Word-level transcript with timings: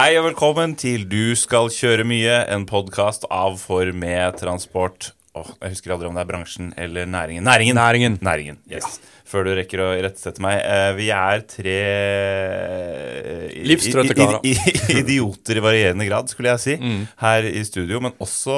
Hei 0.00 0.14
og 0.16 0.24
velkommen 0.30 0.72
til 0.80 1.02
Du 1.10 1.34
skal 1.36 1.66
kjøre 1.74 2.06
mye, 2.08 2.38
en 2.54 2.62
podkast 2.68 3.26
av 3.28 3.58
For 3.60 3.90
med 3.92 4.38
transport. 4.40 5.10
Åh, 5.36 5.50
jeg 5.60 5.74
husker 5.74 5.92
aldri 5.94 6.08
om 6.08 6.16
det 6.16 6.22
er 6.24 6.28
bransjen 6.30 6.70
eller 6.80 7.04
næringen. 7.10 7.44
Næringen! 7.44 7.76
Næringen. 7.76 8.16
Næringen, 8.24 8.56
yes. 8.72 8.96
Før 9.28 9.44
du 9.46 9.52
rekker 9.58 9.82
å 9.84 9.90
irettesette 9.98 10.40
meg. 10.42 10.56
Eh, 10.64 10.88
vi 10.96 11.10
er 11.14 11.44
tre 11.52 11.76
eh, 11.84 13.60
Livstrøtte 13.68 14.16
i- 14.16 14.18
karer. 14.18 14.40
i- 14.48 14.96
Idioter 15.02 15.60
i 15.60 15.64
varierende 15.68 16.08
grad, 16.08 16.32
skulle 16.32 16.56
jeg 16.56 16.64
si, 16.64 16.78
her 17.20 17.46
i 17.52 17.62
studio. 17.68 18.00
Men 18.00 18.16
også 18.24 18.56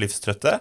livstrøtte. 0.00 0.56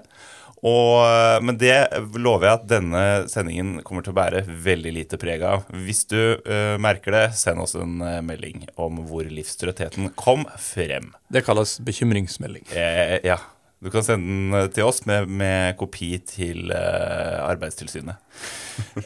Og, 0.66 1.06
eh, 1.06 1.38
men 1.46 1.58
det 1.60 1.76
lover 2.20 2.50
jeg 2.50 2.58
at 2.58 2.66
denne 2.70 3.04
sendingen 3.32 3.80
kommer 3.88 4.04
til 4.04 4.14
å 4.14 4.20
bære 4.20 4.44
veldig 4.48 4.94
lite 4.96 5.20
preg 5.22 5.44
av. 5.46 5.68
Hvis 5.86 6.04
du 6.12 6.20
uh, 6.20 6.76
merker 6.82 7.16
det, 7.16 7.26
send 7.40 7.62
oss 7.64 7.78
en 7.80 8.00
uh, 8.04 8.20
melding 8.26 8.66
om 8.80 9.00
hvor 9.08 9.28
livstrøttheten 9.30 10.12
kom 10.20 10.46
frem. 10.60 11.14
Det 11.32 11.46
kalles 11.48 11.78
bekymringsmelding. 11.86 12.68
Eh, 12.76 13.20
ja. 13.28 13.40
Du 13.80 13.88
kan 13.94 14.04
sende 14.04 14.28
den 14.28 14.56
eh, 14.60 14.66
til 14.76 14.84
oss 14.90 15.06
med, 15.08 15.30
med 15.32 15.78
kopi 15.80 16.10
til 16.28 16.72
uh, 16.74 17.46
Arbeidstilsynet. 17.48 18.18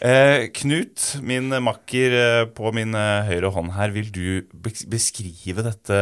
Eh, 0.06 0.52
Knut, 0.54 1.02
min 1.26 1.48
makker 1.66 2.14
på 2.54 2.70
min 2.78 2.94
høyre 2.94 3.50
hånd 3.56 3.72
her, 3.74 3.90
vil 3.96 4.12
du 4.14 4.44
beskrive 4.54 5.64
dette 5.66 5.98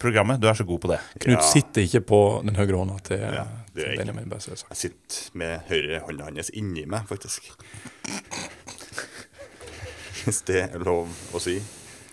programmet? 0.00 0.40
Du 0.40 0.46
er 0.48 0.56
så 0.56 0.64
god 0.64 0.80
på 0.80 0.88
det. 0.94 0.98
Knut 1.20 1.36
Ja. 1.36 1.50
sitter 1.50 1.84
ikke 1.84 2.00
på 2.08 2.20
den 2.46 2.56
høyre 2.56 2.80
hånda 2.80 2.96
til, 3.04 3.20
Ja, 3.20 3.44
det 3.74 3.82
til 3.84 3.92
ikke. 3.92 4.06
Benjamin. 4.06 4.32
sagt. 4.40 4.64
Jeg 4.72 4.80
sitter 4.86 5.36
med 5.42 5.68
høyre 5.68 6.00
hånda 6.06 6.30
hans 6.30 6.48
inni 6.56 6.86
meg, 6.88 7.04
faktisk. 7.12 7.52
Hvis 10.24 10.40
det 10.48 10.62
er 10.70 10.78
lov 10.80 11.12
å 11.34 11.40
si. 11.44 11.58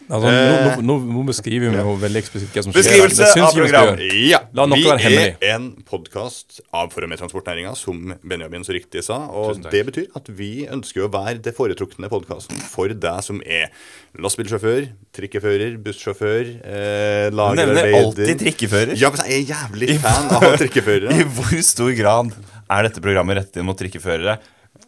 Altså, 0.10 0.30
nå, 0.34 0.70
nå, 0.82 0.94
nå 1.06 1.24
beskriver 1.28 1.70
vi 1.70 1.78
jo 1.78 1.92
veldig 2.02 2.22
eksplisitt 2.24 2.56
hva 2.56 2.64
som 2.66 2.74
skjer. 2.74 2.82
Beskrivelse 2.82 3.28
av 3.28 3.36
jeg 3.38 3.50
vi 3.54 3.62
program. 3.62 4.00
Ja, 4.26 4.40
vi 4.74 4.80
hemmelig. 5.04 5.36
er 5.38 5.54
en 5.54 5.68
podkast 5.86 6.64
av 6.74 6.90
For 6.96 7.06
og 7.06 7.12
med 7.12 7.22
transportnæringa, 7.22 7.76
som 7.78 8.16
Benjamin 8.26 8.66
så 8.66 8.74
riktig 8.74 9.04
sa. 9.06 9.20
Og 9.30 9.62
det 9.70 9.84
betyr 9.92 10.10
at 10.18 10.32
vi 10.34 10.66
ønsker 10.66 11.06
å 11.06 11.12
være 11.14 11.38
det 11.46 11.54
foretrukne 11.58 12.10
podkasten 12.10 12.58
for 12.72 12.90
deg 12.90 13.22
som 13.26 13.44
er 13.46 13.70
lastebilsjåfør, 14.18 14.90
trikkefører, 15.14 15.78
bussjåfør, 15.86 16.56
eh, 16.58 17.30
lagerarbeider 17.30 17.76
nevner 17.78 18.02
alltid 18.02 18.46
trikkefører. 18.48 18.98
Ja, 18.98 19.14
men 19.14 19.30
jeg 19.30 19.44
er 19.44 19.52
jævlig 19.54 20.00
fan 20.02 20.32
av 20.40 20.48
trikkeførere. 20.58 21.18
I 21.22 21.28
hvor 21.38 21.60
stor 21.70 21.94
grad 22.02 22.34
er 22.66 22.90
dette 22.90 23.06
programmet 23.06 23.44
rettet 23.44 23.62
inn 23.62 23.70
mot 23.70 23.78
trikkeførere? 23.78 24.40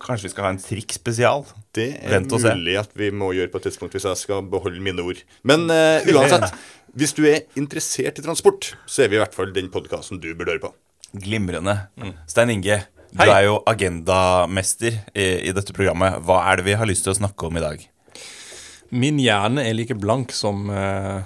Kanskje 0.02 0.28
vi 0.28 0.32
skal 0.34 0.48
ha 0.48 0.52
en 0.56 0.62
trikkspesial? 0.62 1.44
Det 1.78 1.88
er 2.00 2.16
Vent 2.16 2.34
mulig 2.34 2.78
at 2.80 2.94
vi 2.98 3.12
må 3.14 3.32
gjøre 3.38 3.52
på 3.54 3.62
et 3.62 3.68
tidspunkt 3.70 3.96
hvis 3.96 4.08
jeg 4.10 4.22
skal 4.24 4.46
beholde 4.50 4.82
mine 4.84 5.04
ord. 5.06 5.20
Men 5.48 5.68
uh, 5.70 6.02
uansett, 6.10 6.56
hvis 6.98 7.14
du 7.18 7.24
er 7.30 7.44
interessert 7.60 8.18
i 8.18 8.26
transport, 8.26 8.74
så 8.90 9.06
er 9.06 9.12
vi 9.12 9.20
i 9.20 9.22
hvert 9.22 9.38
fall 9.38 9.54
den 9.56 9.70
podkasten 9.74 10.22
du 10.22 10.32
burde 10.34 10.56
høre 10.56 10.66
på. 10.66 10.74
Glimrende. 11.22 11.76
Stein 12.30 12.54
Inge, 12.54 12.80
du 13.12 13.24
er 13.28 13.46
jo 13.46 13.60
agendamester 13.68 14.96
i, 15.12 15.28
i 15.50 15.54
dette 15.56 15.76
programmet. 15.76 16.22
Hva 16.26 16.42
er 16.50 16.60
det 16.60 16.70
vi 16.70 16.78
har 16.80 16.90
lyst 16.90 17.06
til 17.06 17.14
å 17.14 17.20
snakke 17.20 17.50
om 17.50 17.60
i 17.60 17.64
dag? 17.64 17.86
Min 18.92 19.20
hjerne 19.24 19.64
er 19.68 19.75
like 19.78 19.96
blank 20.00 20.34
som 20.36 20.66
uh, 20.72 21.22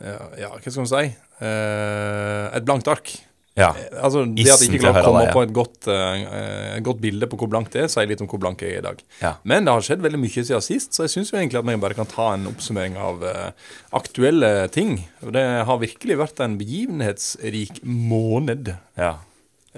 ja, 0.00 0.20
ja, 0.44 0.52
hva 0.54 0.62
skal 0.66 0.84
man 0.84 0.90
si? 0.92 1.10
Uh, 1.40 2.46
et 2.52 2.66
blankt 2.66 2.90
ark. 2.90 3.12
Ja. 3.60 3.70
Altså, 4.00 4.24
Det 4.24 4.46
at 4.48 4.64
jeg 4.64 4.70
ikke 4.70 4.82
klarer 4.86 5.04
å 5.04 5.10
komme 5.10 5.22
opp 5.26 5.36
på 5.36 5.44
et 5.46 5.54
godt, 5.54 5.88
uh, 5.92 6.76
godt 6.86 7.02
bilde 7.04 7.28
på 7.30 7.38
hvor 7.40 7.50
blankt 7.52 7.76
det 7.76 7.84
er, 7.84 7.90
sier 7.92 8.10
litt 8.10 8.24
om 8.24 8.30
hvor 8.30 8.42
blank 8.42 8.64
jeg 8.64 8.78
er 8.78 8.82
i 8.82 8.86
dag. 8.88 9.02
Ja. 9.20 9.34
Men 9.44 9.68
det 9.68 9.76
har 9.76 9.86
skjedd 9.86 10.04
veldig 10.04 10.20
mye 10.22 10.34
siden 10.34 10.64
sist, 10.64 10.96
så 10.96 11.06
jeg 11.06 11.14
syns 11.14 11.32
egentlig 11.34 11.60
at 11.60 11.68
vi 11.68 11.78
bare 11.84 11.98
kan 11.98 12.08
ta 12.10 12.32
en 12.34 12.50
oppsummering 12.50 12.98
av 13.00 13.24
uh, 13.24 13.72
aktuelle 14.00 14.52
ting. 14.74 14.98
Det 15.20 15.46
har 15.68 15.82
virkelig 15.82 16.20
vært 16.24 16.44
en 16.44 16.60
begivenhetsrik 16.60 17.82
måned. 17.84 18.74
ja. 19.00 19.18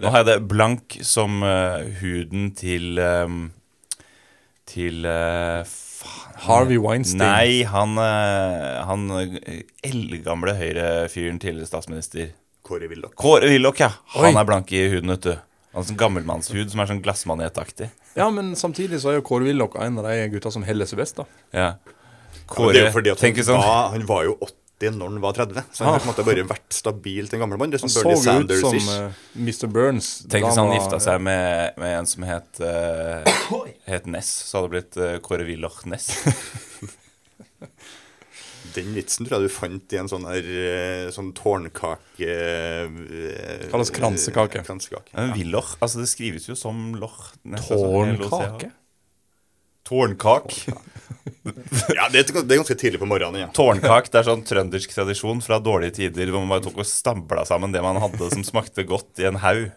Nå 0.00 0.09
har 0.09 0.22
jeg 0.22 0.28
det 0.31 0.48
blank 0.48 0.94
som 1.04 1.42
uh, 1.44 1.84
huden 2.00 2.53
til 2.56 2.97
um, 2.97 3.42
Til 4.72 5.04
eh, 5.04 5.66
faen 5.69 6.38
Harvey 6.47 6.78
Weinstein. 6.81 7.21
Nei, 7.21 7.65
han, 7.69 7.98
uh, 8.00 8.82
han 8.88 9.04
eh, 9.19 9.60
eldgamle 9.84 10.54
Høyre-fyren, 10.56 11.38
tidligere 11.42 11.69
statsminister. 11.69 12.32
Kåre 12.72 12.88
Willoch. 12.88 13.15
Kåre 13.21 13.49
Willoch, 13.53 13.81
ja. 13.81 13.91
Han 14.16 14.31
Oi. 14.33 14.41
er 14.41 14.49
blank 14.49 14.72
i 14.72 14.87
huden, 14.88 15.12
vet 15.12 15.27
du. 15.28 15.34
Han 15.72 15.84
sånn 15.88 15.99
gammelmannshud 16.00 16.72
som 16.72 16.81
er 16.84 16.88
sånn 16.91 17.03
glassmanetaktig. 17.05 17.91
Ja, 18.16 18.28
men 18.33 18.53
samtidig 18.56 19.00
så 19.00 19.12
er 19.12 19.21
jo 19.21 19.25
Kåre 19.28 19.49
Willoch 19.49 19.77
en 19.81 20.00
av 20.00 20.09
de 20.09 20.28
gutta 20.33 20.53
som 20.53 20.65
heller 20.65 20.88
seg 20.88 21.00
best, 21.00 21.21
da. 21.21 21.28
Ja. 21.53 21.71
Ja, 22.53 22.66
det 22.72 22.83
er 22.83 22.91
jo 22.91 22.97
fordi 22.97 23.12
at 23.12 23.22
han, 23.25 23.38
sånn 23.47 23.60
var, 23.60 23.87
han 23.94 24.05
var 24.09 24.27
jo 24.27 24.34
80 24.44 24.97
når 24.99 25.12
han 25.12 25.21
var 25.22 25.37
30, 25.37 25.69
så 25.72 25.84
han 25.84 25.94
har 25.94 26.00
på 26.03 26.09
en 26.09 26.10
måte 26.10 26.25
bare 26.27 26.44
vært 26.50 26.75
stabil 26.75 27.28
til 27.28 27.38
en 27.38 27.44
gammel 27.44 27.60
mann. 27.60 27.72
Det 27.72 27.78
er 27.78 27.84
som 27.84 27.93
Bernie 27.94 28.22
Sanders-ish. 28.25 28.65
Han 28.66 28.81
så 28.81 28.83
ut 28.83 28.89
som 28.89 28.97
eh, 28.97 29.21
Mr. 29.39 29.69
Burns. 29.72 30.09
Tenk 30.27 30.49
hvis 30.49 30.59
han 30.59 30.72
var- 30.72 30.81
gifta 30.81 30.99
seg 31.06 31.22
med, 31.28 31.78
med 31.81 31.99
en 32.00 32.10
som 32.10 32.27
het, 32.27 32.60
uh, 32.60 33.62
het 33.89 34.10
Ness, 34.10 34.33
så 34.49 34.59
hadde 34.60 34.72
det 34.72 34.75
blitt 34.75 34.99
uh, 35.00 35.12
Kåre 35.25 35.47
Willoch 35.49 35.84
Ness. 35.89 36.10
Den 38.77 38.93
vitsen 38.97 39.27
tror 39.27 39.38
jeg 39.41 39.49
du 39.50 39.53
fant 39.55 39.94
i 39.94 39.99
en 40.00 40.09
sånn 40.10 40.25
der 40.28 40.47
eh, 40.49 41.06
sånn 41.15 41.33
tårnkake 41.37 42.28
eh, 42.28 43.66
Kalles 43.72 43.91
kransekake. 43.94 44.60
eh, 44.62 44.66
kransekake. 44.69 45.12
Men 45.16 45.34
Willoch, 45.37 45.75
altså 45.83 46.00
det 46.03 46.09
skrives 46.12 46.49
jo 46.49 46.56
som 46.59 46.94
loch. 47.00 47.33
Altså, 47.49 47.77
Tårnkake? 47.77 48.71
Tårnkak. 49.88 50.55
Ja, 51.94 52.06
det 52.10 52.21
er, 52.22 52.28
det 52.47 52.55
er 52.55 52.60
ganske 52.60 52.77
tidlig 52.78 53.00
på 53.03 53.06
morgenen. 53.10 53.41
Ja. 53.44 53.49
Tårnkak 53.55 54.09
det 54.12 54.21
er 54.21 54.27
sånn 54.27 54.44
trøndersk 54.47 54.94
tradisjon 54.94 55.43
fra 55.43 55.59
dårlige 55.62 55.97
tider 56.00 56.31
hvor 56.31 56.43
man 56.44 56.53
bare 56.54 56.65
tok 56.69 56.81
og 56.83 56.87
stabla 56.89 57.44
sammen 57.49 57.75
det 57.75 57.83
man 57.84 57.99
hadde 58.03 58.28
som 58.33 58.44
smakte 58.47 58.84
godt 58.89 59.21
i 59.22 59.27
en 59.31 59.39
haug. 59.43 59.69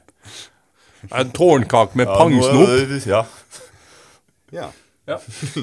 En 1.11 1.29
tårnkake 1.35 1.97
med 1.99 2.07
Ja, 2.09 2.17
pangsnop. 2.21 3.05
Ja. 3.09 3.21
ja. 4.55 4.71
Ja. 5.05 5.19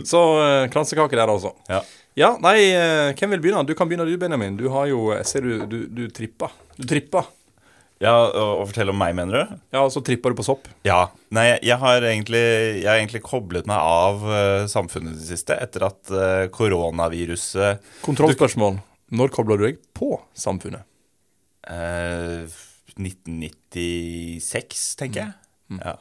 Så 0.07 0.21
uh, 0.39 0.69
kransekake 0.71 1.19
der, 1.19 1.27
altså. 1.33 1.51
ja. 1.71 1.81
Ja, 2.19 2.35
nei, 2.45 2.59
eh, 2.77 3.13
hvem 3.17 3.31
vil 3.37 3.41
begynne? 3.41 3.63
Du 3.67 3.73
kan 3.79 3.89
begynne 3.89 4.05
du, 4.09 4.17
Benjamin. 4.21 4.57
Du 4.59 4.67
har 4.73 4.87
jo 4.91 5.07
Jeg 5.15 5.25
ser 5.31 5.41
du, 5.47 5.63
du, 5.67 5.79
du 5.89 6.03
trippa. 6.13 6.51
Du 6.77 6.85
trippa. 6.89 7.23
ja 8.03 8.13
og, 8.27 8.35
og 8.61 8.67
fortell 8.69 8.91
om 8.93 8.99
meg, 9.01 9.15
mener 9.17 9.33
du? 9.39 9.55
Ja, 9.73 9.85
og 9.87 9.93
så 9.95 10.03
trippa 10.05 10.29
du 10.29 10.37
på 10.37 10.45
sopp. 10.45 10.69
Ja. 10.85 11.07
Nei, 11.33 11.47
jeg- 11.63 11.79
har 11.81 12.03
egentlig, 12.05 12.43
jeg 12.83 12.89
har 12.91 12.99
egentlig 13.01 13.23
koblet 13.25 13.67
meg 13.71 13.79
av 13.81 14.25
uh, 14.29 14.67
samfunnet 14.69 15.15
i 15.15 15.21
det 15.23 15.29
siste 15.31 15.57
etter 15.57 15.87
at 15.89 16.13
uh, 16.13 16.49
koronaviruset 16.53 17.81
Kontrollspørsmål. 18.05 18.81
Når 19.13 19.33
kobla 19.33 19.57
du 19.61 19.65
deg 19.69 19.81
på 19.97 20.17
samfunnet? 20.37 20.85
Uh, 21.69 22.45
1996, 22.99 24.97
tenker 25.01 25.25
jeg. 25.25 25.33
Ja. 25.81 25.97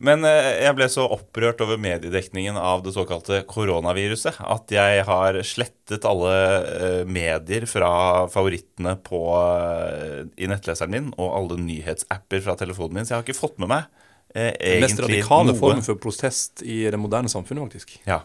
Men 0.00 0.24
eh, 0.24 0.62
jeg 0.64 0.76
ble 0.78 0.86
så 0.88 1.04
opprørt 1.12 1.60
over 1.64 1.80
mediedekningen 1.80 2.56
av 2.56 2.80
det 2.84 2.94
såkalte 2.94 3.42
koronaviruset 3.48 4.38
at 4.40 4.72
jeg 4.72 5.04
har 5.08 5.38
slettet 5.44 6.06
alle 6.08 6.32
eh, 6.32 7.02
medier 7.04 7.66
fra 7.68 7.92
favorittene 8.32 8.96
på, 9.04 9.20
eh, 9.36 10.22
i 10.40 10.48
nettleseren 10.48 10.94
min 10.94 11.10
og 11.18 11.34
alle 11.36 11.60
nyhetsapper 11.66 12.44
fra 12.46 12.56
telefonen 12.60 13.00
min, 13.00 13.08
så 13.08 13.14
jeg 13.14 13.20
har 13.20 13.28
ikke 13.28 13.42
fått 13.42 13.60
med 13.60 13.74
meg 13.74 13.88
eh, 14.32 14.54
Den 14.56 14.86
mest 14.86 15.04
radikale 15.04 15.52
noe. 15.52 15.60
formen 15.60 15.84
for 15.84 16.00
protest 16.00 16.64
i 16.64 16.82
det 16.88 17.00
moderne 17.00 17.32
samfunnet, 17.32 17.68
faktisk. 17.68 17.98
Ja. 18.08 18.22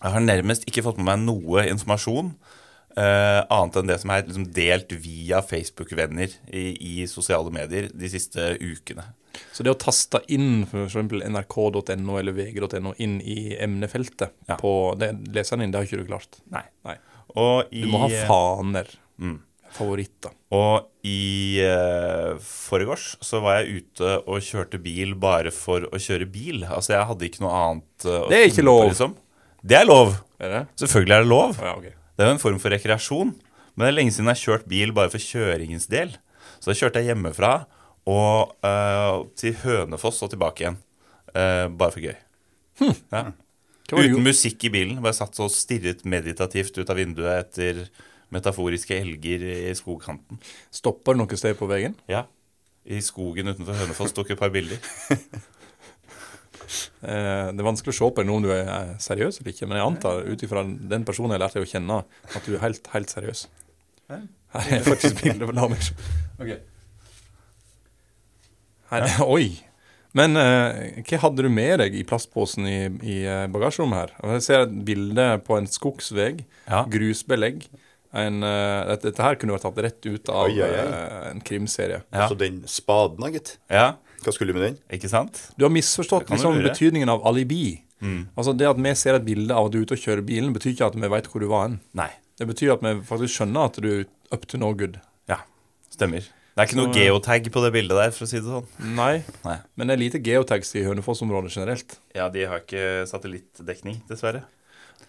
Jeg 0.00 0.14
har 0.16 0.24
nærmest 0.24 0.64
ikke 0.68 0.84
fått 0.86 1.02
med 1.02 1.10
meg 1.12 1.26
noe 1.28 1.68
informasjon 1.72 2.36
Uh, 2.96 3.42
annet 3.52 3.74
enn 3.76 3.90
det 3.90 3.98
som 4.00 4.10
er 4.14 4.22
liksom 4.24 4.44
delt 4.56 4.92
via 5.04 5.42
Facebook-venner 5.44 6.32
i, 6.48 6.62
i 6.80 6.92
sosiale 7.04 7.50
medier 7.52 7.90
de 7.92 8.08
siste 8.08 8.54
ukene. 8.56 9.04
Så 9.52 9.64
det 9.66 9.72
å 9.72 9.78
taste 9.80 10.20
inn 10.32 10.62
f.eks. 10.66 10.96
nrk.no 11.30 12.18
eller 12.20 12.36
vg.no 12.36 12.94
inn 13.02 13.18
i 13.20 13.56
emnefeltet 13.58 14.32
Ja. 14.48 14.56
på 14.60 14.94
det, 15.00 15.12
leseren 15.34 15.64
din, 15.64 15.72
det 15.74 15.80
har 15.82 15.88
ikke 15.88 16.02
du 16.02 16.08
klart. 16.08 16.40
Nei. 16.52 16.64
Nei. 16.86 16.96
I, 17.36 17.82
Du 17.82 17.90
må 17.92 18.04
ha 18.06 18.08
faner. 18.28 18.88
Mm. 19.20 19.38
Favoritter. 19.76 20.32
Og 20.56 20.86
i 21.04 21.60
uh, 21.60 22.38
forgårs 22.40 23.16
så 23.24 23.42
var 23.44 23.58
jeg 23.60 23.82
ute 23.82 24.12
og 24.24 24.40
kjørte 24.46 24.78
bil 24.80 25.12
bare 25.20 25.52
for 25.52 25.84
å 25.90 26.00
kjøre 26.00 26.28
bil. 26.32 26.62
Altså 26.64 26.94
jeg 26.94 27.08
hadde 27.10 27.28
ikke 27.28 27.42
noe 27.44 27.56
annet 27.60 28.06
eh, 28.08 28.20
å 28.22 28.30
Det 28.30 28.38
er 28.40 28.48
ikke 28.52 28.64
lov! 28.64 28.80
på, 28.86 28.90
liksom. 28.94 29.16
Det 29.66 29.76
er 29.80 29.88
lov. 29.88 30.14
Er 30.40 30.52
det? 30.54 30.62
Selvfølgelig 30.80 31.16
er 31.18 31.26
det 31.26 31.30
lov. 31.32 31.58
Ja, 31.60 31.74
okay. 31.76 31.92
Det 32.16 32.24
er 32.24 32.30
jo 32.30 32.36
en 32.38 32.40
form 32.46 32.60
for 32.62 32.72
rekreasjon. 32.72 33.34
Men 33.76 33.84
det 33.84 33.90
er 33.90 33.96
lenge 33.98 34.14
siden 34.14 34.30
jeg 34.30 34.38
har 34.38 34.44
kjørt 34.46 34.68
bil 34.72 34.92
bare 34.96 35.12
for 35.12 35.20
kjøringens 35.20 35.88
del. 35.92 36.14
Så 36.56 36.70
da 36.70 36.76
kjørte 36.78 37.02
jeg 37.02 37.10
hjemmefra 37.12 37.50
og 38.06 38.54
uh, 38.62 39.26
til 39.38 39.56
Hønefoss 39.64 40.22
og 40.22 40.30
tilbake 40.32 40.64
igjen. 40.64 40.78
Uh, 41.32 41.66
bare 41.74 41.92
for 41.94 42.04
gøy. 42.04 42.14
Hm. 42.80 42.94
Ja. 43.12 43.24
Uten 43.92 44.22
musikk 44.24 44.66
i 44.66 44.72
bilen. 44.72 45.00
Bare 45.02 45.16
satt 45.16 45.38
og 45.42 45.52
stirret 45.54 46.04
meditativt 46.08 46.78
ut 46.78 46.90
av 46.90 46.98
vinduet 46.98 47.44
etter 47.44 47.84
metaforiske 48.34 48.96
elger 48.98 49.44
i 49.70 49.74
skogkanten. 49.78 50.40
Stopper 50.74 51.14
du 51.14 51.22
noe 51.22 51.38
sted 51.38 51.58
på 51.58 51.68
veien? 51.70 51.94
Ja. 52.10 52.24
I 52.86 53.02
skogen 53.02 53.50
utenfor 53.50 53.78
Hønefoss 53.78 54.14
tok 54.14 54.32
et 54.34 54.40
par 54.40 54.54
bilder. 54.54 54.80
Eh, 57.06 57.48
det 57.54 57.62
er 57.62 57.66
vanskelig 57.66 57.92
å 57.92 57.94
se 57.94 58.06
på 58.10 58.22
deg 58.22 58.26
nå 58.26 58.36
om 58.40 58.42
du 58.42 58.48
er 58.50 58.96
seriøs 58.98 59.36
eller 59.38 59.52
ikke, 59.52 59.68
men 59.70 59.78
jeg 59.78 59.86
antar 59.86 60.24
ut 60.26 60.40
ifra 60.42 60.64
den 60.66 61.04
personen 61.06 61.36
jeg 61.36 61.42
lærte 61.44 61.60
deg 61.60 61.66
å 61.66 61.70
kjenne, 61.70 61.98
at 62.26 62.48
du 62.48 62.56
er 62.56 62.62
helt, 62.64 62.88
helt 62.90 63.12
seriøs. 63.12 63.42
Her 64.10 64.72
er 64.74 64.82
faktisk 64.82 65.20
bildet. 65.20 65.52
La 65.54 65.68
meg 65.70 65.84
se. 65.86 65.94
Ok. 66.42 66.56
Her, 68.90 69.06
Oi! 69.36 69.48
Men 70.16 70.36
eh, 70.40 71.02
hva 71.04 71.18
hadde 71.26 71.44
du 71.44 71.50
med 71.52 71.80
deg 71.82 71.96
i 71.98 72.04
plastposen 72.08 72.64
i, 72.70 72.76
i 73.04 73.16
eh, 73.28 73.42
bagasjerommet 73.52 73.98
her? 73.98 74.14
Jeg 74.38 74.44
ser 74.46 74.62
et 74.64 74.76
bilde 74.88 75.26
på 75.44 75.58
en 75.58 75.66
skogsvegg, 75.68 76.44
Ja. 76.70 76.84
grusbelegg. 76.88 77.66
En, 78.16 78.38
uh, 78.40 78.86
dette, 78.88 79.10
dette 79.10 79.20
her 79.20 79.34
kunne 79.36 79.52
vært 79.52 79.66
tatt 79.66 79.78
rett 79.84 80.06
ut 80.08 80.30
av 80.32 80.46
Oi, 80.48 80.54
oi, 80.64 80.68
oi. 80.72 80.84
Uh, 80.88 81.24
en 81.34 81.42
krimserie. 81.44 81.98
Ja. 82.14 82.28
Så 82.30 82.38
den 82.40 82.62
spaden, 82.70 83.20
da, 83.20 83.28
gitt. 83.34 83.50
Ja, 83.68 83.90
Hva 84.24 84.32
skulle 84.32 84.54
du 84.54 84.56
med 84.56 84.64
den? 84.70 84.78
ikke 84.96 85.10
sant? 85.12 85.42
Du 85.60 85.66
har 85.66 85.74
misforstått 85.74 86.30
liksom, 86.32 86.62
betydningen 86.64 87.12
av 87.12 87.26
alibi. 87.28 87.82
Altså 88.38 88.54
Det 88.56 88.68
at 88.70 88.80
vi 88.80 88.94
ser 88.96 89.18
et 89.18 89.26
bilde 89.26 89.52
av 89.52 89.68
at 89.68 89.74
du 89.74 89.78
er 89.82 89.84
ute 89.84 89.96
og 89.98 90.00
kjører 90.00 90.24
bilen, 90.24 90.54
betyr 90.56 90.72
ikke 90.72 90.88
at 90.88 90.96
vi 90.96 91.10
vet 91.12 91.28
hvor 91.32 91.44
du 91.44 91.48
var 91.50 91.66
hen. 91.66 91.76
Nei. 91.98 92.08
Det 92.40 92.48
betyr 92.48 92.72
at 92.78 92.82
vi 92.86 92.94
faktisk 93.08 93.36
skjønner 93.36 93.68
at 93.68 93.78
du 93.84 93.88
er 93.98 94.02
up 94.32 94.46
to 94.48 94.58
no 94.60 94.72
good. 94.76 94.96
Ja, 95.28 95.42
stemmer. 95.92 96.24
Det 96.56 96.62
er 96.62 96.68
ikke 96.70 96.78
noe 96.80 96.88
Så- 96.94 96.96
geotag 97.02 97.48
på 97.52 97.62
det 97.66 97.72
bildet 97.74 97.96
der, 98.00 98.10
for 98.16 98.24
å 98.24 98.28
si 98.30 98.38
det 98.40 98.48
sånn. 98.48 98.66
Nei, 98.96 99.22
Nei. 99.44 99.58
men 99.76 99.86
det 99.90 99.92
er 99.98 100.00
lite 100.00 100.22
geotags 100.24 100.70
i 100.74 100.84
Hønefoss-området 100.86 101.52
generelt. 101.52 101.98
Ja, 102.16 102.30
de 102.32 102.46
har 102.48 102.60
ikke 102.64 103.04
satellittdekning, 103.10 103.98
dessverre. 104.08 104.40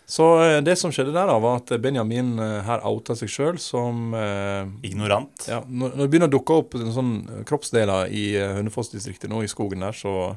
Så 0.07 0.25
eh, 0.43 0.59
det 0.63 0.77
som 0.79 0.91
skjedde 0.91 1.13
der, 1.15 1.27
da, 1.27 1.37
var 1.39 1.57
at 1.61 1.71
Benjamin 1.81 2.33
eh, 2.39 2.61
her 2.67 2.83
outa 2.87 3.15
seg 3.15 3.29
sjøl 3.31 3.57
som 3.59 4.13
eh, 4.15 4.65
Ignorant. 4.87 5.47
ja, 5.47 5.61
når, 5.67 5.95
når 5.95 6.03
det 6.03 6.09
begynner 6.11 6.27
å 6.31 6.35
dukke 6.35 6.57
opp 6.61 6.75
en 6.75 6.91
sånn 6.95 7.13
eh, 7.29 7.41
kroppsdeler 7.47 8.11
i 8.11 8.25
eh, 8.35 8.53
Hønefoss-distriktet 8.59 9.31
nå 9.31 9.41
i 9.43 9.47
skogen 9.51 9.79
der, 9.83 9.95
så, 9.95 10.35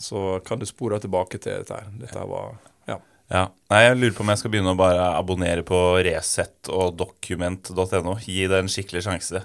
så 0.00 0.42
kan 0.44 0.60
du 0.60 0.66
spore 0.68 1.00
tilbake 1.00 1.40
til 1.40 1.62
dette 1.62 1.76
her. 1.80 1.88
Dette 2.00 2.24
var 2.28 2.58
Ja. 2.88 2.98
Ja. 3.32 3.46
Nei, 3.72 3.80
jeg 3.88 3.96
lurer 4.00 4.14
på 4.16 4.20
om 4.24 4.28
jeg 4.32 4.38
skal 4.44 4.52
begynne 4.52 4.72
å 4.76 4.78
bare 4.80 5.08
abonnere 5.16 5.64
på 5.66 5.80
Resett 6.06 6.68
og 6.72 6.96
document.no. 7.00 8.16
Gi 8.24 8.44
det 8.48 8.60
en 8.62 8.68
skikkelig 8.70 9.02
sjanse. 9.08 9.40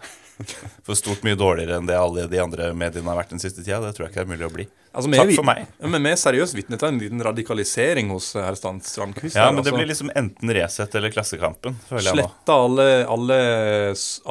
For 0.88 0.98
stort 1.00 1.24
mye 1.28 1.38
dårligere 1.40 1.78
enn 1.80 1.88
det 1.90 1.98
alle 1.98 2.28
de 2.32 2.40
andre 2.42 2.72
mediene 2.78 3.10
har 3.12 3.20
vært 3.20 3.34
den 3.36 3.42
siste 3.44 3.64
tida. 3.64 3.80
Det 3.84 3.94
tror 3.98 4.08
jeg 4.08 4.14
ikke 4.16 4.24
er 4.26 4.30
mulig 4.32 4.48
å 4.48 4.52
bli. 4.54 4.66
Altså, 4.92 5.12
Takk 5.14 5.30
vi- 5.30 5.36
for 5.40 5.48
meg. 5.48 5.64
Ja, 5.80 5.88
men 5.94 6.04
vi 6.04 6.12
er 6.12 6.20
seriøst 6.20 6.56
vitne 6.58 6.78
til 6.82 6.90
en 6.90 7.00
liten 7.00 7.24
radikalisering 7.24 8.10
hos 8.12 8.34
eh, 8.36 8.44
herr 8.44 8.58
Strandquist. 8.60 9.38
Ja, 9.40 9.48
men 9.52 9.62
det 9.64 9.72
altså. 9.72 9.78
blir 9.78 9.88
liksom 9.92 10.12
enten 10.20 10.54
Resett 10.58 10.96
eller 11.00 11.14
Klassekampen, 11.16 11.78
føler 11.88 12.10
jeg 12.10 12.20
nå. 12.20 12.26
Sletta 12.28 12.58
alle, 12.68 12.88
alle, 13.16 13.38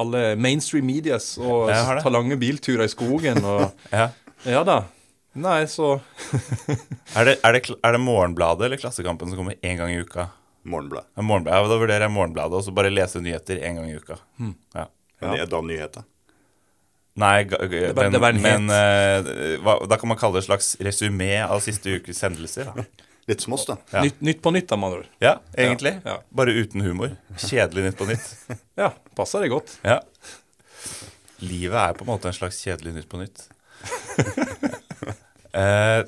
alle 0.05 0.23
mainstream 0.37 0.85
medias 0.85 1.33
og 1.41 1.71
ta 1.73 2.13
lange 2.13 2.37
bilturer 2.41 2.85
i 2.85 2.93
skogen 2.93 3.41
og 3.43 3.71
Ja. 3.91 4.09
Ja 4.45 4.63
da. 4.65 4.83
Nei, 5.37 5.63
så 5.71 5.95
Er 7.15 7.25
det, 7.27 7.37
er, 7.43 7.55
det, 7.55 7.61
er 7.81 7.93
det 7.95 7.99
Morgenbladet 8.03 8.65
eller 8.67 8.79
Klassekampen 8.81 9.29
som 9.31 9.39
kommer 9.39 9.55
én 9.63 9.77
gang 9.79 9.91
i 9.93 9.99
uka? 10.03 10.27
Morgenblad. 10.63 11.07
Ja, 11.15 11.23
Morgenbladet. 11.25 11.57
Ja, 11.57 11.69
da 11.71 11.77
vurderer 11.81 12.05
jeg 12.05 12.13
Morgenbladet, 12.13 12.53
og 12.59 12.65
så 12.67 12.73
bare 12.75 12.91
lese 12.93 13.21
nyheter 13.23 13.61
én 13.65 13.79
gang 13.79 13.87
i 13.89 13.95
uka. 13.97 14.17
Ja. 14.77 14.83
Men 15.21 15.35
det 15.37 15.43
er 15.45 15.51
da 15.51 15.61
nyheter. 15.61 16.03
Nei, 17.21 17.43
ga- 17.43 17.59
var- 17.59 18.03
men, 18.05 18.13
det 18.15 18.19
var 18.23 18.29
en 18.33 18.41
men 18.41 18.69
eh, 18.71 19.57
hva, 19.61 19.73
da 19.91 19.97
kan 19.99 20.07
man 20.09 20.17
kalle 20.17 20.37
det 20.39 20.45
et 20.45 20.49
slags 20.49 20.69
resymé 20.79 21.33
av 21.43 21.59
siste 21.63 21.91
ukes 21.99 22.21
hendelser. 22.23 22.69
Da. 22.71 22.85
Litt 23.29 23.43
som 23.43 23.53
oss, 23.53 23.65
da. 23.67 23.75
Ja. 23.93 24.01
nytt, 24.07 24.21
nytt 24.25 24.39
på 24.41 24.49
nytt, 24.55 24.65
da, 24.71 24.77
med 24.79 24.87
andre 24.89 25.01
ord. 25.03 25.09
Ja, 25.21 25.33
egentlig. 25.53 25.91
Ja. 26.07 26.15
Bare 26.33 26.55
uten 26.57 26.81
humor. 26.81 27.11
Kjedelig 27.37 27.83
Nytt 27.89 27.99
på 27.99 28.07
Nytt. 28.09 28.31
Ja, 28.81 28.87
passer 29.15 29.43
det 29.43 29.51
godt. 29.53 29.75
Ja. 29.85 29.99
Livet 31.45 31.77
er 31.77 31.93
på 31.99 32.05
en 32.07 32.09
måte 32.13 32.31
en 32.31 32.35
slags 32.37 32.57
kjedelig 32.65 32.95
Nytt 32.95 33.09
på 33.11 33.19
Nytt. 33.21 33.43
eh, 35.61 36.01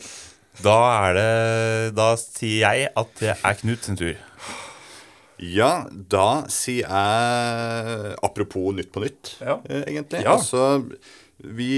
da 0.63 0.75
er 1.07 1.16
det 1.18 1.95
Da 1.98 2.07
sier 2.21 2.59
jeg 2.77 2.92
at 3.00 3.13
det 3.21 3.33
er 3.36 3.57
Knut 3.62 3.86
sin 3.88 3.98
tur. 4.00 4.13
Ja, 5.44 5.72
da 5.92 6.44
sier 6.54 6.86
jeg 6.88 8.13
Apropos 8.24 8.72
Nytt 8.78 8.92
på 8.94 9.01
Nytt, 9.04 9.34
Ja. 9.44 9.57
eh, 9.68 9.84
egentlig. 9.90 10.22
Ja. 10.24 10.38
Altså, 10.38 10.86
vi 11.44 11.72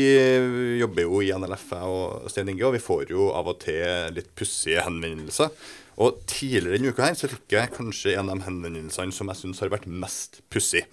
jobber 0.82 1.02
jo 1.08 1.22
i 1.26 1.32
NLF, 1.34 1.64
jeg 1.74 1.82
og 1.96 2.30
Stein 2.30 2.50
Inge, 2.52 2.66
og 2.68 2.76
vi 2.76 2.84
får 2.84 3.10
jo 3.10 3.32
av 3.34 3.48
og 3.50 3.60
til 3.64 4.14
litt 4.14 4.30
pussige 4.38 4.84
henvendelser. 4.86 5.50
Og 5.98 6.20
tidligere 6.28 6.76
denne 6.76 6.92
uka 6.92 7.08
her 7.08 7.16
så 7.16 7.30
fikk 7.32 7.56
jeg 7.56 7.72
kanskje 7.78 8.18
en 8.20 8.30
av 8.30 8.38
de 8.42 8.46
henvendelsene 8.50 9.16
som 9.16 9.32
jeg 9.32 9.40
syns 9.40 9.62
har 9.64 9.72
vært 9.72 9.88
mest 9.88 10.42
pussig. 10.52 10.84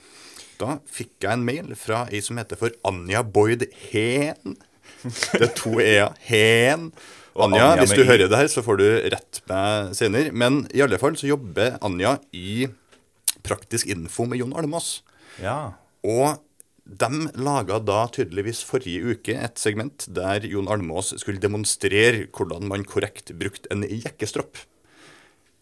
Da 0.62 0.76
fikk 0.86 1.16
jeg 1.26 1.32
en 1.34 1.44
mail 1.44 1.72
fra 1.74 2.04
ei 2.12 2.20
som 2.22 2.38
heter 2.38 2.56
for 2.60 2.70
Anja 2.86 3.24
Boyd 3.26 3.66
Heen. 3.90 4.56
Det 5.02 5.42
er 5.42 5.52
to 5.58 5.80
e-er. 5.82 6.14
Heen. 6.28 6.92
Anja, 7.36 7.72
Anja 7.72 7.82
hvis 7.82 7.94
du 7.96 8.02
i. 8.02 8.08
hører 8.08 8.28
det 8.28 8.38
her, 8.38 8.48
så 8.52 8.62
får 8.64 8.80
du 8.80 8.86
rett 9.14 9.42
meg 9.48 9.92
senere. 9.96 10.32
Men 10.36 10.62
i 10.74 10.82
alle 10.84 10.98
fall 11.00 11.16
så 11.16 11.30
jobber 11.30 11.78
Anja 11.84 12.18
i 12.36 12.68
Praktisk 13.42 13.88
info 13.90 14.26
med 14.28 14.38
Jon 14.38 14.52
Almås. 14.54 15.00
Ja. 15.42 15.72
Og 16.06 16.36
de 16.82 17.08
laga 17.38 17.78
da 17.82 18.04
tydeligvis 18.12 18.60
forrige 18.66 19.14
uke 19.14 19.34
et 19.38 19.58
segment 19.58 20.04
der 20.14 20.44
Jon 20.50 20.68
Almås 20.70 21.12
skulle 21.22 21.42
demonstrere 21.42 22.26
hvordan 22.34 22.68
man 22.70 22.84
korrekt 22.86 23.32
brukte 23.38 23.70
en 23.74 23.82
jekkestropp. 23.86 24.60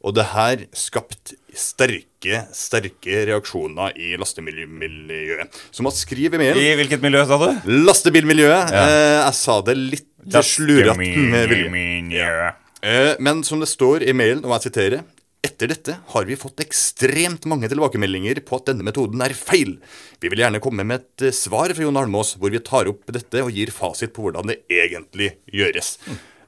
Og 0.00 0.14
det 0.16 0.24
her 0.32 0.62
skapte 0.72 1.36
sterke, 1.52 2.46
sterke 2.56 3.18
reaksjoner 3.28 3.92
i 4.00 4.14
lastebilmiljøet. 4.20 5.58
Så 5.76 5.84
man 5.84 5.92
skriver 5.92 6.38
i 6.38 6.40
mailen 6.40 6.62
I 6.62 6.70
hvilket 6.80 7.04
miljø, 7.04 7.20
sa 7.28 7.36
du? 7.36 7.68
Lastebilmiljøet. 7.84 8.72
Ja. 8.72 8.84
Eh, 8.86 9.16
jeg 9.26 9.36
sa 9.42 9.58
det 9.66 9.76
litt 9.76 10.09
slurete 10.44 10.96
med 10.98 11.48
vilje. 11.48 12.52
Eh, 12.82 13.14
men 13.20 13.42
som 13.44 13.60
det 13.60 13.68
står 13.68 14.02
i 14.08 14.12
mailen, 14.16 14.44
og 14.44 14.54
jeg 14.58 14.70
siterer 14.70 15.02
etter 15.40 15.70
dette 15.72 15.94
har 16.12 16.24
vi 16.28 16.36
fått 16.36 16.60
ekstremt 16.60 17.46
mange 17.48 17.68
tilbakemeldinger 17.72 18.42
på 18.44 18.58
at 18.60 18.66
denne 18.68 18.84
metoden 18.84 19.22
er 19.24 19.32
feil. 19.32 19.78
Vi 20.20 20.28
vil 20.28 20.42
gjerne 20.42 20.60
komme 20.60 20.84
med 20.84 21.00
et 21.00 21.24
eh, 21.30 21.32
svar 21.36 21.72
fra 21.72 21.82
Jon 21.86 21.96
Almås 21.96 22.34
hvor 22.36 22.52
vi 22.52 22.60
tar 22.60 22.90
opp 22.92 23.06
dette 23.08 23.40
og 23.44 23.52
gir 23.56 23.72
fasit 23.72 24.12
på 24.12 24.26
hvordan 24.26 24.52
det 24.52 24.58
egentlig 24.68 25.30
gjøres. 25.48 25.94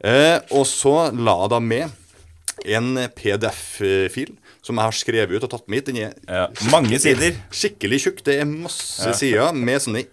Eh, 0.04 0.38
og 0.52 0.66
så 0.68 1.08
la 1.16 1.38
jeg 1.44 1.52
da 1.54 1.60
med 1.60 1.98
en 2.76 2.92
PDF-fil 3.16 4.34
som 4.62 4.78
jeg 4.78 4.84
har 4.86 4.94
skrevet 4.94 5.34
ut 5.40 5.46
og 5.48 5.50
tatt 5.50 5.68
med 5.72 5.80
hit. 5.80 5.88
Den 5.88 5.96
er 5.96 6.12
Ja. 6.28 6.44
Mange 6.70 6.98
sider. 7.00 7.32
skikkelig 7.50 8.00
tjukk. 8.04 8.22
Det 8.24 8.40
er 8.40 8.44
masse 8.44 9.14
sider 9.18 9.52
med 9.52 9.80
sånne 9.82 10.04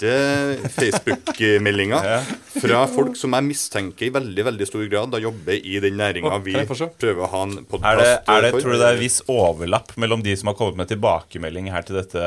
illesinte 0.00 0.68
Facebook-meldinger 0.74 2.24
fra 2.60 2.80
folk 2.90 3.16
som 3.18 3.34
jeg 3.36 3.46
mistenker 3.46 4.08
i 4.08 4.12
veldig 4.14 4.44
veldig 4.50 4.66
stor 4.68 4.86
grad 4.90 5.12
da 5.14 5.20
jobber 5.22 5.54
i 5.60 5.78
den 5.82 5.96
næringa 6.00 6.38
vi 6.44 6.54
prøver 6.66 7.22
å 7.26 7.30
ha 7.32 7.42
en 7.46 7.56
podkast 7.68 8.26
det, 8.30 8.52
tror 8.56 8.72
du 8.74 8.78
det 8.80 8.90
er 8.90 9.00
viss 9.00 9.20
overlapp 9.30 9.94
mellom 10.00 10.22
de 10.24 10.36
som 10.40 10.50
har 10.52 10.58
kommet 10.58 10.80
med 10.82 10.90
tilbakemelding 10.94 11.70
her 11.74 11.86
til 11.86 12.00
dette 12.00 12.24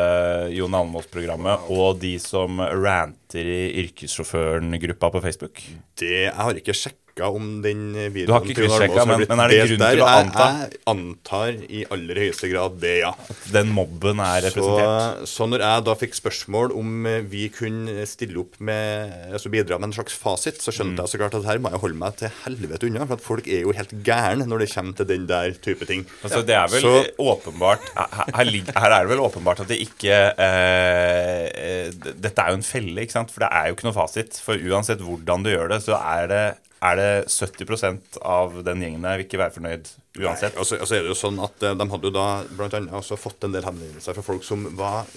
Jon 0.54 0.74
Almaas-programmet, 0.78 1.70
og 1.74 2.00
de 2.02 2.16
som 2.22 2.60
ranter 2.62 3.48
i 3.50 3.62
yrkessjåføren-gruppa 3.84 5.10
på 5.16 5.24
Facebook? 5.24 5.64
Det, 6.00 6.12
jeg 6.28 6.36
har 6.38 6.58
ikke 6.60 6.74
sjekka 6.76 7.00
om 7.30 7.60
den 7.62 7.92
videoen 8.14 8.28
Du 8.28 8.34
har 8.34 8.46
ikke 8.48 8.66
Almaas 8.66 9.08
men- 9.08 9.28
men 9.30 9.40
er 9.44 9.48
det 9.54 9.58
grunn 9.70 9.84
til 9.86 10.02
å 10.02 10.08
anta? 10.10 10.48
Jeg 10.64 10.80
antar 10.90 11.52
i 11.70 11.84
aller 11.94 12.16
høyeste 12.24 12.50
grad 12.52 12.80
det, 12.82 12.96
ja. 13.04 13.12
Den 13.54 13.70
mobben 13.74 14.20
er 14.20 14.42
representert. 14.50 15.28
så 15.30 15.48
når 15.50 15.60
jeg 15.66 15.84
da 15.86 15.96
fikk 15.96 16.14
spørsmål 16.18 16.74
om 16.78 17.06
eh, 17.06 17.22
vi 17.22 17.50
kunne 17.50 17.63
stille 18.10 18.40
opp 18.42 18.58
med 18.64 19.32
altså 19.34 19.52
bidra 19.54 19.78
med 19.80 19.90
en 19.90 19.96
slags 19.98 20.16
fasit, 20.18 20.62
så 20.64 20.74
skjønte 20.74 21.04
jeg 21.04 21.14
så 21.14 21.20
klart 21.22 21.38
at 21.40 21.48
her 21.48 21.62
må 21.64 21.72
jeg 21.74 21.82
holde 21.84 22.00
meg 22.00 22.18
til 22.20 22.34
helvete 22.44 22.88
unna. 22.90 23.06
For 23.10 23.18
at 23.18 23.26
folk 23.26 23.48
er 23.48 23.64
jo 23.66 23.74
helt 23.78 23.94
gærne 24.06 24.48
når 24.50 24.64
det 24.64 24.70
kommer 24.74 24.98
til 25.00 25.10
den 25.10 25.28
der 25.30 25.56
type 25.64 25.88
ting. 25.90 26.06
Altså, 26.24 26.42
det 26.46 26.56
er 26.58 26.68
vel 26.72 26.82
Så- 26.82 27.14
åpenbart 27.20 27.86
her, 27.96 28.28
her, 28.36 28.92
er 28.92 29.02
det 29.04 29.10
vel 29.10 29.24
åpenbart 29.24 29.64
at 29.64 29.68
det 29.72 29.80
ikke 29.84 30.14
eh, 30.38 31.48
eh, 31.54 31.90
Dette 31.94 32.42
er 32.42 32.54
jo 32.54 32.60
en 32.60 32.68
felle, 32.68 33.02
ikke 33.02 33.18
sant? 33.18 33.32
For 33.34 33.46
det 33.46 33.50
er 33.52 33.68
jo 33.70 33.76
ikke 33.78 33.88
noe 33.90 33.98
fasit. 33.98 34.40
For 34.44 34.56
uansett 34.56 35.04
hvordan 35.04 35.44
du 35.44 35.52
gjør 35.54 35.74
det, 35.76 35.82
så 35.86 35.98
er 36.00 36.28
det, 36.32 36.44
er 36.84 37.00
det 37.00 37.12
70% 37.32 38.20
av 38.22 38.60
den 38.66 38.82
gjengen 38.84 39.06
der 39.06 39.20
vil 39.20 39.28
ikke 39.28 39.42
være 39.42 39.56
fornøyd 39.58 39.94
uansett. 40.20 40.58
Og 40.58 40.68
så 40.68 40.80
og 40.82 40.88
så 40.90 40.98
er 40.98 41.06
det 41.06 41.14
jo 41.14 41.20
sånn 41.20 41.40
at 41.44 41.64
eh, 41.64 41.78
de 41.80 41.90
hadde 41.94 42.10
jo 42.10 42.16
da 42.16 42.28
blant 42.58 42.76
annet 42.78 43.14
fått 43.20 43.48
en 43.48 43.56
del 43.56 43.66
henvendelser 43.66 44.18
fra 44.18 44.26
folk 44.26 44.46
som 44.48 44.68
var 44.78 45.08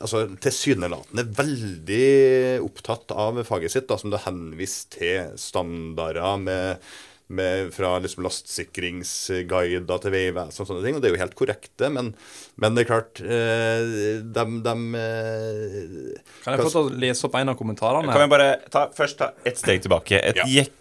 altså 0.00 0.24
tilsynelatende 0.42 1.24
veldig 1.36 2.08
opptatt 2.64 3.12
av 3.14 3.40
faget 3.48 3.74
sitt, 3.74 3.86
da, 3.90 3.98
som 4.00 4.12
det 4.12 4.24
henviser 4.24 4.90
til 4.96 5.38
standarder 5.40 6.40
med, 6.42 6.90
med 7.30 7.70
fra 7.74 7.92
liksom 8.02 8.24
lastsikringsguider 8.26 10.02
til 10.02 10.14
Vegvesenet 10.14 10.62
og 10.64 10.70
sånne 10.70 10.84
ting. 10.86 10.98
Og 10.98 11.02
det 11.04 11.10
er 11.10 11.14
jo 11.16 11.22
helt 11.22 11.38
korrekte, 11.38 11.90
men, 11.94 12.12
men 12.60 12.76
det 12.76 12.84
er 12.84 12.90
klart 12.90 13.22
eh, 13.22 14.20
de, 14.26 14.46
de 14.66 14.76
eh, 15.00 16.36
Kan 16.44 16.56
jeg 16.56 16.64
få 16.64 16.70
til 16.74 16.82
å 16.82 17.00
lese 17.06 17.28
opp 17.30 17.38
en 17.40 17.54
av 17.54 17.58
kommentarene? 17.60 18.12
Kan 18.12 18.26
vi 18.26 18.34
bare 18.34 18.52
ta, 18.72 18.88
først 18.96 19.20
ta 19.22 19.32
et 19.46 19.60
steg 19.60 19.86
tilbake? 19.86 20.18
Et 20.20 20.42
Ja. 20.42 20.48
jek, 20.60 20.74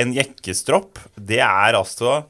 en 0.00 0.12
jekkestropp, 0.12 1.00
det 1.16 1.40
er 1.44 1.78
altså 1.78 2.22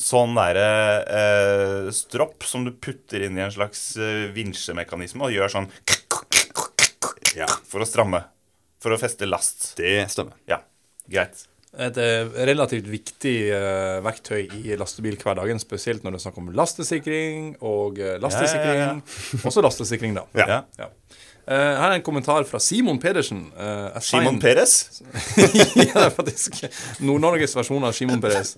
sånn 0.00 0.34
derre 0.34 0.68
eh, 1.06 1.88
stropp 1.94 2.44
som 2.48 2.64
du 2.66 2.72
putter 2.74 3.24
inn 3.26 3.38
i 3.38 3.44
en 3.44 3.52
slags 3.54 3.94
eh, 3.96 4.26
vinsjemekanisme 4.34 5.26
og 5.28 5.34
gjør 5.34 5.52
sånn 5.52 5.68
Ja, 7.38 7.48
for 7.66 7.82
å 7.82 7.88
stramme. 7.88 8.24
For 8.82 8.94
å 8.94 8.98
feste 9.00 9.26
last. 9.26 9.72
det 9.78 10.04
stemmer. 10.12 10.36
Ja, 10.50 10.60
greit. 11.10 11.46
Et 11.74 11.96
eh, 11.98 12.28
relativt 12.46 12.86
viktig 12.86 13.36
verktøy 14.04 14.44
i 14.60 14.76
lastebilhverdagen, 14.78 15.58
spesielt 15.62 16.04
når 16.04 16.14
det 16.14 16.20
er 16.20 16.24
snakk 16.28 16.36
om 16.42 16.52
lastesikring 16.54 17.48
og 17.66 17.98
lastesikring. 18.22 19.00
Også 19.42 19.64
lastesikring, 19.64 20.14
da. 20.20 20.26
Ja. 20.38 20.60
Eh, 21.44 21.52
her 21.76 21.90
er 21.90 21.98
en 21.98 22.02
kommentar 22.06 22.44
fra 22.48 22.58
Simon 22.62 22.96
Pedersen. 23.02 23.42
eh, 23.58 23.90
assign- 23.98 24.22
Simon 24.24 24.38
Peres? 24.40 25.02
ja, 25.36 25.46
det 25.76 25.90
er 26.06 26.10
faktisk 26.14 26.62
Nord-Norges 27.04 27.52
versjon 27.58 27.84
av 27.84 27.92
Simon 27.92 28.22
Peres. 28.22 28.54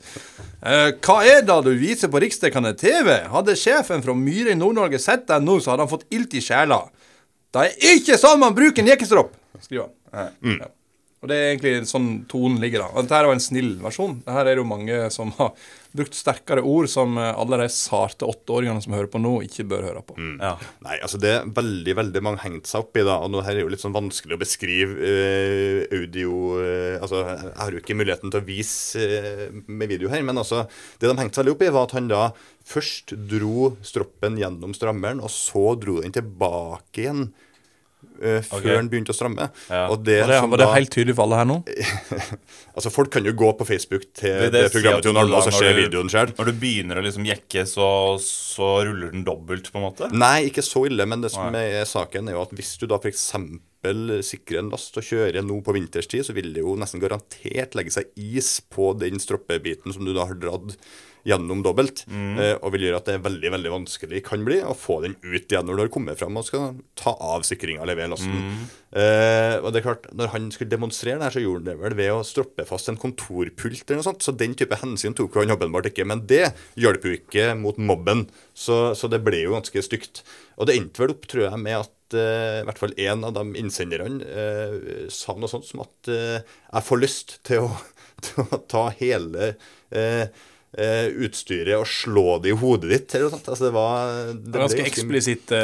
Eh, 0.63 0.93
hva 1.03 1.17
er 1.27 1.43
det 1.49 1.57
du 1.67 1.73
viser 1.81 2.13
på 2.13 2.21
riksdekkende 2.23 2.77
TV? 2.79 3.11
Hadde 3.33 3.57
sjefen 3.59 4.05
fra 4.07 4.15
Myhre 4.15 4.55
i 4.55 4.61
Nord-Norge 4.61 5.01
sett 5.03 5.27
deg 5.27 5.43
nå, 5.43 5.59
så 5.61 5.73
hadde 5.75 5.87
han 5.89 5.91
fått 5.97 6.07
ilt 6.15 6.39
i 6.39 6.45
sjela. 6.47 6.85
Det 7.57 7.65
er 7.73 7.95
ikke 7.97 8.19
sånn 8.21 8.39
man 8.43 8.55
bruker 8.55 8.85
en 8.85 8.93
jekkestropp, 8.95 9.35
skriver 9.65 9.89
han. 10.15 10.33
Ja. 10.61 10.71
Og 11.25 11.31
det 11.33 11.37
er 11.41 11.47
egentlig 11.57 11.89
sånn 11.91 12.09
tonen 12.31 12.61
ligger 12.63 12.85
da. 12.85 12.89
Og 12.93 13.03
Dette 13.07 13.17
her 13.17 13.25
er 13.27 13.31
jo 13.33 13.37
en 13.39 13.43
snill 13.43 13.71
versjon. 13.83 14.19
Dette 14.23 14.43
er 14.45 14.51
det 14.53 14.61
jo 14.61 14.67
mange 14.69 14.99
som 15.11 15.33
har 15.41 15.55
brukt 15.97 16.17
sterkere 16.17 16.63
ord 16.67 16.89
som 16.91 17.17
eh, 17.21 17.33
alle 17.33 17.59
de 17.63 17.69
sarte 17.73 18.27
åtteåringene 18.29 18.83
som 18.85 18.95
hører 18.97 19.11
på 19.13 19.21
nå, 19.23 19.33
ikke 19.47 19.67
bør 19.69 19.87
høre 19.91 20.03
på. 20.07 20.17
Ja. 20.41 20.55
Nei, 20.85 20.99
altså 21.01 21.21
det 21.23 21.33
er 21.33 21.49
veldig 21.57 21.97
veldig 22.01 22.23
mange 22.25 22.43
hengt 22.45 22.71
seg 22.71 22.85
opp 22.85 22.99
i. 22.99 23.05
da, 23.07 23.19
og 23.23 23.33
nå 23.33 23.43
her 23.47 23.57
er 23.57 23.65
jo 23.65 23.73
litt 23.73 23.85
sånn 23.85 23.97
vanskelig 23.97 24.37
å 24.37 24.43
beskrive 24.43 24.99
eh, 25.01 25.81
audio 25.97 26.35
eh, 26.63 26.99
altså 27.01 27.23
Jeg 27.27 27.55
har 27.61 27.75
jo 27.75 27.83
ikke 27.83 27.99
muligheten 27.99 28.33
til 28.33 28.43
å 28.43 28.47
vise 28.47 29.03
eh, 29.03 29.47
med 29.67 29.91
video 29.93 30.13
her, 30.13 30.25
men 30.27 30.43
altså 30.43 30.67
det 31.01 31.11
de 31.11 31.17
hengte 31.19 31.41
seg 31.41 31.47
veldig 31.47 31.57
opp 31.57 31.67
i, 31.67 31.73
var 31.75 31.89
at 31.89 31.97
han 31.97 32.13
da 32.13 32.23
først 32.67 33.15
dro 33.31 33.73
stroppen 33.87 34.39
gjennom 34.41 34.75
strammeren, 34.77 35.23
og 35.23 35.33
så 35.33 35.75
dro 35.81 36.01
den 36.03 36.15
tilbake 36.15 37.05
igjen. 37.05 37.29
Eh, 38.21 38.41
før 38.45 38.61
okay. 38.61 38.73
den 38.73 38.89
begynte 38.93 39.15
å 39.15 39.17
stramme. 39.17 39.49
Ja. 39.71 39.87
Og 39.93 40.03
det, 40.07 40.19
Var 40.23 40.33
det, 40.33 40.41
var 40.51 40.61
det 40.61 40.67
da- 40.67 40.75
helt 40.77 40.93
tydelig 40.93 41.17
for 41.17 41.27
alle 41.27 41.41
her 41.41 41.49
nå? 41.49 41.59
Altså 42.77 42.93
Folk 42.93 43.13
kan 43.15 43.25
jo 43.25 43.33
gå 43.33 43.53
på 43.57 43.67
Facebook 43.69 44.05
til 44.17 44.35
det, 44.37 44.51
det, 44.53 44.65
det 44.67 44.73
programmet 44.75 45.07
til 45.07 45.17
Arne 45.17 45.39
og 45.41 45.55
se 45.55 45.71
videoen 45.79 46.11
sjøl. 46.13 46.35
Når 46.37 46.51
du 46.51 46.59
begynner 46.61 47.01
å 47.01 47.07
liksom 47.07 47.25
jekke, 47.29 47.65
så, 47.69 47.89
så 48.23 48.73
ruller 48.85 49.15
den 49.15 49.25
dobbelt, 49.27 49.71
på 49.73 49.81
en 49.81 49.87
måte? 49.87 50.11
Nei, 50.13 50.51
ikke 50.51 50.65
så 50.67 50.85
ille, 50.91 51.09
men 51.09 51.25
det 51.25 51.33
som 51.33 51.49
Nei. 51.55 51.65
er 51.81 51.89
saken, 51.89 52.29
er 52.29 52.37
jo 52.37 52.45
at 52.45 52.53
hvis 52.57 52.75
du 52.83 52.85
da 52.91 53.01
f.eks. 53.01 53.25
sikrer 54.29 54.61
en 54.61 54.71
last 54.75 55.01
og 55.01 55.09
kjører 55.09 55.41
nå 55.47 55.63
på 55.65 55.77
vinterstid, 55.77 56.29
så 56.29 56.37
vil 56.37 56.53
det 56.53 56.65
jo 56.67 56.77
nesten 56.77 57.01
garantert 57.01 57.79
legge 57.79 57.97
seg 57.97 58.13
is 58.21 58.59
på 58.61 58.93
den 59.01 59.23
stroppebiten 59.23 59.97
som 59.97 60.05
du 60.05 60.13
da 60.13 60.29
har 60.29 60.37
dratt 60.43 60.77
gjennom 61.27 61.63
dobbelt, 61.67 62.05
eh, 62.09 62.55
og 62.61 62.73
vil 62.75 62.87
gjøre 62.87 63.01
at 63.01 63.09
det 63.09 63.15
er 63.17 63.25
veldig 63.27 63.51
veldig 63.57 63.73
vanskelig 63.73 64.23
kan 64.27 64.45
bli 64.47 64.61
å 64.63 64.75
få 64.79 65.01
den 65.03 65.17
ut 65.25 65.51
igjen 65.51 65.67
når 65.67 65.77
du 65.77 65.83
har 65.83 65.93
kommet 65.97 66.21
fram 66.21 66.39
og 66.39 66.47
skal 66.47 66.77
ta 66.99 67.17
av 67.19 67.43
sikringa 67.47 67.83
eller 67.83 67.97
levere 67.97 68.13
lasten. 68.15 68.69
Eh, 68.97 69.57
og 69.59 69.73
det 69.73 69.81
er 69.81 69.87
klart, 69.89 70.07
Når 70.15 70.31
han 70.33 70.47
skulle 70.55 70.71
demonstrere 70.71 71.19
det 71.19 71.27
her, 71.27 71.35
så 71.35 71.43
gjorde 71.43 71.65
han 71.65 71.69
det 71.69 71.77
vel 71.83 71.97
ved 71.99 72.13
å 72.15 72.23
stroppe 72.25 72.65
fast 72.69 72.89
en 72.89 73.01
kontorpult 73.01 73.83
eller 73.91 74.01
noe 74.01 74.07
sånt, 74.07 74.23
så 74.23 74.33
den 74.33 74.55
type 74.55 74.79
hensyn 74.81 75.17
tok 75.19 75.35
han 75.41 75.53
åpenbart 75.53 75.91
ikke. 75.91 76.07
Men 76.07 76.25
det 76.31 76.55
hjalp 76.79 77.05
jo 77.05 77.17
ikke 77.19 77.51
mot 77.59 77.77
mobben, 77.77 78.27
så, 78.55 78.95
så 78.97 79.11
det 79.11 79.21
ble 79.27 79.43
jo 79.43 79.57
ganske 79.57 79.83
stygt. 79.85 80.23
Og 80.57 80.71
det 80.71 80.79
endte 80.79 81.03
vel 81.03 81.13
opp, 81.17 81.27
tror 81.29 81.49
jeg, 81.49 81.61
med 81.61 81.81
at 81.83 82.17
eh, 82.17 82.63
i 82.63 82.67
hvert 82.69 82.81
fall 82.81 82.97
én 82.97 83.27
av 83.27 83.35
de 83.37 83.45
innsenderne 83.61 84.25
eh, 84.25 85.07
sa 85.13 85.35
noe 85.37 85.51
sånt 85.51 85.67
som 85.69 85.83
at 85.85 86.13
eh, 86.13 86.39
jeg 86.41 86.87
får 86.89 87.03
lyst 87.03 87.39
til 87.47 87.67
å, 87.67 87.73
til 88.25 88.47
å 88.47 88.63
ta 88.71 88.87
hele 89.03 89.57
eh, 89.91 90.29
utstyret 90.77 91.73
og 91.79 91.87
slå 91.89 92.37
det 92.45 92.51
i 92.53 92.57
hodet 92.61 92.91
ditt, 92.91 93.15
eller 93.17 93.31
noe 93.31 93.35
sånt. 93.39 93.49
Altså, 93.49 93.65
det 93.65 93.73
var 93.73 94.11
det 94.35 94.53
ganske 94.53 94.77
ganske- 94.77 94.87
eksplisitte 94.91 95.61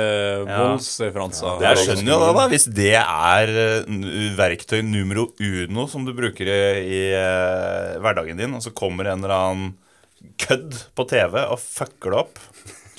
Ja. 0.49 0.57
voldsreferanser. 0.62 1.61
Jeg 1.61 1.76
skjønner 1.83 2.12
jo 2.12 2.19
det, 2.23 2.33
da. 2.38 2.47
Hvis 2.49 2.66
det 2.73 2.95
er 2.97 3.52
uh, 3.85 4.37
verktøy 4.38 4.81
numero 4.83 5.28
uno 5.38 5.87
som 5.87 6.04
du 6.09 6.12
bruker 6.16 6.49
i, 6.49 6.59
i 6.83 7.02
eh, 7.12 7.99
hverdagen 8.00 8.37
din, 8.40 8.54
og 8.57 8.62
så 8.64 8.73
kommer 8.73 9.11
en 9.12 9.23
eller 9.25 9.37
annen 9.37 9.75
kødd 10.38 10.75
på 10.97 11.07
TV 11.11 11.37
og 11.45 11.59
fucker 11.61 12.11
det 12.14 12.19
opp. 12.25 12.38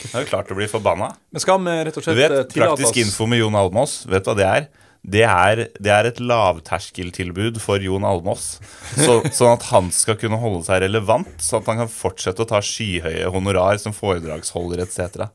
Det 0.03 0.11
er 0.13 0.25
jo 0.25 0.29
klart 0.33 0.49
du 0.51 0.55
blir 0.57 0.67
forbanna. 0.67 1.13
Men 1.31 1.39
skal 1.39 1.61
vi 1.63 1.75
rett 1.87 1.97
og 1.97 2.03
Du 2.03 2.13
vet, 2.17 2.31
eh, 2.35 2.47
Praktisk 2.59 2.97
info 2.99 3.25
med 3.25 3.39
Jon 3.39 3.55
Almås, 3.55 4.01
vet 4.05 4.25
du 4.25 4.31
hva 4.33 4.35
det 4.37 4.47
er? 4.49 4.65
Det 5.03 5.25
er, 5.27 5.65
det 5.83 5.91
er 5.91 6.07
et 6.07 6.19
lavterskeltilbud 6.23 7.57
for 7.59 7.83
Jon 7.83 8.05
Almås. 8.07 8.61
Så, 8.95 9.17
sånn 9.35 9.57
at 9.57 9.65
han 9.67 9.89
skal 9.91 10.15
kunne 10.21 10.39
holde 10.39 10.63
seg 10.63 10.79
relevant, 10.85 11.33
sånn 11.43 11.59
at 11.59 11.71
han 11.73 11.81
kan 11.83 11.91
fortsette 11.91 12.45
å 12.45 12.47
ta 12.47 12.61
skyhøye 12.63 13.27
honorar 13.33 13.81
som 13.83 13.95
foredragsholder 13.95 14.85
etc. 14.85 15.27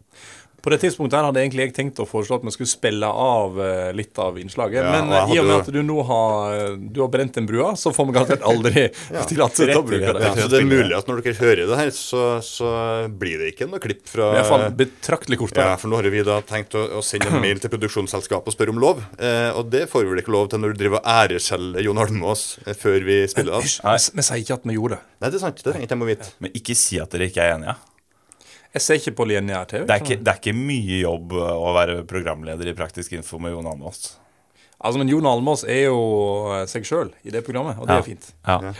På 0.62 0.72
det 0.72 0.80
tidspunktet 0.82 1.18
her 1.18 1.28
hadde 1.28 1.42
egentlig 1.44 1.68
jeg 1.68 1.74
tenkt 1.76 2.00
å 2.02 2.06
foreslå 2.08 2.40
at 2.40 2.46
vi 2.46 2.52
skulle 2.54 2.70
spille 2.70 3.06
av 3.08 3.58
eh, 3.62 3.90
litt 3.94 4.18
av 4.18 4.38
innslaget. 4.40 4.80
Ja, 4.82 4.90
men 4.90 5.12
eh, 5.14 5.34
i 5.36 5.38
og 5.38 5.46
med 5.46 5.56
at 5.60 5.70
du 5.74 5.78
nå 5.86 6.02
har, 6.08 6.56
eh, 6.56 6.72
du 6.78 7.02
har 7.04 7.10
brent 7.12 7.38
den 7.38 7.46
brua, 7.46 7.74
så 7.78 7.92
får 7.94 8.08
vi 8.08 8.16
garantert 8.16 8.46
aldri 8.48 8.86
tillatelse 9.30 9.68
til 9.70 9.78
å 9.78 9.84
bruke 9.86 10.14
det. 10.16 10.24
Ja, 10.24 10.32
så 10.34 10.48
det 10.50 10.62
er 10.62 10.68
mulig 10.68 10.96
at 10.98 11.10
når 11.10 11.22
dere 11.22 11.38
hører 11.38 11.64
det 11.70 11.80
her, 11.82 11.92
så, 11.94 12.24
så 12.44 12.72
blir 13.08 13.38
det 13.42 13.52
ikke 13.54 13.70
noe 13.70 13.82
klipp 13.82 14.04
fra 14.10 14.32
I 14.34 14.40
hvert 14.40 14.50
fall 14.50 14.66
betraktelig 14.78 15.38
ja, 15.58 15.76
for 15.78 15.90
nå 15.90 15.98
har 16.00 16.08
vi 16.10 16.22
da 16.26 16.40
tenkt 16.46 16.74
å, 16.78 16.82
å 16.98 17.02
sende 17.04 17.30
en 17.30 17.42
mail 17.42 17.60
til 17.62 17.70
produksjonsselskapet 17.72 18.50
og 18.50 18.56
spørre 18.56 18.74
om 18.74 18.80
lov. 18.82 19.02
Eh, 19.22 19.50
og 19.54 19.70
det 19.72 19.86
får 19.90 20.04
vi 20.04 20.12
vel 20.12 20.22
ikke 20.24 20.34
lov 20.34 20.50
til 20.52 20.62
når 20.62 20.74
du 20.74 20.82
driver 20.82 21.00
og 21.00 21.10
æreskjeller 21.14 21.86
Jon 21.86 22.02
Almaas 22.02 22.46
før 22.78 23.06
vi 23.06 23.20
spiller 23.30 23.60
av. 23.60 23.66
Vi 23.66 24.18
vi 24.18 24.26
sier 24.26 24.42
ikke 24.42 24.58
at 24.58 24.66
vi 24.66 24.74
gjorde 24.78 24.98
det. 24.98 25.04
Nei, 25.22 25.30
det 25.30 25.38
er 25.38 25.44
sant. 25.44 25.62
Det 25.62 25.70
trenger 25.70 25.86
ikke 25.86 25.96
jeg 25.96 26.02
må 26.02 26.10
vite. 26.10 26.32
Men 26.42 26.58
ikke 26.58 26.76
si 26.78 27.00
at 27.02 27.14
dere 27.14 27.30
ikke 27.30 27.44
er 27.44 27.56
enige. 27.56 27.76
Jeg 28.76 28.82
ser 28.84 28.98
ikke 29.00 29.14
på 29.16 29.24
lineær 29.30 29.64
TV. 29.70 29.84
Det 29.88 29.94
er 29.94 30.02
ikke, 30.04 30.18
det 30.22 30.32
er 30.32 30.40
ikke 30.42 30.54
mye 30.58 30.98
jobb 31.00 31.32
uh, 31.32 31.52
å 31.56 31.70
være 31.76 32.02
programleder 32.08 32.68
i 32.68 32.74
Praktisk 32.76 33.14
info 33.16 33.38
med 33.40 33.54
Jon 33.54 33.66
Almaas. 33.70 34.16
Altså, 34.78 34.98
Men 35.00 35.08
Jon 35.10 35.26
Almaas 35.26 35.64
er 35.66 35.86
jo 35.88 35.96
eh, 36.54 36.66
seg 36.70 36.84
sjøl 36.86 37.08
i 37.26 37.32
det 37.34 37.40
programmet, 37.46 37.80
og 37.80 37.88
det 37.88 37.96
Ja. 37.96 38.02
er 38.02 38.06
fint. 38.06 38.28
Ja. 38.46 38.58
Ja. 38.68 38.74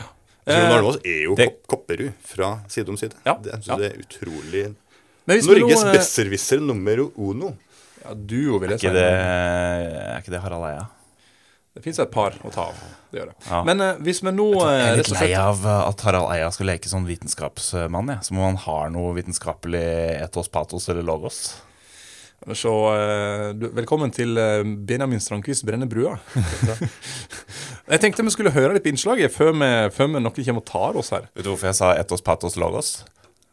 Jon 0.59 0.75
Almaas 0.77 0.99
er 1.05 1.23
jo 1.25 1.35
det- 1.41 1.49
Kopperud 1.67 2.13
fra 2.23 2.51
Side 2.69 2.89
om 2.93 2.97
side. 3.01 3.17
Ja, 3.27 3.35
Det, 3.43 3.59
så 3.65 3.73
ja. 3.73 3.77
det 3.81 3.89
er 3.93 3.99
utrolig 4.05 4.63
Men 5.27 5.37
hvis 5.41 5.49
vi 5.49 5.59
Norges 5.61 5.83
nå, 5.83 5.89
eh, 5.89 5.97
besserwisser 5.99 6.61
nummer 6.61 7.03
uno. 7.17 7.57
Ja, 8.05 8.15
duo, 8.15 8.59
vil 8.63 8.71
jeg 8.71 8.81
si. 8.81 8.87
Ikke 8.87 8.95
det, 8.95 9.09
er 9.11 10.21
ikke 10.23 10.31
det 10.37 10.41
Harald 10.45 10.65
Eia? 10.71 10.87
Det 11.79 11.85
fins 11.85 12.01
et 12.03 12.11
par 12.11 12.35
å 12.43 12.51
ta 12.51 12.65
av. 12.73 12.79
Det 13.13 13.21
gjør 13.21 13.29
det. 13.31 13.37
Ja. 13.47 13.59
Men 13.69 13.85
uh, 13.85 13.93
hvis 14.03 14.19
vi 14.25 14.33
nå 14.35 14.49
Jeg 14.59 14.81
eh, 14.81 14.89
er 14.89 14.97
litt 14.99 15.13
lei 15.15 15.29
av 15.39 15.63
uh, 15.63 15.87
at 15.87 16.03
Harald 16.03 16.33
Eia 16.35 16.51
skal 16.51 16.73
leke 16.73 16.91
sånn 16.91 17.07
vitenskapsmann. 17.07 18.11
Ja. 18.17 18.19
Som 18.27 18.41
om 18.41 18.49
han 18.49 18.59
har 18.65 18.91
noe 18.91 19.15
vitenskapelig 19.15 19.87
etos, 20.19 20.51
patos 20.51 20.91
eller 20.91 21.07
logos. 21.07 21.45
Så 22.59 22.73
uh, 22.91 23.55
du, 23.55 23.69
velkommen 23.79 24.11
til 24.15 24.39
eh, 24.39 24.63
Benjamin 24.63 25.23
Strandquist 25.23 25.67
brenner 25.67 25.91
brua. 25.91 26.17
jeg 27.93 28.03
tenkte 28.03 28.27
vi 28.27 28.35
skulle 28.35 28.55
høre 28.55 28.75
litt 28.75 28.87
på 28.87 28.93
innslaget 28.93 29.35
før, 29.35 29.55
vi, 29.59 29.71
før 29.95 30.11
vi 30.11 30.23
noen 30.23 30.35
kommer 30.35 30.63
og 30.63 30.69
tar 30.71 30.99
oss 30.99 31.15
her. 31.15 31.31
Vet 31.35 31.47
du 31.47 31.53
hvorfor 31.53 31.71
jeg 31.71 31.79
sa 31.79 31.93
etos, 31.99 32.27
patos, 32.27 32.59
logos? 32.59 32.97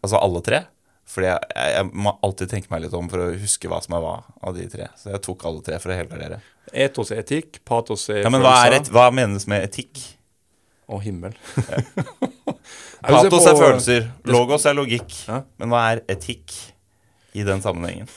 Altså 0.02 0.22
alle 0.22 0.42
tre. 0.46 0.66
Fordi 1.06 1.30
jeg, 1.30 1.54
jeg, 1.76 1.88
må 1.94 2.16
alltid 2.26 2.52
tenke 2.52 2.72
meg 2.74 2.82
litt 2.86 2.96
om 2.98 3.08
for 3.12 3.22
å 3.22 3.30
huske 3.38 3.70
hva 3.70 3.78
som 3.84 3.94
er 3.98 4.04
hva 4.04 4.16
av 4.42 4.58
de 4.58 4.66
tre. 4.72 4.90
Så 4.98 5.14
jeg 5.14 5.22
tok 5.28 5.46
alle 5.46 5.62
tre 5.66 5.78
for 5.84 5.94
å 5.94 5.98
helgardere. 6.00 6.42
Etos 6.86 7.14
er 7.14 7.22
etikk, 7.22 7.62
patos 7.68 8.08
er 8.10 8.24
Ja, 8.24 8.32
men 8.34 8.42
hva, 8.44 8.58
er 8.66 8.80
et, 8.80 8.90
hva 8.94 9.08
menes 9.14 9.46
med 9.50 9.64
etikk? 9.68 10.02
og 10.88 11.02
himmel. 11.02 11.34
Patos 13.06 13.46
er 13.46 13.58
følelser, 13.58 14.08
logos 14.30 14.66
er 14.70 14.78
logikk. 14.78 15.16
Men 15.58 15.72
hva 15.74 15.82
er 15.94 16.04
etikk 16.12 16.54
i 17.36 17.46
den 17.46 17.64
sammenhengen? 17.64 18.10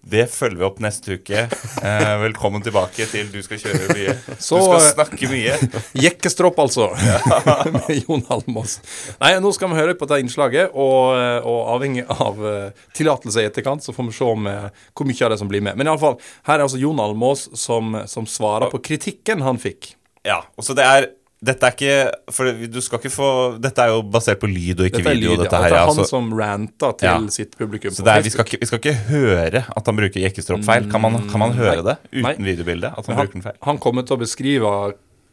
Det 0.00 0.24
følger 0.32 0.56
vi 0.56 0.64
opp 0.64 0.78
neste 0.80 1.18
uke. 1.20 1.42
Eh, 1.84 2.12
velkommen 2.22 2.62
tilbake 2.64 3.04
til 3.10 3.28
Du 3.28 3.38
skal 3.44 3.60
kjøre 3.60 3.90
mye. 3.92 4.14
Så, 4.40 4.56
du 4.56 4.64
skal 4.64 4.78
eh, 4.78 4.86
snakke 4.94 5.28
mye. 5.28 5.58
Jekkestropp, 6.06 6.58
altså. 6.62 6.88
med 7.74 7.90
Jon 7.98 8.24
Almås. 8.32 8.78
Nei, 9.20 9.34
nå 9.44 9.52
skal 9.52 9.70
vi 9.72 9.78
høre 9.82 9.94
på 10.00 10.08
dette 10.08 10.24
innslaget, 10.24 10.72
og, 10.72 11.12
eh, 11.18 11.44
og 11.44 11.74
avhengig 11.76 12.06
av 12.16 12.40
uh, 12.40 12.82
tillatelse 12.96 13.44
i 13.44 13.50
etterkant, 13.50 13.84
så 13.84 13.92
får 13.92 14.08
vi 14.08 14.16
se 14.16 14.32
om, 14.32 14.48
hvor 14.96 15.10
mye 15.10 15.28
av 15.28 15.34
det 15.34 15.40
som 15.42 15.52
blir 15.52 15.64
med. 15.68 15.76
Men 15.76 15.92
iallfall, 15.92 16.16
her 16.48 16.58
er 16.58 16.64
altså 16.64 16.80
Jon 16.80 17.04
Almås 17.04 17.50
som, 17.60 18.00
som 18.08 18.28
svarer 18.28 18.72
på 18.72 18.80
kritikken 18.90 19.44
han 19.44 19.60
fikk. 19.60 19.94
Ja, 20.24 20.42
og 20.56 20.64
så 20.64 20.76
det 20.76 20.88
er 20.88 21.10
dette 21.40 21.64
er 21.64 21.72
ikke 21.72 22.32
For 22.36 22.50
du 22.68 22.80
skal 22.84 23.00
ikke 23.00 23.12
få 23.14 23.28
Dette 23.64 23.84
er 23.84 23.94
jo 23.94 24.02
basert 24.12 24.40
på 24.42 24.48
lyd 24.50 24.82
og 24.82 24.90
ikke 24.90 25.00
Dette 25.00 25.14
video. 25.16 25.32
lyd, 25.32 25.44
dette 25.46 25.60
her, 25.62 25.72
det 25.72 25.78
er 25.78 25.88
han 25.88 26.08
som 26.08 26.32
ranta 26.36 26.90
til 27.00 27.08
Ja. 27.08 27.14
sitt 27.32 27.56
publikum. 27.56 27.94
så 27.96 28.04
det 28.04 28.12
er, 28.12 28.24
vi, 28.26 28.32
skal 28.34 28.44
ikke, 28.44 28.58
vi 28.60 28.68
skal 28.68 28.82
ikke 28.82 28.96
høre 29.08 29.62
at 29.64 29.86
han 29.86 29.96
bruker 29.96 30.20
jekkestroppfeil. 30.20 30.90
Kan 30.92 31.00
man, 31.00 31.16
kan 31.30 31.40
man 31.40 31.56
høre 31.56 31.82
det 31.86 31.96
uten 32.12 32.26
Nei. 32.28 32.34
videobilde? 32.52 32.92
At 32.92 33.06
han 33.06 33.16
Men 33.16 33.24
bruker 33.24 33.32
den 33.32 33.42
han, 33.42 33.52
feil? 33.52 33.62
han 33.70 33.80
kommer 33.80 34.04
til 34.04 34.18
å 34.18 34.20
beskrive 34.20 34.74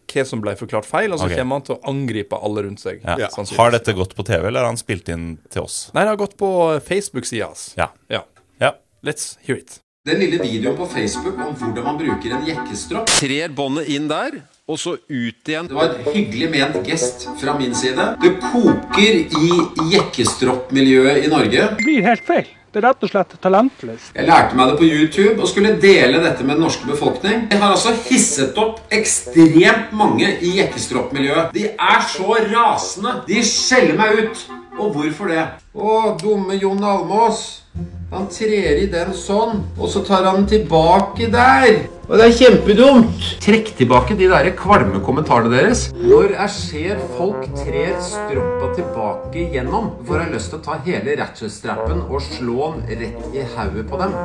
hva 0.07 0.23
som 0.23 0.39
ble 0.39 0.55
forklart 0.55 0.87
feil, 0.87 1.11
og 1.11 1.19
så 1.19 1.27
okay. 1.27 1.41
kommer 1.41 1.59
han 1.59 1.67
til 1.67 1.75
å 1.75 1.79
angripe 1.91 2.39
alle 2.39 2.63
rundt 2.63 2.79
seg. 2.79 3.03
Ja. 3.03 3.27
Har 3.57 3.75
dette 3.75 3.91
gått 3.93 4.15
på 4.15 4.23
TV, 4.23 4.47
eller 4.47 4.63
har 4.63 4.71
han 4.71 4.79
spilt 4.79 5.11
inn 5.11 5.37
til 5.51 5.65
oss? 5.67 5.89
Nei, 5.91 6.05
det 6.05 6.13
har 6.15 6.21
gått 6.23 6.37
på 6.39 6.79
Facebook-sida 6.87 7.51
hans. 7.51 7.73
Ja. 7.75 7.91
Ja. 8.07 8.23
ja. 8.63 8.71
Let's 9.03 9.35
hear 9.43 9.59
it. 9.59 9.81
Den 10.07 10.21
lille 10.23 10.39
videoen 10.39 10.77
på 10.79 10.87
Facebook 10.87 11.35
om 11.35 11.51
hvordan 11.59 11.83
man 11.83 11.99
bruker 11.99 12.37
en 12.37 12.47
jekkestropp. 12.47 13.11
Trer 13.19 13.51
båndet 13.51 13.91
inn 13.91 14.07
der, 14.07 14.39
og 14.67 14.79
så 14.79 14.97
ut 14.97 15.47
igjen. 15.49 15.69
Det 15.69 15.77
var 15.77 15.93
et 15.93 16.11
hyggelig 16.11 16.49
ment 16.51 16.77
gest 16.87 17.27
fra 17.39 17.55
min 17.57 17.75
side. 17.75 18.09
Det 18.19 18.33
koker 18.43 19.19
i 19.23 19.49
jekkestroppmiljøet 19.93 21.23
i 21.23 21.31
Norge. 21.31 21.69
Det 21.77 21.85
blir 21.85 22.03
helt 22.07 22.25
feil. 22.27 22.49
Det 22.67 22.81
er 22.81 22.89
rett 22.89 23.05
og 23.07 23.09
slett 23.09 23.31
talentløst. 23.41 24.09
Jeg 24.13 24.27
lærte 24.27 24.57
meg 24.59 24.69
det 24.69 24.75
på 24.81 24.85
YouTube 24.89 25.39
og 25.39 25.47
skulle 25.49 25.71
dele 25.81 26.19
dette 26.21 26.43
med 26.43 26.57
den 26.57 26.65
norske 26.67 26.85
befolkning. 26.85 27.45
Jeg 27.49 27.61
har 27.61 27.71
altså 27.73 27.93
hisset 28.09 28.59
opp 28.59 28.81
ekstremt 28.93 29.95
mange 29.95 30.33
i 30.43 30.57
jekkestroppmiljøet. 30.59 31.55
De 31.55 31.69
er 31.71 32.03
så 32.11 32.35
rasende. 32.51 33.15
De 33.29 33.39
skjeller 33.47 33.95
meg 33.97 34.19
ut. 34.19 34.43
Og 34.77 34.91
hvorfor 34.93 35.31
det? 35.31 35.47
Å, 35.73 35.95
dumme 36.21 36.59
Jon 36.59 36.83
Almås. 36.83 37.63
Han 38.11 38.29
trer 38.31 38.77
i 38.79 38.85
den 38.87 39.09
sånn, 39.11 39.65
og 39.75 39.89
så 39.91 39.99
tar 40.07 40.23
han 40.23 40.41
den 40.41 40.45
tilbake 40.53 41.27
der. 41.33 41.83
Og 42.07 42.13
det 42.15 42.23
er 42.29 42.37
kjempedumt. 42.37 43.25
Trekk 43.43 43.73
tilbake 43.75 44.15
de 44.15 44.29
der 44.31 44.47
kvalme 44.55 45.01
kommentarene 45.03 45.51
deres. 45.51 45.81
Når 45.99 46.37
jeg 46.37 46.53
ser 46.55 47.01
folk 47.17 47.43
trer 47.57 47.97
stroppa 47.99 48.69
tilbake 48.77 49.41
igjennom, 49.43 49.89
får 50.07 50.21
jeg 50.23 50.33
lyst 50.37 50.53
til 50.53 50.61
å 50.61 50.63
ta 50.69 50.77
hele 50.87 51.17
ratchet-strappen 51.19 52.05
og 52.07 52.23
slå 52.23 52.71
den 52.77 53.03
rett 53.03 53.35
i 53.35 53.43
hodet 53.57 53.85
på 53.91 53.99
dem. 53.99 54.15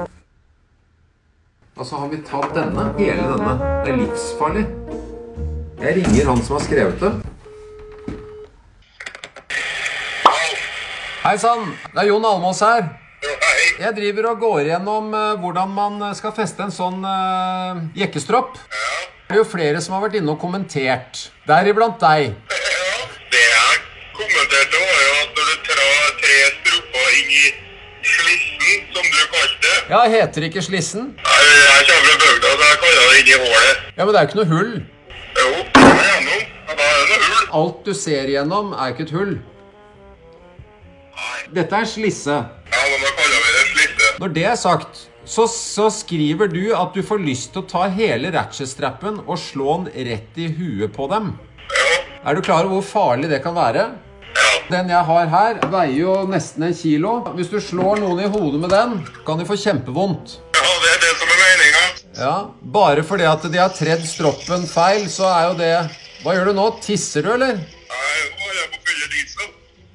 Altså, 1.74 1.98
har 1.98 2.08
vi 2.14 2.22
tatt 2.22 2.54
denne? 2.54 2.86
Hele 3.02 3.26
denne? 3.34 3.58
Det 3.82 3.96
er 3.96 4.00
livsfarlig. 4.04 4.66
Jeg 5.82 5.98
ringer 5.98 6.30
han 6.30 6.46
som 6.46 6.60
har 6.60 6.66
skrevet 6.70 7.02
det. 7.02 7.14
Hei 11.22 11.38
sann, 11.38 11.72
det 11.90 12.04
er 12.04 12.12
Jon 12.12 12.30
Almås 12.30 12.62
her. 12.62 13.01
Jeg 13.80 13.94
driver 13.96 14.28
og 14.32 14.40
går 14.42 14.60
gjennom 14.68 15.12
eh, 15.16 15.34
hvordan 15.40 15.70
man 15.72 16.02
skal 16.16 16.34
feste 16.36 16.62
en 16.64 16.72
sånn 16.74 17.00
uh, 17.04 17.80
jekkestropp. 17.98 18.58
Det 19.28 19.36
er 19.36 19.40
jo 19.40 19.46
flere 19.48 19.80
som 19.80 19.96
har 19.96 20.02
vært 20.04 20.18
inne 20.20 20.34
og 20.34 20.40
kommentert, 20.42 21.30
deriblant 21.48 21.96
deg. 22.02 22.34
Ja, 22.52 22.98
det 23.32 23.42
jeg 23.42 23.78
kommenterte 24.18 24.82
var 24.82 25.00
jo 25.06 25.12
at 25.22 25.38
når 25.38 25.48
du 25.48 25.54
trar 25.70 26.10
tre 26.20 26.38
stropper 26.58 27.14
inn 27.18 27.30
i 27.32 27.44
slissen, 28.12 28.82
som 28.92 29.08
du 29.08 29.22
kalte 29.36 29.62
det 29.64 29.76
Ja, 29.94 30.02
heter 30.16 30.44
det 30.44 30.50
ikke 30.52 30.64
Slissen? 30.68 31.08
Nei, 31.22 31.38
jeg 31.48 31.86
kommer 31.88 32.10
fra 32.10 32.18
bygda, 32.26 32.52
så 32.52 32.68
jeg 32.68 32.82
kaller 32.84 33.06
det 33.08 33.22
inn 33.22 33.30
i 33.32 33.38
hålet. 33.46 33.86
Ja, 33.96 34.02
men 34.04 34.12
det 34.12 34.20
er 34.20 34.26
jo 34.26 34.30
ikke 34.30 34.40
noe 34.42 34.50
hull. 34.52 34.74
Jo, 35.38 35.48
det 35.78 35.86
er 35.86 36.12
gjennom. 36.12 36.44
Ja, 36.68 36.76
Da 36.76 36.90
er 36.90 37.00
det 37.00 37.08
noe 37.08 37.30
hull. 37.30 37.48
Alt 37.62 37.80
du 37.88 37.94
ser 37.96 38.30
gjennom, 38.36 38.76
er 38.76 38.92
ikke 38.94 39.08
et 39.08 39.16
hull. 39.16 39.34
Dette 41.52 41.76
er 41.82 41.88
slisse. 41.88 42.36
Ja, 42.72 42.84
men 42.88 43.02
da 43.04 43.10
kaller 43.16 43.42
vi 43.44 43.50
det 43.56 43.64
slisse. 43.72 44.11
Når 44.22 44.30
det 44.36 44.42
er 44.46 44.54
sagt, 44.54 45.00
så, 45.26 45.48
så 45.50 45.88
skriver 45.90 46.46
du 46.46 46.60
at 46.78 46.94
du 46.94 47.00
får 47.02 47.18
lyst 47.26 47.48
til 47.50 47.64
å 47.64 47.66
ta 47.66 47.88
hele 47.90 48.30
ratchet-strappen 48.30 49.16
og 49.24 49.34
slå 49.42 49.80
den 49.88 50.06
rett 50.12 50.38
i 50.38 50.46
huet 50.46 50.92
på 50.94 51.08
dem. 51.10 51.32
Ja, 51.74 51.96
Er 52.30 52.38
du 52.38 52.42
klar 52.46 52.68
over 52.68 52.76
hvor 52.78 52.86
farlig 52.86 53.32
det 53.32 53.40
kan 53.42 53.56
være? 53.58 53.88
ja. 54.36 54.52
Den 54.70 54.92
jeg 54.94 55.04
har 55.08 55.26
her, 55.26 55.58
veier 55.72 55.96
jo 55.98 56.12
nesten 56.30 56.68
en 56.68 56.76
kilo. 56.78 57.16
Hvis 57.34 57.50
du 57.50 57.58
slår 57.60 57.98
noen 57.98 58.22
i 58.22 58.28
hodet 58.30 58.60
med 58.62 58.70
den, 58.70 58.94
kan 59.26 59.42
de 59.42 59.48
få 59.48 59.58
kjempevondt. 59.58 60.36
Ja, 60.54 60.70
det 60.84 60.92
er 60.92 61.02
det 61.02 61.12
som 61.18 61.26
er 61.34 61.42
meninga. 61.42 61.82
Ja, 62.22 62.36
Bare 62.78 63.02
fordi 63.02 63.26
at 63.26 63.42
de 63.50 63.58
har 63.58 63.74
tredd 63.74 64.06
stroppen 64.06 64.68
feil, 64.70 65.08
så 65.10 65.26
er 65.34 65.48
jo 65.48 65.58
det 65.58 65.72
Hva 66.22 66.36
gjør 66.38 66.52
du 66.52 66.60
nå? 66.60 66.68
Tisser 66.86 67.26
du, 67.26 67.32
eller? 67.34 67.58
Nei, 67.58 68.18
nå 68.38 68.52
er 68.52 68.58
jeg 68.60 68.70
på 68.70 68.84
fulle 68.86 69.10
diesel. 69.16 69.31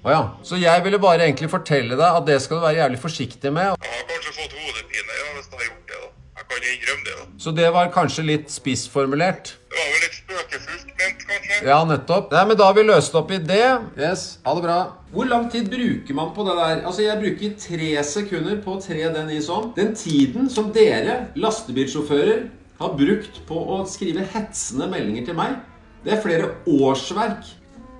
Å 0.07 0.11
ja. 0.13 0.19
Så 0.39 0.55
jeg 0.55 0.83
ville 0.85 0.99
bare 1.03 1.25
egentlig 1.25 1.49
fortelle 1.51 1.97
deg 1.99 2.17
at 2.21 2.27
det 2.29 2.37
skal 2.39 2.61
du 2.61 2.63
være 2.63 2.79
jævlig 2.79 2.99
forsiktig 3.01 3.49
med. 3.51 3.73
Jeg 3.83 3.95
har 3.97 4.05
kanskje 4.07 4.35
fått 4.37 4.53
hodepine 4.55 5.15
ja, 5.17 5.25
hvis 5.35 5.47
jeg 5.51 5.57
har 5.59 5.65
gjort 5.65 5.89
det, 5.89 5.97
da. 5.99 6.11
Jeg 6.37 6.45
kan 6.51 6.67
innrømme 6.69 7.07
det, 7.07 7.15
da. 7.17 7.25
Så 7.43 7.51
det 7.57 7.71
var 7.75 7.89
kanskje 7.91 8.23
litt 8.29 8.53
spissformulert. 8.53 9.49
Det 9.67 9.81
var 9.81 9.89
vel 9.91 10.05
litt 10.05 10.15
spøkefullt 10.15 10.93
ment, 11.01 11.25
kanskje? 11.27 11.57
Ja, 11.67 11.79
nettopp. 11.89 12.31
Nei, 12.37 12.43
men 12.47 12.59
Da 12.61 12.69
har 12.69 12.77
vi 12.77 12.85
løst 12.87 13.17
opp 13.19 13.33
i 13.35 13.39
det. 13.49 13.65
Yes, 13.99 14.23
ha 14.45 14.53
det 14.55 14.63
bra. 14.63 14.77
Hvor 15.11 15.27
lang 15.27 15.49
tid 15.51 15.67
bruker 15.73 16.17
man 16.21 16.31
på 16.37 16.45
det 16.47 16.55
der? 16.61 16.85
Altså, 16.87 17.03
Jeg 17.03 17.19
bruker 17.25 17.57
tre 17.65 17.89
sekunder 18.07 18.61
på 18.63 18.77
å 18.77 18.83
tre 18.85 19.09
den 19.17 19.33
i 19.35 19.41
sånn. 19.43 19.73
Den 19.75 19.91
tiden 19.91 20.47
som 20.53 20.71
dere, 20.71 21.17
lastebilsjåfører, 21.35 22.47
har 22.79 22.95
brukt 22.95 23.41
på 23.49 23.59
å 23.75 23.81
skrive 23.91 24.23
hetsende 24.31 24.87
meldinger 24.87 25.27
til 25.27 25.35
meg, 25.35 25.59
det 26.07 26.15
er 26.15 26.23
flere 26.23 26.49
årsverk. 26.63 27.43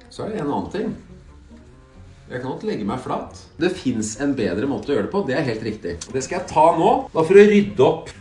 Så 0.07 0.23
er 0.23 0.31
det 0.31 0.41
en 0.45 0.53
annen 0.53 0.71
ting. 0.71 0.95
Jeg 2.27 2.41
kan 2.41 2.51
godt 2.51 2.63
legge 2.67 2.83
meg 2.83 2.99
flat. 2.99 3.37
Det 3.55 3.69
fins 3.71 4.17
en 4.19 4.33
bedre 4.35 4.67
måte 4.67 4.91
å 4.91 4.97
gjøre 4.97 5.05
det 5.05 5.11
på. 5.13 5.21
Det 5.29 5.35
er 5.39 5.45
helt 5.47 5.61
riktig. 5.63 5.93
Det 6.11 6.23
skal 6.25 6.41
jeg 6.41 6.49
ta 6.49 6.65
nå, 6.75 6.89
da 7.13 7.23
for 7.23 7.39
å 7.39 7.45
rydde 7.47 7.85
opp. 7.85 8.11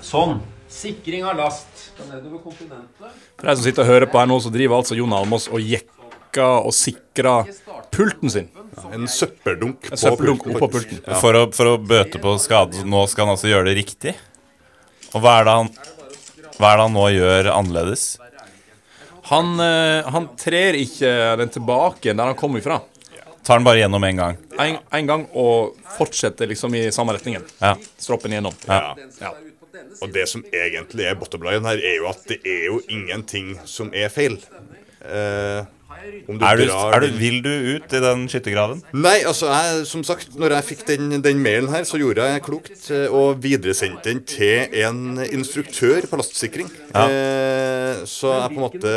Sånn. 0.00 0.38
Sikring 0.72 1.26
av 1.28 1.36
last. 1.42 1.68
Nedover 2.08 2.40
kontinentet. 2.46 3.20
For 3.36 3.50
deg 3.50 3.60
som 3.60 3.66
sitter 3.66 3.84
og 3.84 3.92
hører 3.92 4.08
på 4.08 4.22
her 4.22 4.32
nå, 4.32 4.40
så 4.40 4.54
driver 4.56 4.80
altså 4.80 4.96
Jon 4.96 5.12
Almås 5.20 5.50
og 5.52 5.60
jekker 5.60 6.64
og 6.64 6.72
sikrer 6.72 7.52
pulten 7.92 8.32
sin. 8.32 8.48
En 8.88 9.04
søppeldunk 9.04 9.92
En 9.92 10.00
søppeldunk 10.00 10.48
pulten, 10.48 10.56
oppå 10.56 10.72
pulten. 10.72 11.04
Ja. 11.04 11.20
For 11.20 11.36
å, 11.36 11.46
for 11.52 11.74
å 11.74 11.78
bøte 11.84 12.16
på 12.24 12.38
skade, 12.40 12.80
nå 12.88 13.04
skal 13.12 13.28
han 13.28 13.36
altså 13.36 13.52
gjøre 13.52 13.68
det 13.68 13.76
riktig. 13.84 14.16
Og 15.12 15.20
hva 15.20 15.36
er 15.42 15.50
det 15.50 15.60
han, 15.60 15.74
hva 16.56 16.72
er 16.72 16.80
det 16.80 16.88
han 16.88 16.96
nå 16.96 17.08
gjør 17.12 17.52
annerledes? 17.60 18.14
Han, 19.30 19.54
eh, 19.60 20.04
han 20.12 20.28
trer 20.36 20.76
ikke 20.76 21.10
den 21.40 21.52
tilbake 21.54 22.12
der 22.12 22.32
han 22.32 22.36
kom 22.38 22.58
ifra. 22.60 22.80
Tar 23.44 23.60
den 23.60 23.64
bare 23.66 23.80
gjennom 23.82 24.04
en 24.04 24.16
gang. 24.16 24.36
En, 24.60 24.76
en 24.98 25.08
gang 25.08 25.24
og 25.36 25.76
fortsetter 25.98 26.48
liksom 26.48 26.74
i 26.76 26.86
samme 26.92 27.12
retningen. 27.16 27.44
Ja. 27.60 27.74
Stroppen 28.00 28.32
gjennom. 28.32 28.56
Ja. 28.68 28.94
Ja. 29.20 29.32
Og 30.00 30.12
det 30.14 30.26
som 30.30 30.44
egentlig 30.48 31.04
er 31.10 31.18
bottom 31.18 31.44
line 31.44 31.66
her, 31.68 31.80
er 31.80 31.98
jo 31.98 32.08
at 32.08 32.24
det 32.30 32.38
er 32.48 32.68
jo 32.70 32.78
ingenting 32.88 33.54
som 33.68 33.92
er 33.92 34.08
feil. 34.12 34.38
Eh, 35.04 35.60
om 36.28 36.38
Er 36.40 36.60
du, 36.60 36.64
er 36.68 37.04
du, 37.04 37.08
vil 37.18 37.38
du 37.44 37.50
ut 37.76 37.94
i 37.94 38.02
den 38.04 38.26
skyttergraven? 38.30 38.82
Nei, 38.96 39.16
altså, 39.28 39.50
jeg, 39.52 39.86
som 39.90 40.04
sagt, 40.06 40.36
når 40.40 40.56
jeg 40.58 40.68
fikk 40.70 40.86
den, 40.88 41.18
den 41.24 41.42
mailen 41.42 41.70
her, 41.72 41.84
så 41.88 42.00
gjorde 42.00 42.26
jeg 42.30 42.44
klokt 42.44 42.90
og 43.08 43.42
videresendte 43.44 44.10
den 44.10 44.22
til 44.28 44.74
en 44.84 45.20
instruktør 45.30 46.06
på 46.10 46.20
lastsikring. 46.20 46.70
Ja. 46.94 47.04
Eh, 47.08 48.04
så 48.08 48.32
jeg 48.38 48.54
på 48.54 48.60
en 48.60 48.64
måte 48.64 48.94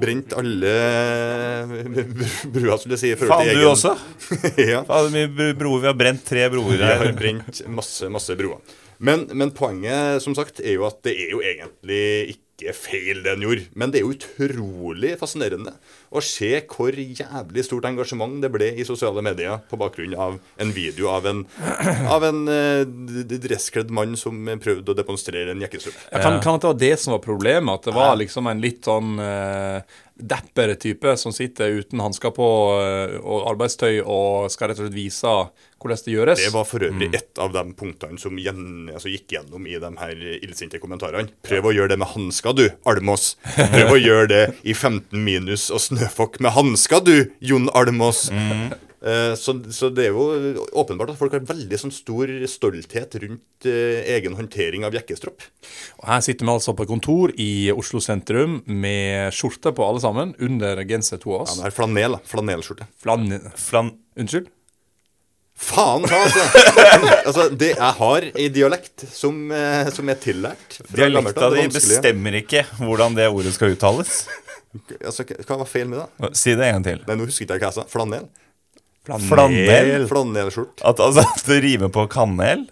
brent 0.00 0.36
alle 0.40 0.74
brua, 2.54 2.78
skulle 2.80 2.96
jeg 2.96 3.02
si. 3.02 3.14
Faen, 3.20 3.50
du 3.54 3.66
også? 3.68 3.96
ja. 4.72 4.84
Faen, 4.88 5.10
mye 5.14 5.54
broer. 5.58 5.84
Vi 5.84 5.90
har 5.90 5.98
brent 5.98 6.24
tre 6.26 6.46
broer 6.52 6.76
Vi 6.76 6.84
har 6.86 7.10
brent 7.16 7.64
masse, 7.70 8.10
masse 8.12 8.36
broer. 8.38 8.62
Men, 9.00 9.24
men 9.32 9.52
poenget 9.56 10.20
som 10.24 10.34
sagt, 10.36 10.60
er 10.60 10.76
jo 10.76 10.84
at 10.88 11.00
det 11.06 11.16
er 11.16 11.30
jo 11.32 11.40
egentlig 11.40 12.04
ikke 12.34 12.49
feil 12.76 13.22
det 13.24 13.34
han 13.34 13.44
gjorde. 13.44 13.66
Men 13.78 13.92
det 13.92 14.00
er 14.00 14.04
jo 14.06 14.14
utrolig 14.14 15.14
fascinerende 15.20 15.72
å 16.10 16.22
se 16.24 16.52
hvor 16.70 16.96
jævlig 16.96 17.64
stort 17.66 17.88
engasjement 17.88 18.36
det 18.42 18.50
ble 18.52 18.70
i 18.76 18.86
sosiale 18.86 19.24
medier 19.24 19.62
på 19.70 19.78
bakgrunn 19.80 20.16
av 20.18 20.38
en 20.60 20.74
video 20.76 21.10
av 21.12 21.28
en, 21.30 21.44
av 22.16 22.26
en 22.28 22.42
eh, 22.52 22.84
dresskledd 23.30 23.92
mann 23.94 24.16
som 24.20 24.36
prøvde 24.60 24.92
å 24.92 24.98
demonstrere 24.98 25.54
en 25.54 25.64
jakkestrup. 25.64 25.96
Ja, 26.10 26.22
kan, 26.22 26.38
kan 26.44 26.60
det 26.60 26.70
være 26.70 26.82
det 26.84 26.94
som 27.02 27.16
var 27.16 27.24
problemet? 27.24 27.80
At 27.80 27.90
det 27.90 27.96
var 27.96 28.16
liksom 28.20 28.50
en 28.50 28.62
litt 28.62 28.86
sånn 28.88 29.16
eh, 29.22 29.98
dapper 30.20 30.74
type 30.80 31.16
som 31.16 31.32
sitter 31.32 31.80
uten 31.80 32.00
hansker 32.02 32.32
på 32.36 32.48
eh, 32.82 33.16
og 33.20 33.48
arbeidstøy 33.54 34.00
og 34.02 34.50
skal 34.52 34.70
rett 34.70 34.80
og 34.80 34.88
slett 34.88 34.96
vise 34.96 35.34
hvordan 35.80 36.02
det 36.04 36.14
gjøres? 36.14 36.42
Det 36.44 36.52
var 36.54 36.66
for 36.68 36.84
øvrig 36.86 37.08
et 37.16 37.40
av 37.40 37.54
de 37.56 37.64
punktene 37.78 38.20
som 38.20 38.36
gjen, 38.40 38.90
altså 38.92 39.12
gikk 39.12 39.32
gjennom 39.36 39.66
i 39.66 39.78
de 39.80 39.90
her 40.02 40.26
illsinte 40.42 40.80
kommentarene. 40.82 41.32
Prøv 41.46 41.70
å 41.70 41.74
gjøre 41.76 41.94
det 41.94 42.00
med 42.02 42.12
hansker, 42.12 42.52
du, 42.58 42.66
Almås. 42.88 43.32
Prøv 43.56 43.96
å 43.96 43.98
gjøre 44.08 44.28
det 44.30 44.44
i 44.62 44.76
15 44.76 45.16
minus 45.24 45.70
og 45.74 45.80
snøfokk 45.88 46.38
med 46.44 46.54
hansker, 46.58 47.02
du, 47.06 47.16
Jon 47.40 47.70
Almås. 47.76 48.26
Eh, 49.00 49.32
så, 49.40 49.54
så 49.72 49.88
det 49.96 50.10
er 50.10 50.12
jo 50.12 50.66
åpenbart 50.76 51.14
at 51.14 51.16
folk 51.16 51.32
har 51.32 51.46
veldig 51.48 51.78
sånn 51.80 51.92
stor 51.94 52.28
stolthet 52.52 53.16
rundt 53.22 53.64
eh, 53.70 54.02
egen 54.18 54.36
håndtering 54.36 54.84
av 54.84 54.92
jekkestropp. 54.92 55.40
Og 56.02 56.04
Her 56.10 56.20
sitter 56.26 56.44
vi 56.44 56.52
altså 56.52 56.74
på 56.76 56.84
kontor 56.90 57.32
i 57.40 57.70
Oslo 57.72 58.02
sentrum 58.04 58.58
med 58.68 59.32
skjorte 59.32 59.72
på 59.72 59.86
alle 59.88 60.04
sammen, 60.04 60.34
under 60.44 60.84
genser 60.84 61.16
to 61.22 61.32
av 61.32 61.46
Ja, 61.46 61.48
oss. 61.48 61.58
det 61.62 61.70
er 61.70 61.76
flanel. 61.80 62.18
Flanelskjorte. 62.28 62.90
Flan... 63.00 63.30
Flan 63.56 63.94
Unnskyld? 64.20 64.50
Faen 65.60 66.06
ta, 66.08 66.18
altså! 66.24 66.44
altså! 67.28 67.46
Det 67.52 67.74
jeg 67.74 67.94
har 67.98 68.26
i 68.32 68.46
dialekt 68.52 69.04
som, 69.12 69.42
eh, 69.52 69.90
som 69.92 70.08
er 70.08 70.16
tillært 70.22 70.78
Dialekta 70.88 71.50
di 71.52 71.66
bestemmer 71.70 72.38
ikke 72.40 72.64
hvordan 72.78 73.18
det 73.18 73.28
ordet 73.28 73.52
skal 73.54 73.76
uttales. 73.76 74.22
Altså, 75.02 75.26
hva 75.26 75.58
var 75.60 75.68
feil 75.68 75.90
med 75.90 76.00
det? 76.00 76.30
Si 76.38 76.54
det 76.54 76.68
en 76.68 76.78
gang 76.78 76.86
til. 76.86 77.02
Nei, 77.08 77.18
nå 77.18 77.28
husker 77.28 77.44
ikke 77.44 77.58
jeg 77.58 77.64
hva 77.64 77.72
jeg 77.72 77.78
sa. 77.80 77.86
Flanell? 77.90 78.30
Flanell? 79.28 80.06
Flanellskjort. 80.08 80.80
At 80.86 81.02
altså, 81.02 81.26
at 81.26 81.46
det 81.50 81.60
rimer 81.64 81.92
på 81.92 82.06
kanel? 82.12 82.64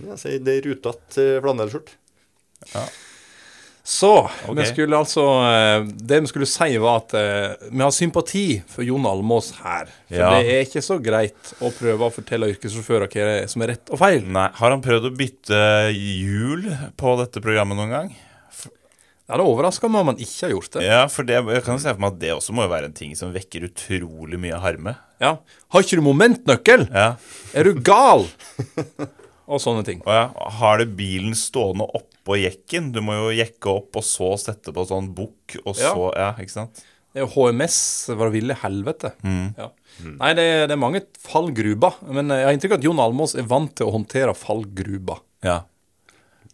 Ja, 0.00 0.16
det 0.16 0.56
er 0.56 0.66
rutete 0.70 1.26
uh, 1.36 1.38
flanellskjort. 1.44 1.94
Så 3.90 4.10
okay. 4.22 4.54
vi 4.54 4.66
skulle 4.68 4.94
altså 4.94 5.24
eh, 5.50 5.84
Det 6.06 6.20
vi 6.22 6.30
skulle 6.30 6.46
si, 6.46 6.76
var 6.78 7.00
at 7.00 7.14
eh, 7.18 7.68
vi 7.72 7.82
har 7.82 7.90
sympati 7.94 8.44
for 8.70 8.86
Jon 8.86 9.08
Almås 9.10 9.50
her. 9.64 9.90
For 10.06 10.14
Ja. 10.20 10.30
det 10.36 10.52
er 10.54 10.62
ikke 10.66 10.82
så 10.84 11.00
greit 11.02 11.50
å 11.58 11.72
prøve 11.74 12.06
å 12.06 12.14
fortelle 12.14 12.52
yrkessjåfører 12.52 13.10
hva 13.10 13.26
som 13.50 13.66
er 13.66 13.74
rett 13.74 13.90
og 13.90 13.98
feil. 13.98 14.22
Nei. 14.30 14.46
Har 14.60 14.76
han 14.76 14.84
prøvd 14.84 15.10
å 15.10 15.14
bytte 15.18 15.60
hjul 15.96 16.68
på 17.00 17.16
dette 17.18 17.42
programmet 17.42 17.80
noen 17.80 17.96
gang? 17.96 18.14
Det 18.14 19.36
hadde 19.36 19.46
overraska 19.46 19.86
meg 19.90 20.02
om 20.02 20.08
han 20.10 20.22
ikke 20.22 20.46
har 20.46 20.54
gjort 20.56 20.72
det. 20.74 20.86
Ja, 20.86 21.02
for 21.10 21.26
det, 21.26 21.36
jeg 21.38 21.66
kan 21.66 21.78
se 21.82 21.92
for 21.92 22.02
meg 22.02 22.14
at 22.16 22.22
det 22.22 22.32
også 22.34 22.54
må 22.54 22.66
jo 22.66 22.72
være 22.72 22.90
en 22.90 22.96
ting 22.98 23.12
som 23.18 23.34
vekker 23.34 23.68
utrolig 23.68 24.38
mye 24.42 24.58
harme. 24.58 24.96
Ja. 25.22 25.36
Har 25.70 25.86
ikke 25.86 25.98
du 25.98 26.06
momentnøkkel? 26.06 26.88
Ja. 26.90 27.12
Er 27.54 27.70
du 27.70 27.82
gal? 27.86 28.26
Og 29.50 29.58
sånne 29.62 29.82
ting. 29.86 29.98
Og 30.06 30.14
ja, 30.14 30.28
har 30.60 30.78
du 30.78 30.92
bilen 30.94 31.34
stående 31.34 31.88
oppå 31.98 32.38
jekken? 32.38 32.92
Du 32.94 33.00
må 33.02 33.16
jo 33.18 33.32
jekke 33.34 33.72
opp 33.72 33.98
og 33.98 34.06
så 34.06 34.30
sette 34.38 34.74
på 34.74 34.86
sånn 34.86 35.10
bukk, 35.16 35.58
og 35.64 35.74
Ja. 35.74 35.90
så 35.90 36.12
Ja, 36.14 36.30
ikke 36.38 36.54
sant? 36.54 36.84
Det 37.10 37.18
er 37.18 37.26
jo 37.26 37.32
HMS, 37.34 38.06
var 38.14 38.30
det 38.30 38.36
ville 38.36 38.54
helvete. 38.54 39.10
Ja. 39.58 39.72
Nei, 39.98 40.30
det 40.38 40.44
er, 40.46 40.60
det 40.70 40.76
er 40.76 40.78
mange 40.78 41.00
fallgruber. 41.18 41.96
Men 42.06 42.30
jeg 42.30 42.46
har 42.46 42.54
inntrykk 42.54 42.76
av 42.76 42.78
at 42.78 42.86
Jon 42.86 43.02
Almås 43.02 43.34
er 43.34 43.48
vant 43.50 43.74
til 43.74 43.88
å 43.88 43.94
håndtere 43.96 44.34
fallgruber. 44.38 45.18
Ja. 45.42 45.64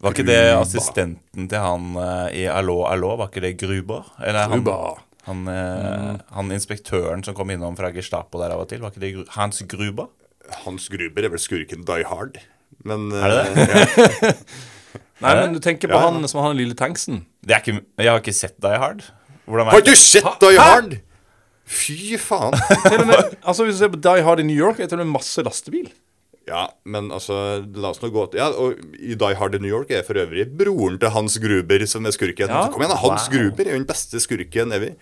Var 0.00 0.12
ikke 0.12 0.26
det 0.28 0.40
assistenten 0.52 1.48
til 1.48 1.62
han 1.62 1.92
uh, 1.96 2.28
i 2.32 2.44
Allo, 2.52 2.82
Allo? 2.88 3.14
Var 3.20 3.30
ikke 3.30 3.44
det 3.44 3.54
Gruber? 3.60 4.08
Eller 4.20 4.50
han, 4.50 4.64
han, 5.28 5.44
uh, 5.48 5.52
mm. 5.52 6.18
han 6.36 6.56
inspektøren 6.56 7.24
som 7.24 7.36
kom 7.36 7.52
innom 7.52 7.78
fra 7.78 7.92
Gestapo 7.94 8.40
der 8.42 8.52
av 8.56 8.66
og 8.66 8.70
til, 8.72 8.82
var 8.84 8.92
ikke 8.92 9.04
det 9.04 9.28
Hans 9.38 9.62
Gruber? 9.68 10.08
Hans 10.64 10.90
Gruber 10.92 11.26
er 11.26 11.32
vel 11.32 11.42
skurken 11.42 11.86
Die 11.88 12.04
Hard. 12.08 12.40
Men 12.86 13.08
Er 13.12 13.32
det 13.34 13.66
eh, 13.66 14.32
Nei, 15.24 15.32
men 15.40 15.54
du 15.56 15.60
tenker 15.64 15.88
på 15.88 15.96
Ja, 15.96 16.04
ja. 16.04 16.12
han 16.12 16.28
som 16.28 16.42
har 16.44 16.52
den 16.52 16.60
lille 16.60 16.76
tanksen. 16.76 17.22
Det 17.46 17.54
er 17.56 17.62
ikke, 17.64 17.80
jeg 18.02 18.10
har 18.12 18.20
ikke 18.20 18.34
sett 18.36 18.56
Die 18.60 18.78
Hard. 18.82 19.00
Hvordan 19.48 19.70
Har 19.72 19.80
du 19.80 19.88
det? 19.90 19.98
sett 19.98 20.26
Die 20.42 20.58
Hard? 20.60 20.98
Fy 21.66 22.18
faen. 22.20 22.52
Til 22.84 23.00
og 23.00 23.06
med, 23.08 23.32
altså 23.48 23.64
Hvis 23.66 23.78
du 23.78 23.84
ser 23.86 23.92
på 23.94 24.00
Die 24.04 24.22
Hard 24.26 24.42
i 24.42 24.46
New 24.46 24.58
York, 24.58 24.76
er 24.78 24.84
det 24.86 24.92
til 24.92 25.00
og 25.00 25.06
med 25.08 25.16
masse 25.16 25.42
lastebil. 25.46 25.88
Ja, 26.46 26.66
men 26.86 27.08
altså, 27.10 27.34
la 27.74 27.90
oss 27.90 27.98
nå 28.04 28.12
gå 28.14 28.22
til 28.30 28.38
Ja, 28.38 28.52
og 28.54 28.76
i 29.02 29.16
Die 29.18 29.38
Hard 29.40 29.56
i 29.58 29.62
New 29.64 29.72
York 29.72 29.90
er 29.90 30.04
for 30.06 30.14
øvrig 30.20 30.44
broren 30.60 31.00
til 31.02 31.10
Hans 31.16 31.40
Gruber 31.42 31.86
som 31.90 32.06
er 32.06 32.14
skurken. 32.14 32.52
Ja, 32.52 32.60
Så 32.68 32.74
kom 32.76 32.84
igjen, 32.84 32.92
da, 32.94 33.00
Hans 33.02 33.24
wow. 33.26 33.34
Gruber 33.34 33.64
er 33.66 33.72
jo 33.74 33.80
den 33.80 33.88
beste 33.88 34.20
skurken 34.22 34.76
evig. 34.76 34.92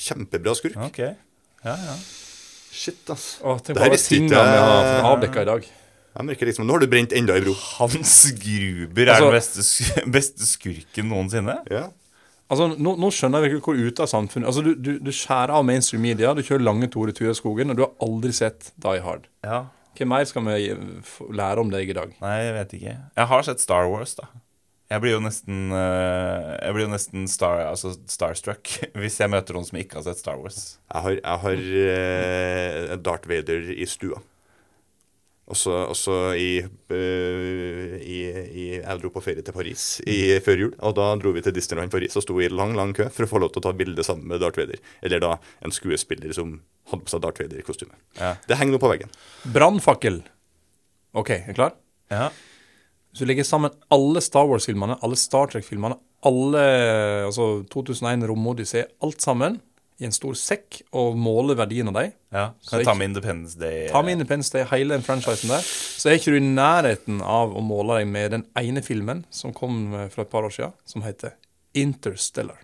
Kjempebra 0.00 0.54
skurk. 0.56 0.78
Ok. 0.86 1.02
Ja, 1.66 1.74
ja. 1.76 1.96
Shit, 2.74 3.02
ass. 3.12 3.34
Å, 3.44 3.58
tenk 3.58 3.74
Det 3.74 3.76
på 3.76 3.82
her 3.82 3.90
alle 3.90 3.98
visste 3.98 4.16
ikke 4.16 4.30
tingene 4.30 4.46
vi 4.54 4.62
har 4.64 4.88
jeg. 4.88 5.02
avdekka 5.10 5.44
i 5.44 5.50
dag. 5.50 5.68
Jeg 6.14 6.26
merker 6.28 6.46
liksom, 6.46 6.66
Nå 6.68 6.76
har 6.76 6.84
du 6.84 6.86
brent 6.90 7.12
enda 7.16 7.34
ei 7.34 7.42
bro. 7.42 7.54
Hans 7.80 8.14
Gruber 8.38 9.08
er 9.08 9.14
Altså- 9.16 9.30
den 9.30 9.36
beste, 9.38 10.04
beste 10.18 10.46
skurken 10.46 11.08
noensinne. 11.10 11.56
Ja. 11.70 11.88
Altså, 12.52 12.68
nå, 12.76 12.92
nå 13.00 13.08
skjønner 13.10 13.40
jeg 13.42 13.54
virkelig 13.54 13.64
hvor 13.64 13.78
ute 13.88 14.04
av 14.04 14.10
samfunnet 14.10 14.46
Altså, 14.50 14.62
du, 14.62 14.74
du, 14.76 14.98
du 15.00 15.10
skjærer 15.10 15.54
av 15.56 15.64
mainstream 15.64 16.02
media, 16.04 16.34
du 16.36 16.42
kjører 16.44 16.62
lange 16.62 16.90
Tore 16.92 17.10
i 17.10 17.34
skogen, 17.34 17.72
og 17.72 17.78
du 17.78 17.82
har 17.86 17.94
aldri 18.04 18.34
sett 18.36 18.70
Die 18.84 19.00
Hard. 19.00 19.26
Ja. 19.42 19.64
Hva 19.94 20.06
mer 20.10 20.24
skal 20.28 20.42
vi 20.46 20.74
lære 21.38 21.62
om 21.62 21.70
deg 21.72 21.90
i 21.90 21.96
dag? 21.96 22.12
Nei, 22.20 22.34
jeg 22.44 22.54
vet 22.58 22.74
ikke. 22.78 22.94
Jeg 23.16 23.30
har 23.30 23.46
sett 23.46 23.62
Star 23.62 23.88
Wars, 23.90 24.14
da. 24.18 24.26
Jeg 24.92 25.00
blir 25.00 25.14
jo 25.14 25.20
nesten 25.24 25.72
eh, 25.72 26.50
Jeg 26.60 26.74
blir 26.76 26.84
jo 26.84 26.90
nesten 26.92 27.24
star, 27.30 27.62
altså 27.70 27.94
starstruck 28.10 28.68
hvis 29.00 29.16
jeg 29.22 29.32
møter 29.32 29.56
noen 29.56 29.64
som 29.66 29.78
ikke 29.80 29.96
har 29.98 30.04
sett 30.06 30.20
Star 30.20 30.36
Wars. 30.38 30.76
Jeg 30.92 31.06
har, 31.06 31.16
jeg 31.22 31.42
har 31.46 31.64
eh, 31.88 32.96
Darth 33.00 33.30
Vader 33.30 33.70
i 33.74 33.86
stua. 33.88 34.20
Også, 35.44 35.72
også 35.92 36.14
i, 36.40 36.62
eh, 36.64 37.96
i, 38.00 38.20
i 38.32 38.62
Jeg 38.78 39.00
dro 39.02 39.10
på 39.12 39.20
ferie 39.20 39.44
til 39.44 39.52
Paris 39.52 40.00
i, 40.08 40.38
før 40.44 40.62
jul. 40.62 40.70
Og 40.80 40.94
da 40.96 41.10
dro 41.20 41.34
vi 41.36 41.42
til 41.44 41.52
Disneyland 41.52 41.92
Paris 41.92 42.16
og 42.16 42.24
sto 42.24 42.38
i 42.40 42.48
lang 42.48 42.72
lang 42.78 42.94
kø 42.96 43.10
for 43.12 43.26
å 43.26 43.28
få 43.28 43.42
lov 43.42 43.52
til 43.52 43.60
å 43.60 43.66
ta 43.66 43.74
bilde 43.76 44.06
sammen 44.06 44.30
med 44.32 44.40
Darth 44.40 44.56
Vader. 44.60 44.80
Eller 45.04 45.20
da 45.20 45.34
en 45.60 45.74
skuespiller 45.74 46.32
som 46.36 46.56
hadde 46.88 47.04
på 47.04 47.12
seg 47.12 47.24
Darth 47.26 47.44
Vader-kostyme. 47.44 47.92
Ja. 48.16 48.34
Det 48.48 48.56
henger 48.56 48.78
nå 48.78 48.80
på 48.80 48.88
veggen. 48.94 49.12
Brannfakkel. 49.52 50.22
OK, 51.12 51.34
er 51.36 51.52
du 51.52 51.60
klar? 51.60 51.76
Ja. 52.12 52.30
Hvis 53.12 53.20
du 53.20 53.28
legger 53.28 53.46
sammen 53.46 53.76
alle 53.94 54.24
Star 54.24 54.48
Wars-filmene, 54.48 54.96
alle 55.04 55.20
Star 55.20 55.52
Trek-filmene, 55.52 56.00
alle 56.24 56.64
altså 57.28 57.66
2001 57.68 58.24
Romodyssé, 58.30 58.88
alt 59.04 59.20
sammen 59.20 59.60
i 60.02 60.06
en 60.08 60.14
stor 60.14 60.34
sekk 60.34 60.80
og 60.98 61.14
måler 61.20 61.54
verdien 61.58 61.86
av 61.92 61.94
dem 62.00 62.10
ja. 62.34 62.48
Kan 62.66 62.80
jeg 62.80 62.88
ta 62.88 62.94
med 62.98 63.12
Independence 63.12 63.58
Day? 63.60 63.84
Ta 63.92 64.02
med 64.02 64.16
Independence 64.16 64.50
Day, 64.50 64.66
hele 64.72 64.96
den 64.96 65.04
franchisen 65.06 65.52
der, 65.52 65.62
så 65.62 66.10
er 66.10 66.18
ikke 66.18 66.34
du 66.34 66.40
i 66.40 66.44
nærheten 66.48 67.20
av 67.22 67.54
å 67.54 67.62
måle 67.62 68.00
deg 68.00 68.10
med 68.10 68.34
den 68.34 68.46
ene 68.58 68.82
filmen 68.82 69.22
som 69.30 69.54
kom 69.54 69.84
Fra 69.94 70.08
for 70.10 70.26
et 70.26 70.32
par 70.34 70.48
år 70.48 70.54
siden, 70.56 70.74
som 70.90 71.06
heter 71.06 71.36
Interstellar. 71.78 72.58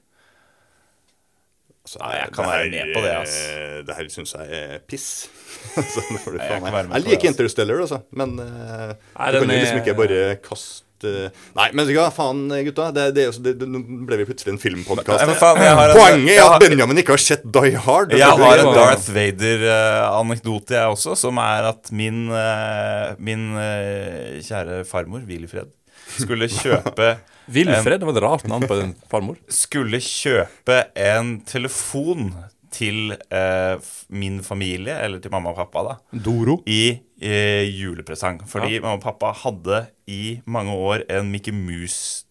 Altså, 1.85 1.99
Ja, 2.03 2.11
jeg 2.25 2.33
kan 2.35 2.45
være 2.51 2.71
med 2.71 2.95
på 2.95 3.01
det, 3.03 3.15
Altså. 3.21 3.41
eh, 3.55 3.87
Det 3.87 3.97
her 3.97 4.09
syns 4.09 4.35
jeg 4.35 4.51
er 4.75 4.79
piss. 4.87 5.09
Så 5.95 6.03
får 6.25 6.31
du 6.37 6.39
jeg 6.39 6.63
jeg 6.63 7.03
liker. 7.07 7.29
Interstellar, 7.31 7.81
altså. 7.87 8.03
Men 8.11 8.39
eh, 8.39 8.95
Nei, 9.17 9.31
du 9.33 9.39
kan 9.41 9.51
jo 9.51 9.59
liksom 9.59 9.83
ikke 9.83 9.97
bare 10.03 10.37
kaste 10.45 10.85
Nei, 11.05 11.69
men 11.77 11.91
ja, 11.95 12.07
faen, 12.15 12.43
gutta. 12.67 12.91
Det, 12.95 13.07
det, 13.17 13.27
det, 13.45 13.55
det, 13.61 13.69
nå 13.71 13.81
ble 14.09 14.21
vi 14.21 14.27
plutselig 14.29 14.55
en 14.55 14.61
filmpodkast. 14.63 15.25
Poenget 15.41 16.35
er 16.37 16.45
at 16.45 16.63
Benjamin 16.63 17.03
ikke 17.03 17.17
har 17.17 17.25
sett 17.25 17.47
Die 17.47 17.81
Hard. 17.87 18.15
Jeg 18.17 18.39
har 18.43 18.63
en 18.65 18.73
Darth 18.77 19.11
Vader-anekdote, 19.15 20.77
jeg 20.77 20.95
også, 20.95 21.17
som 21.19 21.41
er 21.43 21.71
at 21.73 21.91
min, 21.97 22.27
eh, 22.37 23.17
min 23.23 23.51
eh, 23.61 24.39
kjære 24.45 24.85
farmor, 24.89 25.25
hvil 25.29 25.47
i 25.47 25.51
fred, 25.51 25.73
skulle 26.19 26.51
kjøpe 26.51 27.15
Vilfred? 27.51 27.99
det 27.99 28.07
var 28.07 28.15
et 28.15 28.23
rart 28.23 28.47
navn 28.51 28.67
på 28.71 28.77
en 28.79 28.93
farmor. 29.11 29.39
skulle 29.51 29.99
kjøpe 30.05 30.85
en 30.95 31.41
telefon 31.49 32.31
til 32.71 33.15
eh, 33.15 33.91
min 34.15 34.41
familie, 34.47 34.95
eller 35.05 35.23
til 35.23 35.33
mamma 35.33 35.53
og 35.53 35.61
pappa, 35.61 35.85
da, 35.87 36.21
Doro. 36.25 36.61
i 36.71 37.01
eh, 37.21 37.67
julepresang. 37.69 38.43
Fordi 38.49 38.79
mamma 38.79 38.99
og 38.99 39.05
pappa 39.05 39.35
hadde 39.45 39.85
i 40.11 40.41
mange 40.47 40.75
år 40.75 41.07
en 41.11 41.31
Mickey 41.33 41.55
Mouse 41.55 42.27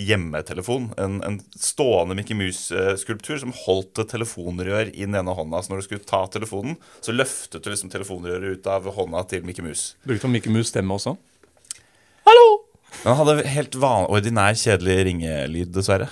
hjemmetelefon. 0.00 0.90
En, 1.00 1.18
en 1.26 1.38
stående 1.58 2.16
Mickey 2.16 2.36
Mouse-skulptur 2.38 3.40
som 3.42 3.52
holdt 3.66 4.00
et 4.02 4.12
telefonrør 4.14 4.92
i 4.92 5.04
den 5.04 5.18
ene 5.18 5.34
hånda. 5.36 5.62
Så 5.62 5.72
når 5.72 5.82
du 5.82 5.88
skulle 5.88 6.08
ta 6.08 6.22
telefonen, 6.32 6.78
så 7.04 7.14
løftet 7.14 7.64
du 7.64 7.70
liksom 7.72 7.92
telefonrøret 7.92 8.60
ut 8.60 8.70
av 8.70 8.88
hånda 8.96 9.26
til 9.30 9.44
Mickey 9.46 9.64
Mouse. 9.66 9.98
Brukte 10.06 10.28
han 10.28 10.34
Mickey 10.36 10.52
Mouse 10.52 10.72
stemme 10.72 10.96
også? 10.96 11.16
Men 12.26 12.38
han 13.04 13.16
hadde 13.16 13.46
helt 13.48 13.76
van 13.80 14.08
ordinær, 14.12 14.56
kjedelig 14.58 14.96
ringelyd, 15.08 15.70
dessverre. 15.74 16.08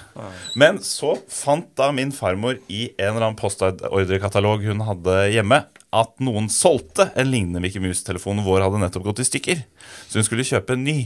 Men 0.59 0.81
så 0.85 1.17
fant 1.33 1.69
da 1.79 1.91
min 1.95 2.12
farmor 2.14 2.61
i 2.69 2.88
en 2.97 3.12
eller 3.12 3.27
annen 3.29 3.41
postordrekatalog 3.41 4.64
hun 4.69 4.85
hadde 4.87 5.19
hjemme, 5.35 5.62
at 5.88 6.11
noen 6.21 6.51
solgte 6.53 7.09
en 7.17 7.31
lignende 7.31 7.62
Mickey 7.64 7.81
Mouse-telefon. 7.81 8.45
Vår 8.45 8.64
hadde 8.67 8.81
nettopp 8.83 9.07
gått 9.11 9.23
i 9.25 9.29
stykker, 9.29 9.62
så 10.09 10.21
hun 10.21 10.27
skulle 10.27 10.47
kjøpe 10.49 10.77
en 10.77 10.85
ny. 10.85 10.99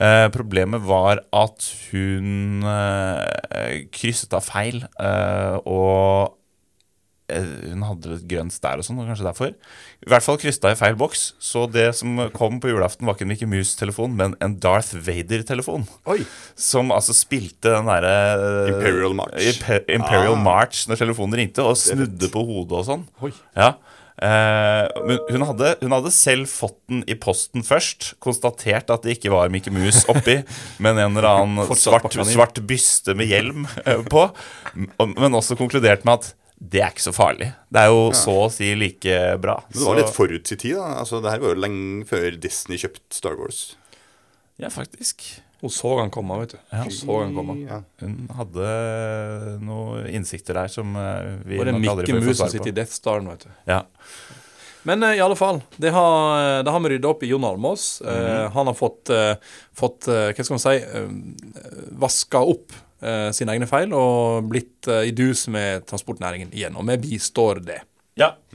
Eh, 0.00 0.26
problemet 0.32 0.84
var 0.86 1.22
at 1.34 1.70
hun 1.90 2.62
eh, 2.62 3.88
krysset 3.92 4.36
av 4.36 4.44
feil, 4.46 4.84
eh, 5.02 5.56
og 5.66 6.36
hun 7.70 7.84
hadde 7.86 8.14
litt 8.14 8.26
grønt 8.30 8.54
stær 8.54 8.80
og 8.80 8.86
sånn, 8.86 8.98
og 9.02 9.08
kanskje 9.10 9.26
derfor. 9.26 9.52
I 10.04 10.10
hvert 10.12 10.26
fall 10.26 10.38
krysta 10.40 10.72
i 10.72 10.78
feil 10.78 10.96
boks, 11.00 11.22
så 11.42 11.66
det 11.70 11.88
som 11.98 12.18
kom 12.36 12.58
på 12.62 12.72
julaften, 12.72 13.06
var 13.08 13.16
ikke 13.16 13.26
en 13.28 13.32
Mickey 13.34 13.50
Mouse-telefon, 13.50 14.16
men 14.18 14.34
en 14.44 14.56
Darth 14.62 14.94
Vader-telefon. 15.06 15.86
Som 16.58 16.92
altså 16.94 17.16
spilte 17.16 17.74
den 17.76 17.88
derre 17.90 18.16
eh, 18.34 18.74
Imperial 18.74 19.16
March. 19.18 19.38
Imper 19.54 19.84
Imperial 19.86 20.36
Ah. 20.36 20.44
March 20.44 20.84
når 20.90 21.00
telefonen 21.04 21.40
ringte, 21.42 21.64
og 21.64 21.78
snudde 21.80 22.30
på 22.32 22.44
hodet 22.48 22.82
og 22.82 22.86
sånn. 22.88 23.08
Ja. 23.56 23.74
Eh, 24.20 24.84
men 25.08 25.16
hun 25.32 25.44
hadde, 25.48 25.70
hun 25.80 25.94
hadde 25.96 26.10
selv 26.12 26.50
fått 26.52 26.76
den 26.92 27.00
i 27.08 27.16
posten 27.16 27.64
først. 27.64 28.10
Konstatert 28.20 28.92
at 28.92 29.06
det 29.06 29.16
ikke 29.16 29.32
var 29.32 29.48
Mickey 29.52 29.72
Mouse 29.72 30.04
oppi, 30.12 30.40
men 30.84 31.00
en 31.00 31.16
eller 31.16 31.28
annen 31.30 31.70
svart, 31.72 32.12
svart 32.28 32.60
byste 32.68 33.16
med 33.16 33.30
hjelm 33.32 33.64
eh, 33.86 34.02
på. 34.12 34.26
Men 35.00 35.38
også 35.38 35.56
konkludert 35.60 36.04
med 36.04 36.18
at 36.20 36.34
det 36.60 36.82
er 36.84 36.90
ikke 36.92 37.06
så 37.08 37.12
farlig. 37.16 37.52
Det 37.72 37.80
er 37.80 37.88
jo 37.88 38.00
så 38.16 38.34
å 38.44 38.48
si 38.52 38.74
like 38.76 39.18
bra. 39.40 39.56
Men 39.64 39.78
det 39.78 39.86
var 39.86 39.96
Så- 39.96 40.00
litt 40.02 40.14
forut 40.14 40.46
sin 40.46 40.58
tid. 40.58 40.76
da 40.76 41.00
Altså, 41.00 41.22
det 41.22 41.30
her 41.30 41.38
var 41.40 41.54
jo 41.54 41.60
lenge 41.60 42.06
før 42.06 42.38
Disney 42.38 42.76
kjøpte 42.76 43.14
Star 43.16 43.36
Wars. 43.36 43.76
Ja, 44.58 44.68
faktisk. 44.68 45.40
Hun 45.60 45.70
så 45.70 45.98
han 45.98 46.10
komme, 46.10 46.38
vet 46.40 46.50
du. 46.50 46.58
Hun 46.70 46.90
så 46.90 47.22
han 47.22 47.34
komme. 47.34 47.56
Ja. 47.66 47.82
Hun 48.00 48.28
hadde 48.36 49.60
noen 49.60 50.06
innsikter 50.08 50.54
der 50.54 50.68
som 50.68 50.94
eh, 50.96 51.38
vi 51.44 51.58
Og 51.58 51.64
det 51.64 51.74
er 51.74 51.78
nok 51.78 51.90
aldri 51.92 52.06
Mikke 52.06 52.16
bør 52.16 52.20
få 52.20 52.28
Mus 52.28 52.38
som 52.38 52.48
sitter 52.48 52.68
i 52.68 52.76
Death 52.76 52.92
Star 52.92 53.20
vet 53.20 53.40
du. 53.40 53.50
Ja. 53.66 53.82
Men 54.82 55.02
uh, 55.02 55.12
i 55.12 55.20
alle 55.20 55.36
fall, 55.36 55.60
det 55.76 55.92
har, 55.92 56.62
det 56.64 56.72
har 56.72 56.80
vi 56.80 56.88
rydda 56.94 57.08
opp 57.08 57.22
i 57.22 57.28
Jon 57.28 57.44
Almås. 57.44 58.02
-hmm. 58.04 58.44
uh, 58.44 58.50
han 58.50 58.66
har 58.66 58.74
fått, 58.74 59.10
uh, 59.10 59.34
fått 59.76 60.08
eh, 60.08 60.32
hva 60.32 60.44
skal 60.44 60.54
man 60.54 60.58
si, 60.58 60.76
uh, 60.94 61.10
vaska 62.00 62.38
opp 62.38 62.72
eh, 62.72 62.78
sine 63.32 63.54
egne 63.56 63.66
feil 63.70 63.92
og 63.96 64.48
blitt 64.50 64.88
eh, 64.90 65.06
i 65.08 65.14
dus 65.16 65.46
med 65.52 65.86
transportnæringen 65.88 66.50
igjen. 66.52 66.76
Og 66.76 66.86
vi 66.88 66.96
bistår 67.08 67.62
det. 67.64 67.80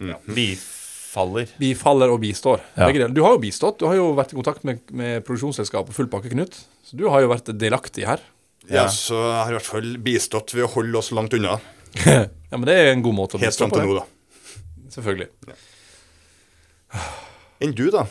ja. 0.02 0.18
Bifaller. 0.28 1.48
Bifaller 1.58 2.12
og 2.14 2.20
bistår. 2.22 2.62
Ja. 2.76 2.86
Begge 2.90 3.02
deler. 3.06 3.14
Du 3.16 3.24
har 3.26 3.36
jo 3.38 3.42
bistått. 3.42 3.80
Du 3.80 3.88
har 3.90 3.96
jo 3.98 4.12
vært 4.18 4.34
i 4.36 4.38
kontakt 4.38 4.66
med, 4.68 4.82
med 4.92 5.24
produksjonsselskapet 5.28 5.96
Full 5.96 6.10
pakke 6.12 6.30
Knut. 6.34 6.58
Så 6.86 6.98
du 7.00 7.08
har 7.10 7.24
jo 7.24 7.32
vært 7.32 7.50
delaktig 7.58 8.06
her. 8.06 8.22
Ja, 8.70 8.88
så 8.90 9.16
jeg 9.16 9.40
har 9.40 9.54
i 9.54 9.58
hvert 9.60 9.70
fall 9.70 9.92
bistått 10.02 10.54
ved 10.58 10.66
å 10.66 10.72
holde 10.74 10.98
oss 11.00 11.12
langt 11.16 11.34
unna. 11.38 11.60
ja, 12.06 12.58
men 12.58 12.66
det 12.68 12.76
er 12.76 12.92
en 12.92 13.04
god 13.06 13.16
måte 13.18 13.38
å 13.38 13.42
Helt 13.42 13.54
bistå 13.54 13.68
fram 13.68 13.76
på. 13.76 13.82
til 13.82 13.90
nå, 13.90 13.94
da. 14.02 14.06
Selvfølgelig. 14.96 15.30
Enn 17.66 17.74
du, 17.78 17.86
da? 17.94 18.06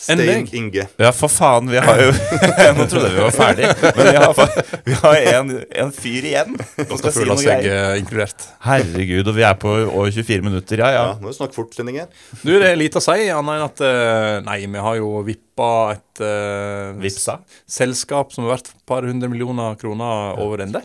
Stein 0.00 0.46
Inge. 0.56 0.86
Ja, 1.00 1.10
for 1.12 1.32
faen, 1.32 1.68
vi 1.70 1.80
har 1.82 2.00
jo 2.00 2.10
Nå 2.78 2.86
trodde 2.88 3.10
jeg 3.10 3.16
vi 3.16 3.24
var 3.24 3.34
ferdig, 3.36 3.70
men 3.84 4.08
vi 4.08 4.14
har, 4.16 4.54
vi 4.86 4.98
har 5.02 5.18
en, 5.34 5.52
en 5.84 5.92
fyr 5.94 6.28
igjen 6.30 6.54
Nå 6.56 6.98
skal 7.00 7.12
si 7.12 7.18
Føler 7.18 7.32
noe 7.34 7.42
seg 7.42 7.64
greier. 7.64 7.90
eh, 7.94 8.00
inkludert. 8.00 8.46
Herregud, 8.64 9.30
og 9.32 9.36
vi 9.36 9.44
er 9.46 9.58
på 9.60 9.74
over 9.88 10.12
24 10.14 10.46
minutter. 10.46 10.84
Ja, 10.84 10.92
ja. 10.94 11.02
Ja, 11.10 11.18
må 11.20 11.32
du 11.34 11.56
fort, 11.56 11.76
her. 11.76 12.08
Du, 12.42 12.52
det 12.54 12.70
er 12.70 12.78
lite 12.80 13.00
å 13.00 13.04
si, 13.04 13.18
annet 13.28 13.56
enn 13.58 13.66
at 13.66 13.84
eh, 13.86 14.36
Nei, 14.46 14.60
vi 14.70 14.86
har 14.86 15.00
jo 15.00 15.20
vippa 15.26 15.70
et 15.96 16.22
uh, 16.24 16.96
Vipsa. 17.00 17.40
selskap 17.68 18.32
som 18.32 18.46
er 18.46 18.54
verdt 18.54 18.72
et 18.72 18.80
par 18.88 19.04
hundre 19.04 19.28
millioner 19.32 19.76
kroner 19.80 20.40
over 20.40 20.64
ende. 20.64 20.82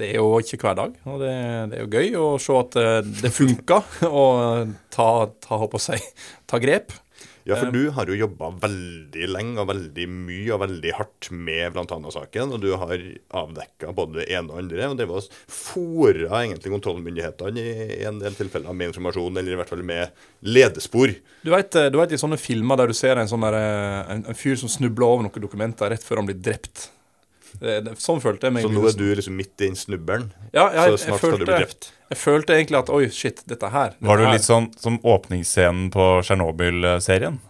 Det 0.00 0.12
er 0.12 0.20
jo 0.20 0.38
ikke 0.40 0.60
hver 0.62 0.76
dag, 0.78 0.92
og 1.04 1.20
det, 1.20 1.32
det 1.72 1.78
er 1.78 1.82
jo 1.82 1.90
gøy 1.90 2.14
å 2.20 2.26
se 2.40 2.56
at 2.56 2.76
eh, 2.80 2.98
det 3.24 3.32
funker 3.34 4.06
å 4.06 4.24
ta, 4.92 5.08
ta, 5.42 5.58
håper 5.60 5.80
å 5.80 5.82
si, 5.82 5.98
ta 6.48 6.60
grep. 6.62 6.94
Ja, 7.50 7.58
for 7.58 7.72
du 7.74 7.90
har 7.96 8.10
jo 8.10 8.18
jobba 8.18 8.50
veldig 8.62 9.28
lenge 9.30 9.62
og 9.62 9.68
veldig 9.70 10.06
mye 10.10 10.52
og 10.54 10.62
veldig 10.62 10.92
hardt 10.96 11.30
med 11.34 11.74
bl.a. 11.74 11.98
saken, 12.14 12.54
og 12.54 12.62
du 12.62 12.70
har 12.80 13.02
avdekka 13.42 13.94
både 13.96 14.20
det 14.20 14.28
ene 14.36 14.54
og 14.54 14.62
andre. 14.62 14.90
Og 14.92 15.00
det 15.00 15.08
var 15.10 15.26
fora 15.50 16.44
egentlig 16.44 16.72
kontrollmyndighetene 16.76 17.64
i, 17.64 17.74
en 18.08 18.22
del 18.22 18.38
tilfeller 18.38 18.76
med 18.76 18.92
informasjon, 18.92 19.40
eller 19.40 19.56
i 19.56 19.60
hvert 19.60 19.72
fall 19.72 19.84
med 19.86 20.22
ledespor. 20.46 21.12
Du 21.42 21.52
vet, 21.52 21.74
eh, 21.76 21.90
du 21.92 21.98
vet 22.00 22.14
i 22.14 22.20
sånne 22.20 22.40
filmer 22.40 22.80
der 22.80 22.90
du 22.90 22.96
ser 22.96 23.20
en 23.20 23.30
sånn 23.30 23.44
der, 23.48 23.58
eh, 23.58 24.14
en, 24.16 24.24
en 24.30 24.38
fyr 24.38 24.58
som 24.60 24.70
snubler 24.70 25.08
over 25.08 25.26
noen 25.26 25.46
dokumenter 25.46 25.92
rett 25.92 26.06
før 26.06 26.22
han 26.22 26.30
blir 26.30 26.40
drept. 26.40 26.88
Sånn 28.00 28.22
følte 28.22 28.48
jeg 28.48 28.56
meg. 28.56 28.64
Så 28.66 28.72
nå 28.72 28.86
er 28.88 28.96
du 28.96 29.06
liksom 29.18 29.36
midt 29.36 29.54
i 29.58 29.66
den 29.68 29.76
snubbelen. 29.78 30.30
ja, 30.54 30.68
jeg, 30.76 30.96
så 30.96 31.04
snart 31.06 31.22
skal 31.22 31.36
du 31.36 31.44
bli 31.44 31.50
drept. 31.52 31.90
jeg 32.10 32.18
følte 32.22 32.56
egentlig 32.56 32.80
at 32.80 32.90
oi, 32.94 33.04
shit, 33.14 33.42
dette 33.50 33.70
her 33.74 33.92
dette 33.94 34.08
Var 34.08 34.22
du 34.22 34.26
litt 34.30 34.46
sånn 34.46 34.70
som 34.80 34.98
åpningsscenen 35.02 35.90
på 35.94 36.10
Tsjernobyl-serien? 36.26 37.40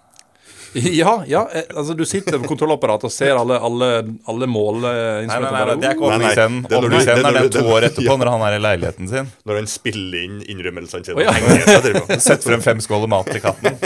Ja, 0.74 1.24
ja. 1.26 1.50
eh, 1.52 1.62
Altså, 1.76 1.94
du 1.94 2.04
sitter 2.06 2.38
på 2.38 2.46
kontrollapparatet 2.52 3.08
og 3.08 3.12
ser 3.12 3.34
alle, 3.34 3.56
alle, 3.58 3.88
alle 4.30 4.46
mål 4.46 4.84
eh, 4.86 5.26
Nei, 5.26 5.38
nei, 5.42 5.50
nei, 5.50 5.62
det 5.80 5.88
er 5.88 5.96
ikke 5.96 6.06
åpningsscenen. 6.06 6.60
Åpningsscenen 6.78 7.26
er 7.26 7.38
den 7.40 7.50
to 7.56 7.64
år 7.66 7.86
etterpå, 7.88 8.06
ja. 8.12 8.16
når 8.22 8.30
han 8.34 8.44
er 8.46 8.56
i 8.56 8.60
leiligheten 8.62 9.10
sin. 9.10 9.32
Når 9.50 9.60
han 9.60 9.70
spiller 9.70 10.22
inn 10.28 10.38
innrømmelsene 10.46 11.08
sine. 11.08 11.18
Oh, 11.18 11.24
ja. 11.24 11.30
og 11.34 11.40
henger 11.40 11.66
seg 11.66 11.80
etterpå. 11.80 12.20
Sett 12.22 12.46
frem 12.46 12.62
fem 12.64 12.82
skåler 12.84 13.10
mat 13.10 13.30
til 13.34 13.42
katten. 13.42 13.80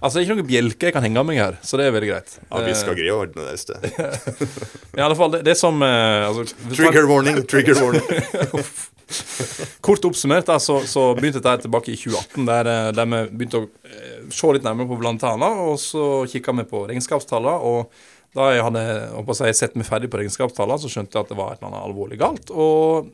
Altså, 0.00 0.16
det 0.16 0.20
er 0.20 0.26
ikke 0.26 0.36
noen 0.38 0.48
bjelke 0.48 0.88
jeg 0.88 0.94
kan 0.96 1.04
henge 1.04 1.20
av 1.20 1.26
meg 1.28 1.38
her, 1.40 1.56
så 1.60 1.76
det 1.76 1.86
er 1.86 1.92
veldig 1.92 2.08
greit. 2.08 2.36
Ja, 2.40 2.60
vi 2.64 2.76
skal 2.78 2.94
Eh, 2.94 3.00
greie 3.02 3.12
å 3.12 3.18
ordne 3.20 3.44
det 3.44 3.52
i 3.52 3.60
sted. 3.60 3.84
I 4.98 5.02
alle 5.04 5.18
fall, 5.18 5.34
det, 5.34 5.42
det 5.44 5.56
som 5.60 5.82
eh, 5.84 6.28
altså, 6.28 6.46
Trigger 6.72 7.08
warning, 7.10 7.42
trigger 7.50 7.76
warning. 7.82 8.64
Kort 9.84 10.06
oppsummert 10.08 10.48
da, 10.48 10.56
så, 10.62 10.78
så 10.88 11.10
begynte 11.18 11.42
dette 11.44 11.66
tilbake 11.66 11.92
i 11.92 11.98
2018, 12.00 12.48
der, 12.48 12.72
eh, 12.72 12.88
der 12.96 13.10
vi 13.12 13.22
begynte 13.28 13.60
å 13.60 13.68
se 14.32 14.54
litt 14.56 14.64
nærmere 14.64 14.88
på 14.88 15.00
blant 15.02 15.26
og 15.26 15.76
så 15.82 16.08
kikka 16.30 16.56
vi 16.62 16.68
på 16.70 16.86
regnskapstallene. 16.88 17.60
og 17.60 17.92
da 18.30 18.52
jeg 18.54 18.62
hadde 18.62 18.82
jeg 19.50 19.56
sett 19.58 19.72
meg 19.74 19.88
ferdig 19.88 20.08
på 20.08 20.20
regnskapstallene, 20.20 20.78
så 20.78 20.88
skjønte 20.88 21.18
jeg 21.18 21.26
at 21.26 21.32
det 21.32 21.38
var 21.40 21.52
et 21.52 21.58
eller 21.60 21.72
annet 21.72 21.86
alvorlig 21.88 22.18
galt. 22.20 22.52
Og 22.54 23.10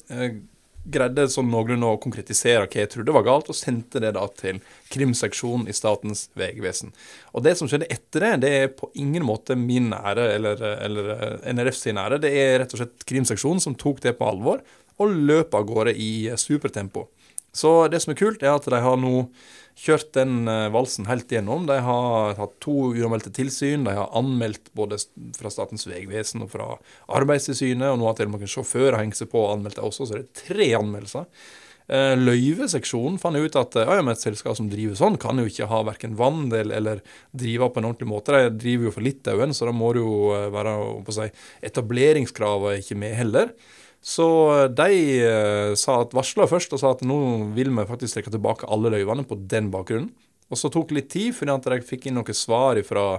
greide 0.92 1.26
sånn 1.32 1.48
noenlunde 1.50 1.88
å 1.88 1.98
konkretisere 2.02 2.66
hva 2.66 2.82
jeg 2.82 2.90
trodde 2.92 3.14
var 3.16 3.26
galt, 3.26 3.50
og 3.50 3.58
sendte 3.58 4.00
det 4.02 4.12
da 4.16 4.24
til 4.38 4.60
krimseksjonen 4.92 5.66
i 5.70 5.74
Statens 5.76 6.26
vegvesen. 6.38 6.94
Og 7.34 7.44
det 7.46 7.56
som 7.58 7.70
skjedde 7.70 7.90
etter 7.92 8.26
det, 8.26 8.32
det 8.44 8.52
er 8.60 8.72
på 8.76 8.90
ingen 8.98 9.26
måte 9.26 9.58
min 9.58 9.92
ære 9.96 10.28
eller, 10.36 10.64
eller 10.86 11.12
eh, 11.16 11.36
NRF 11.52 11.78
sin 11.78 12.00
ære. 12.00 12.20
Det 12.22 12.32
er 12.32 12.58
rett 12.62 12.74
og 12.76 12.82
slett 12.82 13.06
krimseksjonen 13.08 13.62
som 13.62 13.76
tok 13.78 14.02
det 14.06 14.16
på 14.18 14.30
alvor, 14.30 14.62
og 14.96 15.12
løp 15.28 15.54
av 15.56 15.66
gårde 15.68 15.92
i 16.00 16.30
supertempo. 16.40 17.08
Så 17.56 17.72
det 17.92 18.02
som 18.04 18.12
er 18.12 18.20
kult, 18.20 18.42
er 18.44 18.54
at 18.54 18.68
de 18.68 18.80
har 18.84 18.98
nå 19.00 19.26
kjørt 19.76 20.14
den 20.16 20.48
eh, 20.48 20.68
valsen 20.72 21.06
helt 21.10 21.30
igjennom. 21.30 21.66
De 21.68 21.76
har 21.84 22.38
hatt 22.38 22.56
to 22.64 22.92
uanmeldte 22.94 23.32
tilsyn. 23.36 23.84
De 23.86 23.94
har 23.98 24.10
anmeldt 24.16 24.72
både 24.76 24.98
fra 25.36 25.52
Statens 25.52 25.86
vegvesen 25.88 26.46
og 26.46 26.52
fra 26.54 26.72
Arbeidstilsynet. 27.18 27.90
Og 27.92 28.00
nå 28.00 28.08
har 28.08 28.18
til 28.18 28.30
og 28.30 28.34
med 28.34 28.44
noen 28.46 28.54
sjåfører 28.56 28.98
hengt 29.02 29.20
seg 29.20 29.30
på 29.32 29.44
og 29.44 29.58
anmeldt 29.58 29.78
det 29.80 29.86
også, 29.86 30.08
så 30.08 30.18
det 30.18 30.24
er 30.24 30.44
tre 30.46 30.72
anmeldelser. 30.80 31.28
Eh, 31.86 32.16
Løyveseksjonen 32.18 33.20
fant 33.22 33.38
ut 33.38 33.60
at 33.60 33.76
eh, 33.78 33.92
ja, 33.92 34.02
et 34.10 34.24
selskap 34.24 34.56
som 34.58 34.70
driver 34.72 34.98
sånn, 34.98 35.20
kan 35.22 35.38
jo 35.38 35.46
ikke 35.46 35.68
ha 35.70 35.84
verken 35.86 36.16
vandel 36.18 36.72
eller 36.74 37.04
drive 37.36 37.68
på 37.70 37.82
en 37.82 37.92
ordentlig 37.92 38.10
måte. 38.10 38.40
De 38.48 38.62
driver 38.64 38.88
jo 38.88 38.96
for 38.96 39.06
Litauen, 39.06 39.54
så 39.54 39.68
da 39.68 39.76
må 39.76 39.92
det 39.94 40.02
jo 40.02 40.16
være 40.56 40.78
si, 41.14 41.28
etableringskravet 41.68 42.80
ikke 42.82 42.98
med 43.04 43.18
heller. 43.20 43.52
Så 44.06 44.26
de 44.70 44.90
eh, 45.18 45.72
sa 45.74 45.96
at 46.04 46.14
varsla 46.14 46.46
først 46.46 46.76
og 46.76 46.78
sa 46.78 46.92
at 46.94 47.02
nå 47.02 47.16
vil 47.56 47.72
vi 47.74 47.86
faktisk 47.88 48.20
trekke 48.20 48.30
tilbake 48.36 48.68
alle 48.70 48.92
løyvene 48.94 49.24
på 49.26 49.38
den 49.50 49.72
bakgrunnen. 49.72 50.12
Og 50.46 50.60
så 50.60 50.70
tok 50.70 50.92
det 50.92 50.94
litt 51.00 51.08
tid, 51.10 51.32
fordi 51.34 51.50
at 51.50 51.64
de 51.66 51.80
fikk 51.82 52.06
inn 52.06 52.14
noen 52.14 52.36
svar 52.38 52.78
fra 52.86 53.16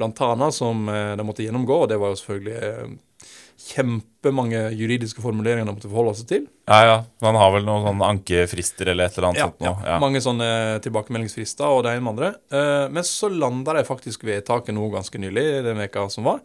bl.a. 0.00 0.48
som 0.56 0.88
eh, 0.88 1.12
de 1.20 1.26
måtte 1.28 1.44
gjennomgå, 1.44 1.82
og 1.82 1.90
det 1.92 1.98
var 2.00 2.14
jo 2.14 2.20
selvfølgelig 2.22 2.70
eh, 2.70 3.26
kjempemange 3.60 4.62
juridiske 4.80 5.20
formuleringer 5.20 5.68
de 5.68 5.74
måtte 5.76 5.90
forholde 5.92 6.16
seg 6.22 6.30
til. 6.30 6.48
Ja, 6.72 6.78
ja. 6.88 6.96
Man 7.20 7.36
har 7.36 7.52
vel 7.52 7.68
noen 7.68 7.84
sånne 7.90 8.08
ankefrister 8.14 8.94
eller 8.94 9.10
et 9.10 9.18
eller 9.20 9.28
annet 9.34 9.42
Ja, 9.42 9.50
sånt 9.50 9.60
nå. 9.66 9.74
ja, 9.90 9.98
mange 10.00 10.24
sånne 10.24 10.48
tilbakemeldingsfrister 10.86 11.68
og 11.68 11.84
det 11.84 11.92
ene 11.92 12.06
med 12.06 12.14
andre. 12.14 12.88
Men 12.96 13.04
så 13.04 13.28
landa 13.28 13.76
de 13.76 13.84
faktisk 13.84 14.24
vedtaket 14.24 14.72
nå 14.72 14.88
ganske 14.96 15.20
nylig, 15.20 15.44
den 15.68 15.84
veka 15.84 16.06
som 16.08 16.30
var, 16.30 16.40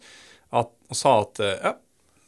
at, 0.52 0.68
og 0.92 1.00
sa 1.00 1.16
at 1.24 1.40
ja, 1.40 1.72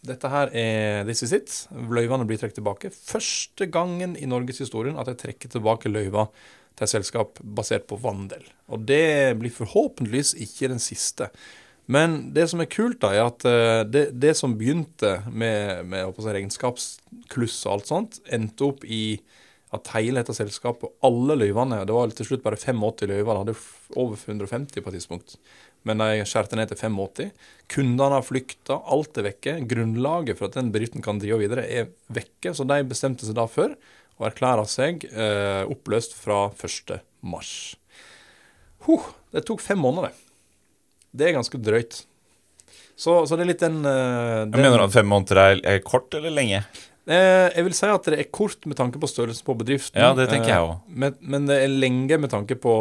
dette 0.07 0.31
her 0.31 0.53
er 0.55 1.05
this 1.09 1.25
is 1.27 1.35
it. 1.35 1.55
Løyvene 1.73 2.27
blir 2.29 2.39
trukket 2.39 2.61
tilbake. 2.61 2.91
Første 2.95 3.67
gangen 3.73 4.15
i 4.19 4.29
norgeshistorien 4.31 4.99
at 5.01 5.11
de 5.11 5.17
trekker 5.19 5.51
tilbake 5.53 5.91
løyver 5.91 6.31
til 6.79 6.87
et 6.87 6.93
selskap 6.93 7.41
basert 7.43 7.89
på 7.91 7.99
vandel. 8.01 8.45
Og 8.71 8.85
det 8.87 9.35
blir 9.41 9.55
forhåpentligvis 9.55 10.37
ikke 10.45 10.71
den 10.71 10.83
siste. 10.83 11.33
Men 11.89 12.19
det 12.37 12.45
som 12.51 12.61
er 12.61 12.69
kult, 12.71 13.01
da, 13.03 13.15
er 13.17 13.27
at 13.31 13.47
eh, 13.49 13.83
det, 13.89 14.05
det 14.21 14.35
som 14.37 14.59
begynte 14.61 15.23
med, 15.33 15.89
med 15.89 16.19
regnskapskluss 16.21 17.63
og 17.65 17.73
alt 17.73 17.91
sånt, 17.91 18.19
endte 18.29 18.67
opp 18.69 18.85
i 18.85 19.19
at 19.75 19.91
hele 19.93 20.23
dette 20.23 20.33
selskapet 20.37 20.95
alle 21.05 21.37
løyvene 21.37 21.83
Det 21.85 21.93
var 21.93 22.13
til 22.17 22.29
slutt 22.31 22.45
bare 22.45 22.57
85 22.57 23.09
løyver. 23.11 23.35
De 23.35 23.43
hadde 23.43 23.57
over 24.01 24.17
150 24.17 24.81
på 24.81 24.89
et 24.89 24.97
tidspunkt. 24.97 25.37
Men 25.87 26.01
de 26.03 26.25
skjærte 26.29 26.57
ned 26.59 26.71
til 26.73 26.81
85. 26.81 27.31
Kundene 27.73 28.17
har 28.17 28.27
flykta, 28.27 28.81
alt 28.89 29.21
er 29.21 29.29
vekke. 29.29 29.59
Grunnlaget 29.69 30.41
for 30.41 30.49
at 30.49 30.57
den 30.59 30.73
bedriften 30.75 31.05
kan 31.05 31.21
drive 31.21 31.41
videre, 31.43 31.67
er 31.69 31.93
vekke. 32.13 32.55
Så 32.57 32.67
de 32.69 32.81
bestemte 32.89 33.29
seg 33.29 33.37
da 33.39 33.47
for 33.51 33.77
å 34.19 34.27
erklære 34.27 34.65
seg 34.71 35.07
eh, 35.13 35.65
oppløst 35.69 36.17
fra 36.19 36.49
1. 36.57 36.99
mars. 37.21 37.53
Huh, 38.89 39.13
det 39.35 39.45
tok 39.47 39.63
fem 39.63 39.81
måneder, 39.81 40.11
det. 40.11 40.25
Det 41.19 41.29
er 41.29 41.39
ganske 41.39 41.61
drøyt. 41.61 42.03
Så, 42.99 43.13
så 43.29 43.37
det 43.39 43.45
er 43.45 43.51
litt 43.53 43.63
den, 43.63 43.79
den 43.85 44.57
Jeg 44.57 44.65
mener 44.65 44.81
du 44.81 44.89
at 44.89 44.95
fem 44.97 45.07
måneder 45.07 45.39
er, 45.45 45.61
er 45.77 45.85
kort 45.87 46.15
eller 46.19 46.35
lenge? 46.35 46.65
Eh, 47.09 47.49
jeg 47.57 47.65
vil 47.65 47.73
si 47.79 47.87
at 47.89 48.05
det 48.13 48.19
er 48.21 48.29
kort 48.35 48.67
med 48.69 48.77
tanke 48.77 49.01
på 49.01 49.09
størrelsen 49.09 49.47
på 49.47 49.55
bedriften. 49.57 49.97
Ja, 50.01 50.11
det 50.15 50.27
tenker 50.29 50.51
jeg 50.53 50.59
Eh, 50.61 50.69
også. 50.69 50.99
Men, 51.05 51.15
men 51.21 51.47
det 51.49 51.57
er 51.65 51.73
lenge 51.73 52.19
med 52.21 52.31
tanke 52.35 52.55
på 52.61 52.75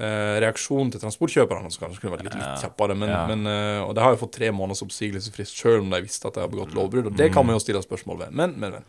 eh, 0.00 0.38
reaksjonen 0.40 0.90
til 0.94 1.02
transportkjøperne, 1.02 1.68
som 1.74 1.84
kanskje 1.84 2.00
kunne 2.00 2.14
vært 2.16 2.24
litt, 2.30 2.38
litt 2.40 2.62
kjappere. 2.64 2.96
Men, 2.96 3.12
Ja. 3.12 3.26
men, 3.28 3.44
og 3.84 3.92
de 3.94 4.00
har 4.00 4.14
jo 4.16 4.22
fått 4.24 4.32
tre 4.38 4.48
måneders 4.50 4.80
oppsigelsesfrist 4.86 5.60
selv 5.60 5.84
om 5.84 5.90
de 5.92 6.00
visste 6.06 6.24
at 6.30 6.34
de 6.38 6.40
har 6.46 6.48
begått 6.48 6.72
lovbrudd. 6.78 7.10
Og 7.12 7.16
det 7.20 7.28
kan 7.34 7.44
man 7.44 7.58
jo 7.58 7.60
stille 7.66 7.82
spørsmål 7.84 8.22
ved. 8.24 8.32
Men, 8.32 8.56
men, 8.56 8.78
men. 8.78 8.84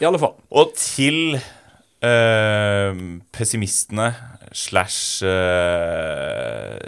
I 0.00 0.06
alle 0.06 0.18
fall. 0.22 0.36
Og 0.54 0.72
til 0.78 1.34
øh, 2.04 3.02
pessimistene 3.34 4.12
slash 4.54 5.22
eh, 5.26 6.78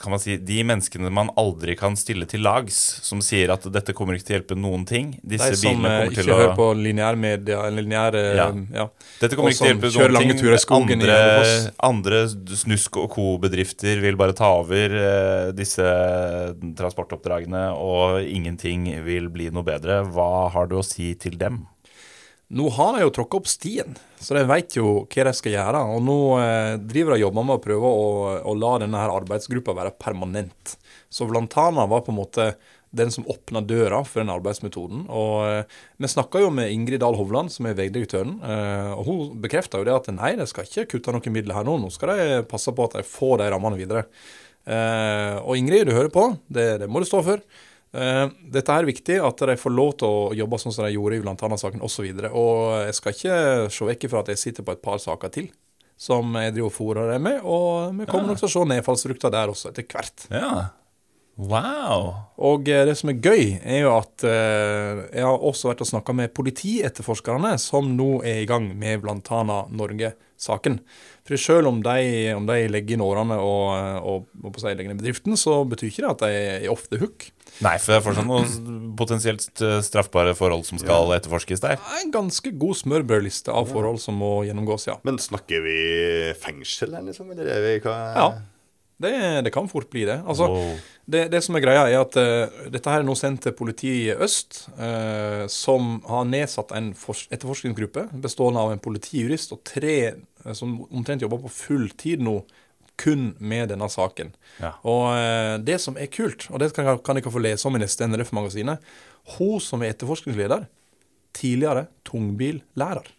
Kan 0.00 0.10
man 0.12 0.20
si 0.22 0.36
de 0.40 0.58
menneskene 0.66 1.10
man 1.12 1.28
aldri 1.38 1.74
kan 1.78 1.96
stille 1.98 2.26
til 2.28 2.42
lags, 2.44 2.76
som 3.04 3.20
sier 3.24 3.52
at 3.54 3.66
dette 3.72 3.94
kommer 3.96 4.16
ikke 4.16 4.26
til 4.28 4.34
å 4.34 4.38
hjelpe 4.40 4.56
noen 4.58 4.86
ting. 4.88 5.12
Disse 5.22 5.50
De 5.52 5.58
som 5.60 5.70
eh, 5.70 5.76
kommer 5.76 6.10
ikke 6.10 6.22
til 6.22 6.32
å 6.32 6.38
hører 6.40 6.54
på 6.58 6.68
lineærmedia, 6.80 7.60
lineære 7.76 8.24
Ja. 8.38 8.48
ja. 8.80 8.86
Dette 9.20 9.38
kommer 9.38 9.52
og 9.52 9.54
ikke 9.54 9.62
til 9.62 9.68
å 9.68 9.72
hjelpe 9.74 9.92
noen 9.92 10.16
lange 10.18 10.36
ting. 10.38 10.52
i 10.56 10.62
skogen 10.64 10.90
i 10.90 10.96
Andre, 10.96 11.16
Hønefoss. 11.20 11.70
andre 11.90 12.22
snusk- 12.64 13.00
og 13.04 13.08
co-bedrifter 13.16 14.02
vil 14.04 14.16
bare 14.20 14.36
ta 14.36 14.50
over 14.60 14.96
eh, 15.00 15.52
disse 15.56 15.86
transportoppdragene, 16.76 17.64
og 17.76 18.20
ingenting 18.24 18.88
vil 19.06 19.28
bli 19.32 19.50
noe 19.54 19.66
bedre. 19.66 20.02
Hva 20.12 20.48
har 20.54 20.66
du 20.70 20.78
å 20.80 20.84
si 20.86 21.12
til 21.20 21.36
dem? 21.40 21.64
Nå 22.54 22.68
har 22.76 22.94
jeg 22.94 23.08
jo 23.08 23.12
tråkka 23.16 23.38
opp 23.40 23.48
stien, 23.50 23.96
så 24.22 24.36
de 24.36 24.44
vet 24.46 24.76
jo 24.78 24.90
hva 25.10 25.24
de 25.26 25.32
skal 25.34 25.56
gjøre. 25.56 25.80
Og 25.96 26.04
nå 26.06 26.18
eh, 26.38 26.74
driver 26.78 27.14
de 27.14 27.18
og 27.18 27.24
jobber 27.24 27.46
med 27.48 27.56
å 27.56 27.64
prøve 27.64 27.90
å, 27.90 28.06
å 28.38 28.54
la 28.54 28.76
denne 28.84 29.00
her 29.02 29.14
arbeidsgruppa 29.16 29.74
være 29.74 29.96
permanent. 29.98 30.76
Så 31.10 31.26
Vlantana 31.26 31.88
var 31.90 32.04
på 32.06 32.14
en 32.14 32.20
måte 32.20 32.52
den 32.96 33.10
som 33.10 33.26
åpna 33.26 33.60
døra 33.66 34.00
for 34.06 34.22
den 34.22 34.30
arbeidsmetoden. 34.32 35.04
Og 35.10 35.42
eh, 35.48 35.76
vi 35.98 36.10
snakka 36.10 36.44
jo 36.44 36.52
med 36.54 36.70
Ingrid 36.70 37.02
Dahl 37.02 37.18
Hovland, 37.18 37.50
som 37.52 37.66
er 37.66 37.76
vegdirektøren, 37.78 38.38
eh, 38.38 38.92
og 38.94 39.10
hun 39.10 39.36
bekrefta 39.42 39.82
jo 39.82 39.88
det 39.88 39.96
at 39.96 40.10
nei, 40.14 40.36
de 40.38 40.46
skal 40.46 40.68
ikke 40.68 40.88
kutte 40.94 41.14
noen 41.14 41.34
midler 41.34 41.58
her 41.58 41.66
nå. 41.66 41.80
Nå 41.82 41.90
skal 41.94 42.14
de 42.14 42.42
passe 42.48 42.72
på 42.72 42.86
at 42.86 43.00
de 43.00 43.06
får 43.06 43.40
de 43.42 43.50
rammene 43.52 43.80
videre. 43.80 44.06
Eh, 44.66 45.36
og 45.42 45.58
Ingrid, 45.58 45.90
du 45.90 45.96
hører 45.96 46.14
på, 46.14 46.30
det, 46.46 46.68
det 46.82 46.90
må 46.90 47.02
du 47.02 47.10
stå 47.10 47.26
for. 47.26 47.42
Eh, 47.96 48.24
dette 48.52 48.74
er 48.74 48.88
viktig, 48.88 49.20
at 49.24 49.44
de 49.50 49.56
får 49.60 49.72
lov 49.72 49.94
til 50.00 50.08
å 50.08 50.32
jobbe 50.36 50.58
sånn 50.60 50.74
som 50.74 50.84
de 50.86 50.94
gjorde 50.94 51.16
i 51.18 51.22
bl.a. 51.24 51.60
saken 51.62 51.84
osv. 51.86 52.08
Og, 52.08 52.26
og 52.36 52.58
jeg 52.84 52.98
skal 52.98 53.16
ikke 53.16 53.38
se 53.72 53.88
vekk 53.92 54.10
fra 54.12 54.24
at 54.24 54.34
jeg 54.34 54.42
sitter 54.42 54.66
på 54.66 54.76
et 54.76 54.84
par 54.84 55.00
saker 55.02 55.32
til. 55.38 55.48
som 55.96 56.34
jeg 56.36 56.52
driver 56.52 56.68
og 56.68 56.74
fôrer 56.76 57.12
dem 57.14 57.22
med. 57.24 57.38
Og 57.40 57.94
vi 57.96 58.06
kommer 58.08 58.28
nok 58.28 58.40
til 58.42 58.50
å 58.50 58.52
se 58.52 58.64
nedfallsfrukta 58.68 59.30
der 59.32 59.52
også 59.52 59.70
etter 59.72 59.86
hvert. 59.88 60.26
Ja. 60.28 60.50
Wow. 61.36 62.14
Og 62.40 62.68
eh, 62.72 62.86
det 62.88 62.94
som 62.96 63.10
er 63.12 63.18
gøy, 63.20 63.58
er 63.60 63.82
jo 63.84 63.90
at 63.92 64.24
eh, 64.24 65.02
jeg 65.18 65.26
har 65.26 65.42
også 65.50 65.68
vært 65.68 65.82
og 65.84 65.90
snakka 65.90 66.14
med 66.16 66.32
politietterforskerne, 66.36 67.52
som 67.60 67.90
nå 67.96 68.22
er 68.24 68.40
i 68.40 68.48
gang 68.48 68.70
med 68.78 69.02
bl.a. 69.04 69.42
Norge-saken. 69.68 70.78
For 71.28 71.40
selv 71.40 71.68
om 71.68 71.82
de, 71.84 72.32
om 72.32 72.48
de 72.48 72.56
legger 72.72 72.96
inn 72.96 73.04
årene 73.04 73.36
og, 73.42 74.00
og, 74.00 74.26
og 74.40 74.54
på 74.54 74.62
å 74.62 74.68
legger 74.70 74.88
ned 74.88 75.02
bedriften, 75.02 75.36
så 75.36 75.58
betyr 75.68 75.92
ikke 75.92 76.06
det 76.06 76.14
at 76.14 76.24
de 76.24 76.40
er 76.64 76.66
off 76.72 76.88
the 76.88 77.02
hook. 77.04 77.28
Nei, 77.64 77.76
for 77.80 77.92
det 77.92 77.98
er 77.98 78.04
fortsatt 78.04 78.28
noen 78.28 78.90
potensielt 78.96 79.64
eh, 79.64 79.78
straffbare 79.84 80.32
forhold 80.36 80.64
som 80.68 80.80
skal 80.80 81.12
etterforskes 81.18 81.64
der. 81.64 81.76
Er 81.76 82.02
en 82.02 82.16
ganske 82.16 82.56
god 82.56 82.80
smørbrødliste 82.80 83.52
av 83.52 83.68
forhold 83.76 84.00
som 84.00 84.16
må 84.24 84.38
gjennomgås, 84.48 84.88
ja. 84.88 84.96
Men 85.04 85.20
snakker 85.20 85.64
vi 85.68 85.78
fengsel, 86.40 86.96
her, 86.96 87.04
liksom? 87.04 87.32
Eller 87.36 87.58
er 87.58 87.64
vi 87.68 87.80
hva 87.84 87.96
Ja. 88.16 88.28
Det, 88.96 89.12
det 89.44 89.52
kan 89.52 89.68
fort 89.68 89.90
bli 89.92 90.06
det. 90.08 90.22
Altså, 90.26 90.48
Wow. 90.48 90.76
det, 91.04 91.26
det 91.32 91.42
som 91.44 91.56
er 91.58 91.64
greia, 91.64 91.84
er 91.88 92.00
at 92.00 92.16
uh, 92.16 92.68
dette 92.72 92.90
her 92.90 93.02
er 93.02 93.06
nå 93.06 93.16
sendt 93.18 93.42
til 93.44 93.52
politiet 93.56 93.96
i 93.98 94.24
øst, 94.24 94.62
uh, 94.78 95.44
som 95.52 95.98
har 96.08 96.24
nedsatt 96.28 96.72
en 96.76 96.92
etterforskningsgruppe 96.94 98.08
bestående 98.24 98.62
av 98.62 98.72
en 98.72 98.80
politijurist 98.82 99.52
og 99.52 99.60
tre 99.68 99.98
uh, 100.16 100.54
som 100.56 100.78
omtrent 100.88 101.24
jobber 101.26 101.44
på 101.44 101.52
full 101.52 101.90
tid 102.00 102.24
nå, 102.24 102.40
kun 102.96 103.34
med 103.44 103.68
denne 103.68 103.90
saken. 103.92 104.30
Ja. 104.56 104.70
Og 104.88 105.60
det 105.68 105.74
som 105.84 105.98
er 106.00 106.08
kult, 106.08 106.46
og 106.48 106.62
det 106.62 106.70
kan, 106.72 106.94
kan 107.04 107.18
dere 107.18 107.28
få 107.28 107.42
lese 107.44 107.68
om 107.68 107.76
i 107.76 107.82
neste 107.82 108.08
NRF-magasinet, 108.08 108.80
hun 109.36 109.60
som 109.60 109.84
er 109.84 109.92
etterforskningsleder, 109.92 110.64
tidligere 111.36 111.82
tungbillærer. 112.08 113.10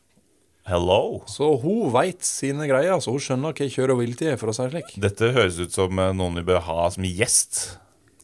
Hello. 0.67 1.21
Så 1.32 1.53
hun 1.62 1.93
veit 1.93 2.25
sine 2.27 2.67
greier, 2.67 2.91
altså 2.97 3.13
hun 3.13 3.23
skjønner 3.23 3.56
hva 3.56 3.67
kjør 3.71 3.93
og 3.93 4.01
vilt 4.01 4.23
er, 4.25 4.36
for 4.39 4.51
å 4.51 4.56
si 4.56 4.65
det 4.65 4.73
slik. 4.73 4.95
Dette 4.99 5.30
høres 5.32 5.60
ut 5.62 5.71
som 5.71 6.01
eh, 6.03 6.13
noen 6.17 6.41
vi 6.41 6.43
bør 6.49 6.60
ha 6.65 6.89
som 6.91 7.08
gjest. 7.08 7.62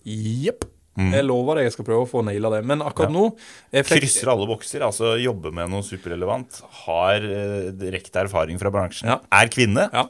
Jepp. 0.04 0.68
Jeg 0.94 1.26
lover 1.26 1.58
deg 1.58 1.66
jeg 1.66 1.74
skal 1.74 1.88
prøve 1.88 2.04
å 2.04 2.10
få 2.10 2.22
naila 2.28 2.52
det. 2.54 2.60
Men 2.70 2.84
akkurat 2.86 3.10
nå 3.10 3.24
jeg 3.74 3.88
fikk, 3.88 4.04
Krysser 4.04 4.30
alle 4.30 4.46
bokser, 4.46 4.84
altså 4.86 5.16
jobber 5.18 5.56
med 5.56 5.72
noe 5.72 5.88
superrelevant. 5.88 6.60
Har 6.84 7.24
eh, 7.24 7.72
direkte 7.80 8.22
erfaring 8.28 8.60
fra 8.62 8.74
bransjen. 8.76 9.10
Ja. 9.10 9.22
Er 9.40 9.50
kvinne. 9.54 9.88
Ja. 9.96 10.10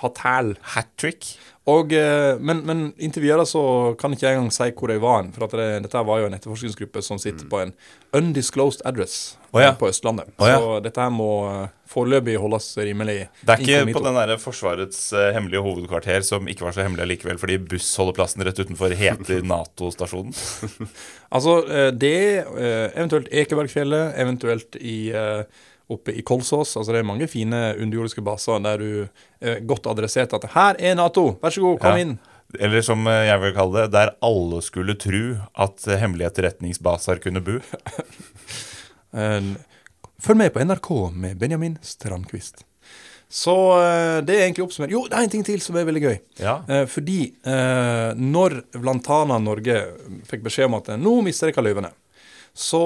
Har 0.00 0.12
tæl. 0.16 0.54
Hat 0.74 0.92
trick. 1.00 1.34
Og, 1.68 1.92
eh, 1.92 2.38
men, 2.40 2.62
men 2.66 2.78
inntil 2.98 3.24
videre 3.26 3.44
så 3.48 3.62
kan 4.00 4.14
ikke 4.14 4.26
jeg 4.26 4.38
engang 4.38 4.54
si 4.54 4.70
hvor 4.72 4.92
jeg 4.92 5.02
var. 5.02 5.20
hen, 5.20 5.32
For 5.34 5.58
det, 5.60 5.68
dette 5.84 6.04
var 6.08 6.22
jo 6.22 6.30
en 6.30 6.36
etterforskningsgruppe 6.36 7.02
som 7.04 7.20
sitter 7.20 7.46
på 7.50 7.60
en 7.60 7.74
undisclosed 8.16 8.82
address 8.88 9.36
oh, 9.52 9.60
ja. 9.62 9.74
på 9.78 9.90
Østlandet. 9.90 10.32
Oh, 10.40 10.48
ja. 10.48 10.56
Så 10.58 10.80
dette 10.86 11.04
her 11.04 11.12
må 11.14 11.30
eh, 11.50 11.68
foreløpig 11.90 12.38
holdes 12.40 12.72
rimelig 12.80 13.18
Det 13.42 13.54
er 13.54 13.62
ikke 13.62 13.76
inkognito. 13.76 13.98
på 13.98 14.04
den 14.08 14.18
der 14.18 14.42
Forsvarets 14.42 15.02
eh, 15.12 15.30
hemmelige 15.36 15.62
hovedkvarter, 15.66 16.26
som 16.26 16.48
ikke 16.50 16.66
var 16.66 16.76
så 16.76 16.86
hemmelig 16.86 17.10
likevel, 17.12 17.38
fordi 17.42 17.60
bussholdeplassen 17.70 18.46
rett 18.46 18.64
utenfor 18.64 18.96
heter 18.96 19.44
Nato-stasjonen. 19.52 20.34
Altså, 21.30 21.60
det 21.94 22.16
eventuelt 22.50 23.28
Ekebergfjellet, 23.30 24.16
eventuelt 24.18 24.80
i 24.80 25.12
oppe 25.90 26.14
i 26.16 26.22
Kolsås. 26.26 26.76
Altså 26.78 26.92
Det 26.94 27.00
er 27.02 27.08
mange 27.08 27.26
fine 27.30 27.60
underjordiske 27.80 28.22
baser 28.24 28.62
der 28.64 28.78
du 28.78 29.08
eh, 29.40 29.60
godt 29.66 29.86
adresserte 29.90 30.36
at 30.38 30.48
'her 30.54 30.76
er 30.78 30.94
Nato, 30.94 31.38
vær 31.42 31.50
så 31.50 31.60
god, 31.60 31.80
kom 31.80 31.96
Ja. 31.98 32.04
inn'. 32.04 32.18
Eller 32.58 32.82
som 32.82 33.06
eh, 33.06 33.26
jeg 33.28 33.40
vil 33.40 33.52
kalle 33.54 33.82
det, 33.82 33.90
der 33.92 34.10
alle 34.22 34.60
skulle 34.62 34.94
tro 34.98 35.36
at 35.54 35.86
eh, 35.88 35.98
hemmelige 36.00 36.30
etterretningsbaser 36.30 37.20
kunne 37.22 37.40
bo. 37.40 37.58
Eh, 39.12 39.40
Følg 40.22 40.36
med 40.38 40.52
på 40.52 40.60
NRK 40.62 40.90
med 41.16 41.38
Benjamin 41.40 41.78
Strandquist. 41.82 42.64
Så 43.28 43.54
det 44.26 44.34
er 44.36 44.42
egentlig 44.44 44.64
oppsummert. 44.66 44.90
Jo, 44.92 45.04
det 45.08 45.16
er 45.16 45.22
en 45.24 45.30
ting 45.32 45.44
til 45.46 45.60
som 45.64 45.76
er 45.80 45.86
veldig 45.88 46.02
gøy. 46.02 46.16
Ja. 46.42 46.58
Fordi 46.90 47.30
når 48.20 48.56
Vlantana 48.74 49.38
Norge 49.40 49.76
fikk 50.28 50.42
beskjed 50.44 50.66
om 50.68 50.74
at 50.74 50.90
nå 51.00 51.14
mister 51.24 51.48
dere 51.50 51.64
løyvene, 51.64 51.90
så, 52.52 52.82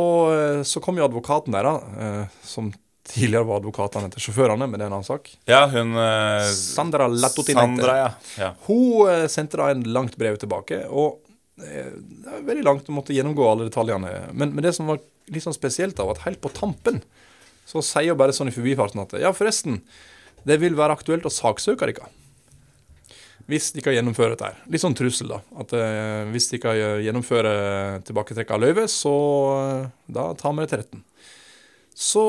så 0.62 0.80
kom 0.84 0.96
jo 1.00 1.06
advokaten 1.08 1.52
der, 1.56 1.66
eh, 1.66 2.24
som 2.46 2.70
tidligere 3.08 3.46
var 3.48 3.60
advokatene 3.60 4.08
til 4.14 4.26
sjåførene, 4.26 4.66
men 4.68 4.80
det 4.80 4.86
er 4.86 4.90
en 4.90 4.96
annen 4.96 5.06
sak. 5.06 5.28
Ja, 5.50 5.64
hun 5.70 5.92
eh, 6.00 6.46
Sandra 6.56 7.08
Latotinente. 7.10 7.82
Sandra, 7.82 7.96
ja. 8.00 8.08
ja. 8.40 8.50
Hun 8.66 9.10
eh, 9.12 9.26
sendte 9.32 9.60
da 9.60 9.68
en 9.74 9.84
langt 9.96 10.16
brev 10.20 10.38
tilbake, 10.40 10.80
og 10.88 11.20
eh, 11.60 11.92
det 11.92 12.38
er 12.38 12.48
veldig 12.48 12.64
langt 12.64 12.88
å 12.88 12.96
måtte 12.96 13.16
gjennomgå 13.16 13.46
alle 13.50 13.68
detaljene. 13.68 14.14
Men, 14.32 14.56
men 14.56 14.64
det 14.64 14.72
som 14.78 14.88
var 14.88 15.02
litt 15.32 15.44
sånn 15.44 15.56
spesielt, 15.56 15.96
da, 15.98 16.08
var 16.08 16.18
at 16.18 16.26
helt 16.28 16.42
på 16.44 16.52
tampen 16.56 17.02
så 17.68 17.80
sier 17.84 18.12
hun 18.12 18.20
bare 18.20 18.34
sånn 18.36 18.50
i 18.50 18.54
forbifarten 18.54 19.00
at 19.04 19.16
ja, 19.20 19.32
forresten, 19.36 19.80
det 20.44 20.58
vil 20.60 20.76
være 20.76 20.96
aktuelt 20.98 21.24
å 21.24 21.32
saksøke 21.32 21.88
dere. 21.88 22.10
Hvis 23.48 23.70
de 23.76 23.82
kan 23.84 23.92
gjennomføre 23.92 24.32
dette 24.32 24.48
her. 24.48 24.60
Litt 24.72 24.80
sånn 24.80 24.96
trussel, 24.96 25.28
da. 25.34 25.42
At 25.60 25.72
eh, 25.76 26.24
hvis 26.32 26.48
de 26.48 26.60
kan 26.62 26.76
gjennomføre 26.76 27.50
tilbaketrekk 28.08 28.54
av 28.56 28.62
løyve, 28.64 28.86
så 28.88 29.16
eh, 29.58 29.90
da 30.16 30.30
tar 30.40 30.54
vi 30.56 30.64
det 30.64 30.70
til 30.72 30.80
retten. 30.80 31.02
Så 31.94 32.22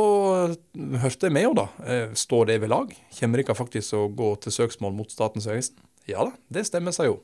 eh, 0.45 0.99
hørte 1.01 1.27
jeg 1.27 1.33
med 1.33 1.47
henne, 1.47 1.65
da. 1.65 1.85
Eh, 1.89 2.13
står 2.17 2.51
det 2.51 2.59
ved 2.63 2.71
lag? 2.71 2.91
Kommer 3.17 3.41
dere 3.41 3.57
faktisk 3.57 3.97
å 3.97 4.05
gå 4.13 4.35
til 4.45 4.53
søksmål 4.53 4.93
mot 4.93 5.11
Statens 5.11 5.49
vegvesen? 5.49 5.81
Ja 6.09 6.27
da, 6.27 6.35
det 6.53 6.67
stemmer 6.69 6.93
seg 6.93 7.09
jo. 7.09 7.19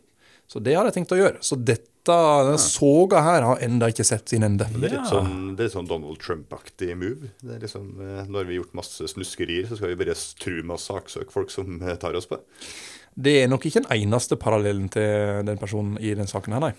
Så 0.49 0.60
det 0.60 0.73
har 0.75 0.88
jeg 0.89 0.97
tenkt 0.97 1.13
å 1.13 1.19
gjøre. 1.19 1.38
Så 1.45 1.56
dette, 1.56 1.88
denne 2.12 2.58
soga 2.60 3.21
her 3.23 3.45
har 3.45 3.62
enda 3.63 3.88
ikke 3.93 4.04
sett 4.04 4.34
sin 4.34 4.43
ende. 4.43 4.65
Det 4.73 4.89
er 4.89 4.95
litt 4.97 5.12
sånn, 5.12 5.54
det 5.54 5.62
er 5.63 5.69
litt 5.69 5.75
sånn 5.77 5.88
Donald 5.88 6.17
Trump-aktig 6.19 6.97
move. 6.97 7.30
Det 7.39 7.56
er 7.56 7.62
liksom, 7.62 7.91
Når 8.01 8.49
vi 8.49 8.56
har 8.56 8.63
gjort 8.63 8.80
masse 8.82 9.08
snuskerier, 9.13 9.69
så 9.69 9.77
skal 9.77 9.93
vi 9.93 9.99
bare 10.01 10.17
true 10.41 10.65
med 10.65 10.75
å 10.75 10.82
saksøke 10.82 11.32
folk 11.32 11.54
som 11.54 11.77
tar 12.01 12.17
oss 12.17 12.27
på. 12.27 12.41
Det 13.15 13.38
er 13.43 13.51
nok 13.51 13.69
ikke 13.69 13.84
den 13.86 13.93
eneste 14.01 14.36
parallellen 14.39 14.89
til 14.91 15.45
den 15.47 15.62
personen 15.62 16.01
i 16.01 16.15
den 16.17 16.27
saken 16.27 16.58
her, 16.58 16.65
nei. 16.71 16.73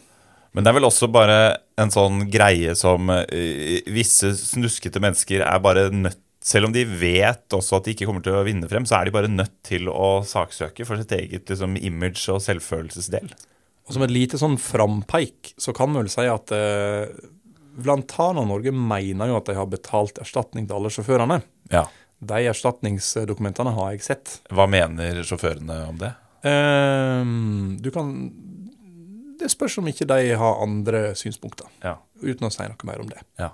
Men 0.52 0.64
det 0.64 0.72
er 0.72 0.76
vel 0.76 0.88
også 0.88 1.08
bare 1.12 1.38
en 1.80 1.92
sånn 1.92 2.26
greie 2.32 2.74
som 2.78 3.08
eh, 3.12 3.80
visse 3.92 4.34
snuskete 4.36 5.00
mennesker 5.02 5.44
er 5.46 5.64
bare 5.64 5.88
nødt 5.94 6.20
Selv 6.42 6.66
om 6.66 6.72
de 6.74 6.82
vet 6.84 7.54
også 7.54 7.78
at 7.78 7.86
de 7.86 7.92
ikke 7.94 8.08
kommer 8.08 8.24
til 8.24 8.34
å 8.34 8.42
vinne 8.42 8.66
frem, 8.66 8.82
så 8.82 8.96
er 8.98 9.06
de 9.06 9.14
bare 9.14 9.30
nødt 9.30 9.60
til 9.62 9.86
å 9.86 10.24
saksøke 10.26 10.82
for 10.82 10.98
sitt 10.98 11.12
eget 11.14 11.46
liksom, 11.52 11.76
image 11.78 12.24
og 12.34 12.40
selvfølelsesdel. 12.42 13.30
Og 13.86 13.94
som 13.94 14.02
et 14.02 14.10
lite 14.10 14.40
sånn 14.40 14.56
frampeik, 14.58 15.52
så 15.54 15.70
kan 15.70 15.94
vi 15.94 16.02
vel 16.02 16.10
si 16.10 16.26
at 16.26 16.50
eh, 16.56 17.14
Lantana 17.86 18.42
Norge 18.42 18.74
mener 18.74 19.30
jo 19.30 19.38
at 19.38 19.52
de 19.52 19.54
har 19.54 19.70
betalt 19.70 20.18
erstatning 20.22 20.66
til 20.66 20.80
alle 20.80 20.90
sjåførene. 20.90 21.38
Ja. 21.70 21.86
De 22.22 22.42
erstatningsdokumentene 22.50 23.76
har 23.78 23.94
jeg 23.94 24.04
sett. 24.06 24.36
Hva 24.50 24.66
mener 24.70 25.22
sjåførene 25.26 25.78
om 25.88 26.02
det? 26.02 26.12
Ehm, 26.42 27.78
du 27.78 27.90
kan 27.94 28.12
Det 29.40 29.48
spørs 29.50 29.78
om 29.80 29.88
ikke 29.88 30.06
de 30.10 30.34
har 30.38 30.62
andre 30.62 31.14
synspunkter, 31.18 31.66
Ja. 31.84 31.96
uten 32.22 32.46
å 32.46 32.52
si 32.52 32.62
noe 32.62 32.86
mer 32.88 33.00
om 33.00 33.08
det. 33.08 33.22
ja. 33.38 33.50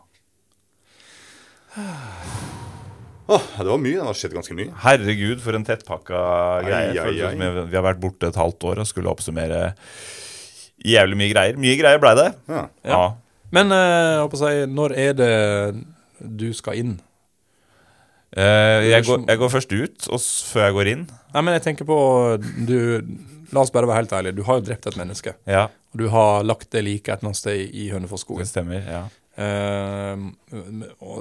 Oh, 3.28 3.44
det 3.58 3.68
var 3.68 3.78
mye. 3.78 3.98
Det 4.00 4.06
har 4.08 4.16
skjedd 4.16 4.32
ganske 4.38 4.54
mye. 4.56 4.72
Herregud, 4.82 5.40
for 5.44 5.56
en 5.58 5.64
tettpakka 5.68 6.20
greie. 6.64 6.94
Ai, 6.96 7.10
ai, 7.20 7.34
ai. 7.36 7.64
Vi 7.68 7.76
har 7.76 7.84
vært 7.84 8.00
borte 8.00 8.30
et 8.30 8.38
halvt 8.40 8.64
år 8.70 8.80
og 8.82 8.88
skulle 8.88 9.10
oppsummere 9.12 9.74
jævlig 10.88 11.18
mye 11.20 11.32
greier. 11.34 11.58
Mye 11.60 11.76
greier 11.76 12.00
blei 12.02 12.14
det. 12.16 12.30
Ja. 12.48 12.62
Ja. 12.88 13.02
Men 13.52 13.72
uh, 13.72 13.76
jeg 13.82 14.22
håper 14.24 14.38
å 14.38 14.40
si, 14.40 14.64
når 14.72 14.96
er 15.04 15.12
det 15.18 15.30
du 16.40 16.48
skal 16.56 16.80
inn? 16.80 16.96
Eh, 18.36 18.88
jeg, 18.90 19.06
går, 19.08 19.24
jeg 19.30 19.40
går 19.40 19.52
først 19.54 19.72
ut, 19.72 20.08
og 20.12 20.20
før 20.52 20.66
jeg 20.66 20.76
går 20.76 20.90
inn. 20.92 21.04
Nei, 21.34 21.42
men 21.42 21.56
jeg 21.56 21.64
tenker 21.64 21.88
på 21.88 21.98
du, 22.68 22.76
La 23.48 23.62
oss 23.62 23.72
bare 23.72 23.88
være 23.88 24.02
helt 24.02 24.12
ærlige. 24.12 24.36
Du 24.36 24.42
har 24.44 24.58
jo 24.58 24.66
drept 24.66 24.90
et 24.90 24.98
menneske. 25.00 25.32
Ja, 25.48 25.68
Og 25.94 26.02
du 26.02 26.10
har 26.12 26.44
lagt 26.44 26.68
det 26.74 26.82
like 26.84 27.08
et 27.08 27.22
eller 27.22 27.30
annet 27.30 27.40
sted 27.40 27.62
i 27.72 27.88
Hønefoss-skogen. 27.94 28.44
det 28.44 28.50
stemmer. 28.52 28.84
ja 28.84 29.06
Eh, 29.38 30.16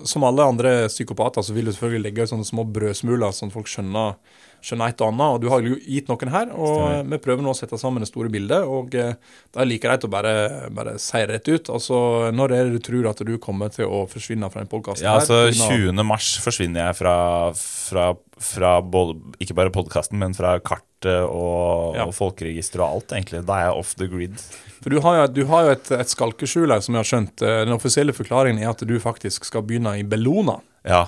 som 0.10 0.24
alle 0.26 0.44
andre 0.44 0.88
psykopater 0.90 1.42
så 1.46 1.54
vil 1.54 1.68
du 1.70 1.74
selvfølgelig 1.74 2.02
legge 2.08 2.26
ut 2.26 2.32
sånne 2.32 2.48
små 2.50 2.64
brødsmuler, 2.74 3.30
sånn 3.36 3.54
folk 3.54 3.70
skjønner, 3.70 4.16
et 4.62 5.02
og 5.02 5.08
Anna, 5.14 5.28
Og 5.34 5.42
du 5.42 5.50
har 5.50 5.62
jo 5.62 5.76
gitt 5.76 6.08
noen 6.10 6.30
her, 6.30 6.50
og 6.52 6.78
Stemmer. 6.78 7.10
vi 7.10 7.18
prøver 7.18 7.42
nå 7.44 7.50
å 7.54 7.56
sette 7.56 7.78
sammen 7.80 8.00
det 8.04 8.08
store 8.10 8.30
bildet. 8.30 8.64
Og 8.68 8.94
eh, 8.96 9.14
det 9.54 9.62
er 9.62 9.66
like 9.66 9.82
greit 9.88 10.04
å 10.04 10.10
bare, 10.10 10.70
bare 10.72 10.98
si 11.00 11.18
rett 11.26 11.48
ut. 11.48 11.70
Altså, 11.70 12.32
når 12.34 12.52
er 12.52 12.64
det 12.66 12.74
du 12.74 12.80
tror 12.92 13.10
at 13.10 13.18
du 13.26 13.38
kommer 13.38 13.70
til 13.70 13.86
å 13.88 14.06
forsvinne 14.10 14.50
fra 14.52 14.62
den 14.64 14.68
podkasten 14.72 15.04
Ja, 15.06 15.16
altså 15.20 15.46
her? 15.46 15.52
på 15.52 15.58
grunn 15.58 15.72
av- 15.72 16.04
20. 16.04 16.04
mars 16.06 16.38
forsvinner 16.44 16.88
jeg 16.88 16.96
fra, 16.98 17.16
fra, 17.54 18.08
fra 18.40 18.82
både, 18.82 19.20
ikke 19.40 19.56
bare 19.56 19.70
podkasten, 19.72 20.18
men 20.20 20.34
fra 20.34 20.58
kartet 20.60 21.24
og, 21.30 21.96
Ja. 21.96 22.06
og 22.06 22.14
folkeregisteret 22.18 22.82
og 22.82 22.96
alt, 23.02 23.14
egentlig. 23.14 23.46
Da 23.46 23.54
er 23.62 23.66
jeg 23.70 23.78
off 23.80 23.96
the 23.96 24.08
grid. 24.08 24.40
For 24.82 24.90
du 24.90 25.00
har 25.02 25.16
jo, 25.28 25.28
du 25.34 25.46
har 25.46 25.64
jo 25.66 25.70
et, 25.72 25.92
et 25.92 26.08
skalkeskjul 26.10 26.72
her, 26.72 26.82
som 26.82 26.96
jeg 26.96 27.04
har 27.06 27.12
skjønt. 27.12 27.42
Eh, 27.42 27.64
Den 27.66 27.74
offisielle 27.78 28.14
forklaringen 28.14 28.62
er 28.62 28.70
at 28.70 28.84
du 28.86 28.98
faktisk 29.00 29.46
skal 29.46 29.62
begynne 29.64 29.96
i 30.00 30.04
Bellona. 30.04 30.60
Ja, 30.86 31.06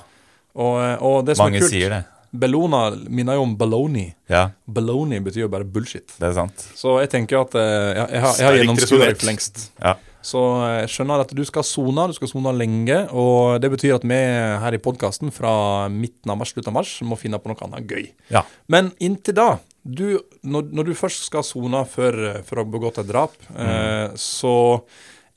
Og, 0.55 0.80
og 1.01 1.26
det 1.26 1.38
som 1.38 1.45
mange 1.45 1.59
kult, 1.61 1.69
sier 1.71 1.89
det. 1.93 1.99
Bellona 2.32 2.84
minner 3.09 3.39
jo 3.39 3.45
om 3.47 3.55
baloney. 3.57 4.11
Ja, 4.30 4.49
Baloney 4.69 5.21
betyr 5.25 5.47
jo 5.47 5.49
bare 5.51 5.65
bullshit. 5.65 6.11
det 6.19 6.27
er 6.30 6.36
sant. 6.38 6.67
Så 6.77 6.99
jeg 7.01 7.09
tenker 7.13 7.41
at 7.41 7.55
eh, 7.57 7.95
ja, 7.97 8.05
jeg 8.05 8.21
har, 8.25 8.36
jeg 8.38 8.47
har 8.47 8.59
gjennomskua 8.59 9.09
for 9.15 9.30
lengst. 9.30 9.63
Ja. 9.82 9.95
Så 10.21 10.41
jeg 10.67 10.89
skjønner 10.91 11.23
at 11.23 11.32
du 11.36 11.41
skal 11.47 11.63
sone, 11.63 12.09
du 12.11 12.15
skal 12.17 12.30
sone 12.32 12.51
lenge. 12.53 12.99
Og 13.15 13.59
det 13.63 13.71
betyr 13.73 13.95
at 13.97 14.05
vi 14.07 14.19
her 14.63 14.75
i 14.75 14.82
podkasten 14.84 15.32
fra 15.34 15.88
midten 15.93 16.34
av 16.34 16.41
mars, 16.41 16.53
slutten 16.53 16.73
av 16.73 16.80
mars, 16.82 16.97
må 17.07 17.17
finne 17.19 17.39
på 17.39 17.51
noe 17.51 17.67
annet 17.67 17.89
gøy. 17.89 18.09
Ja. 18.34 18.43
Men 18.71 18.91
inntil 19.01 19.38
da, 19.39 19.49
du, 19.84 20.19
når, 20.43 20.69
når 20.75 20.91
du 20.91 20.97
først 20.99 21.25
skal 21.30 21.45
sone 21.47 21.86
for, 21.89 22.19
for 22.45 22.59
å 22.59 22.65
ha 22.65 22.73
begått 22.75 22.99
et 23.01 23.09
drap, 23.09 23.39
eh, 23.55 24.11
så 24.19 24.53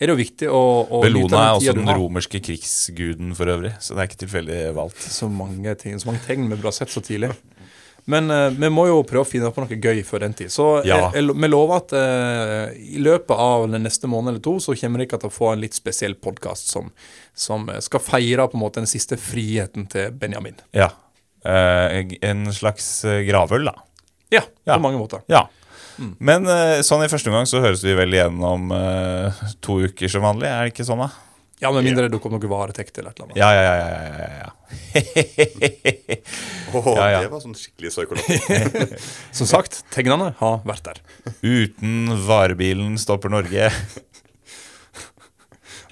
er 0.03 0.11
det 0.11 0.15
jo 0.17 0.19
viktig 0.19 0.49
å, 0.51 0.61
å 0.91 1.01
Bellona 1.05 1.45
er 1.47 1.57
også 1.61 1.75
den 1.79 1.87
romerske 1.95 2.41
krigsguden 2.43 3.33
for 3.39 3.51
øvrig, 3.53 3.77
så 3.79 3.95
det 3.95 4.03
er 4.03 4.11
ikke 4.11 4.23
tilfeldig 4.25 4.61
valgt. 4.77 5.05
Så 5.15 5.29
mange 5.31 5.75
ting, 5.79 5.95
så 6.03 6.11
mange 6.11 6.25
tegn 6.27 6.49
vi 6.51 6.57
burde 6.59 6.73
ha 6.73 6.77
sett 6.83 6.91
så 6.91 7.03
tidlig. 7.05 7.31
Men 8.11 8.27
uh, 8.35 8.49
vi 8.51 8.67
må 8.75 8.89
jo 8.89 8.97
prøve 9.07 9.23
å 9.23 9.29
finne 9.31 9.47
på 9.55 9.63
noe 9.63 9.77
gøy 9.79 10.01
før 10.03 10.25
den 10.25 10.33
tid. 10.35 10.51
Så 10.51 10.65
Ja. 10.83 10.97
jeg, 11.15 11.21
jeg, 11.23 11.37
vi 11.39 11.51
lover 11.53 11.77
at 11.79 11.93
uh, 11.95 12.73
i 12.75 12.99
løpet 12.99 13.31
av 13.39 13.69
den 13.71 13.87
neste 13.87 14.11
måned 14.11 14.33
eller 14.33 14.43
to 14.43 14.57
så 14.65 14.75
kommer 14.81 15.05
dere 15.05 15.21
til 15.23 15.31
å 15.31 15.37
få 15.37 15.53
en 15.53 15.63
litt 15.63 15.79
spesiell 15.79 16.17
podkast 16.19 16.73
som, 16.75 16.91
som 17.31 17.69
eh, 17.71 17.79
skal 17.79 18.03
feire 18.03 18.49
på 18.51 18.59
en 18.59 18.65
måte 18.65 18.83
den 18.83 18.91
siste 18.91 19.15
friheten 19.23 19.87
til 19.93 20.11
Benjamin. 20.19 20.59
Ja. 20.75 20.91
Uh, 21.47 22.03
en 22.27 22.49
slags 22.55 23.05
eh, 23.07 23.23
gravøl, 23.31 23.71
da. 23.71 23.77
Ja, 24.35 24.43
Ja. 24.67 24.75
på 24.81 24.83
mange 24.89 24.99
måter. 24.99 25.23
Ja. 25.31 25.47
Men 26.19 26.49
eh, 26.49 26.81
sånn 26.87 27.05
i 27.05 27.11
første 27.13 27.31
omgang 27.31 27.49
så 27.49 27.61
høres 27.65 27.83
vi 27.85 27.95
vel 27.99 28.15
igjennom 28.15 28.73
uh, 28.73 29.45
to 29.65 29.81
uker 29.87 30.11
som 30.13 30.25
vanlig, 30.25 30.49
er 30.49 30.67
det 30.67 30.75
ikke 30.75 30.87
sånn, 30.89 31.03
da? 31.05 31.11
Ja, 31.63 31.71
Med 31.71 31.85
mindre 31.87 32.09
det 32.09 32.17
dukker 32.17 32.27
opp 32.27 32.41
noe 32.41 32.49
varetekt 32.51 32.97
eller 32.99 33.13
et 33.13 33.21
eller 33.21 33.29
annet. 33.29 33.39
Ja, 33.39 33.51
ja, 33.55 33.63
ja. 33.63 33.75
ja, 33.79 33.91
ja, 34.03 34.15
ja, 34.19 34.31
ja. 34.43 34.51
Åh, 36.75 36.89
Ja, 36.97 37.05
ja. 37.13 37.21
Det 37.23 37.31
var 37.31 37.43
sånn 37.45 37.55
skikkelig 37.55 37.93
psykolog. 37.93 38.25
Som 39.39 39.47
sagt, 39.47 39.85
tegnene 39.95 40.33
har 40.41 40.59
vært 40.67 40.89
der. 40.89 40.99
Uten 41.45 42.17
varebilen 42.27 42.99
stopper 42.99 43.31
Norge. 43.31 43.71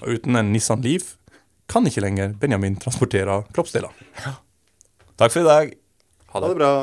Og 0.01 0.17
uten 0.17 0.35
en 0.41 0.51
Nissan 0.51 0.83
Leaf 0.83 1.13
kan 1.71 1.87
ikke 1.87 2.03
lenger 2.03 2.35
Benjamin 2.41 2.75
transportere 2.81 3.43
kroppsdeler. 3.55 3.95
Takk 5.15 5.31
for 5.31 5.39
i 5.39 5.47
dag. 5.47 5.71
Ha 6.33 6.43
det 6.43 6.55
bra. 6.59 6.73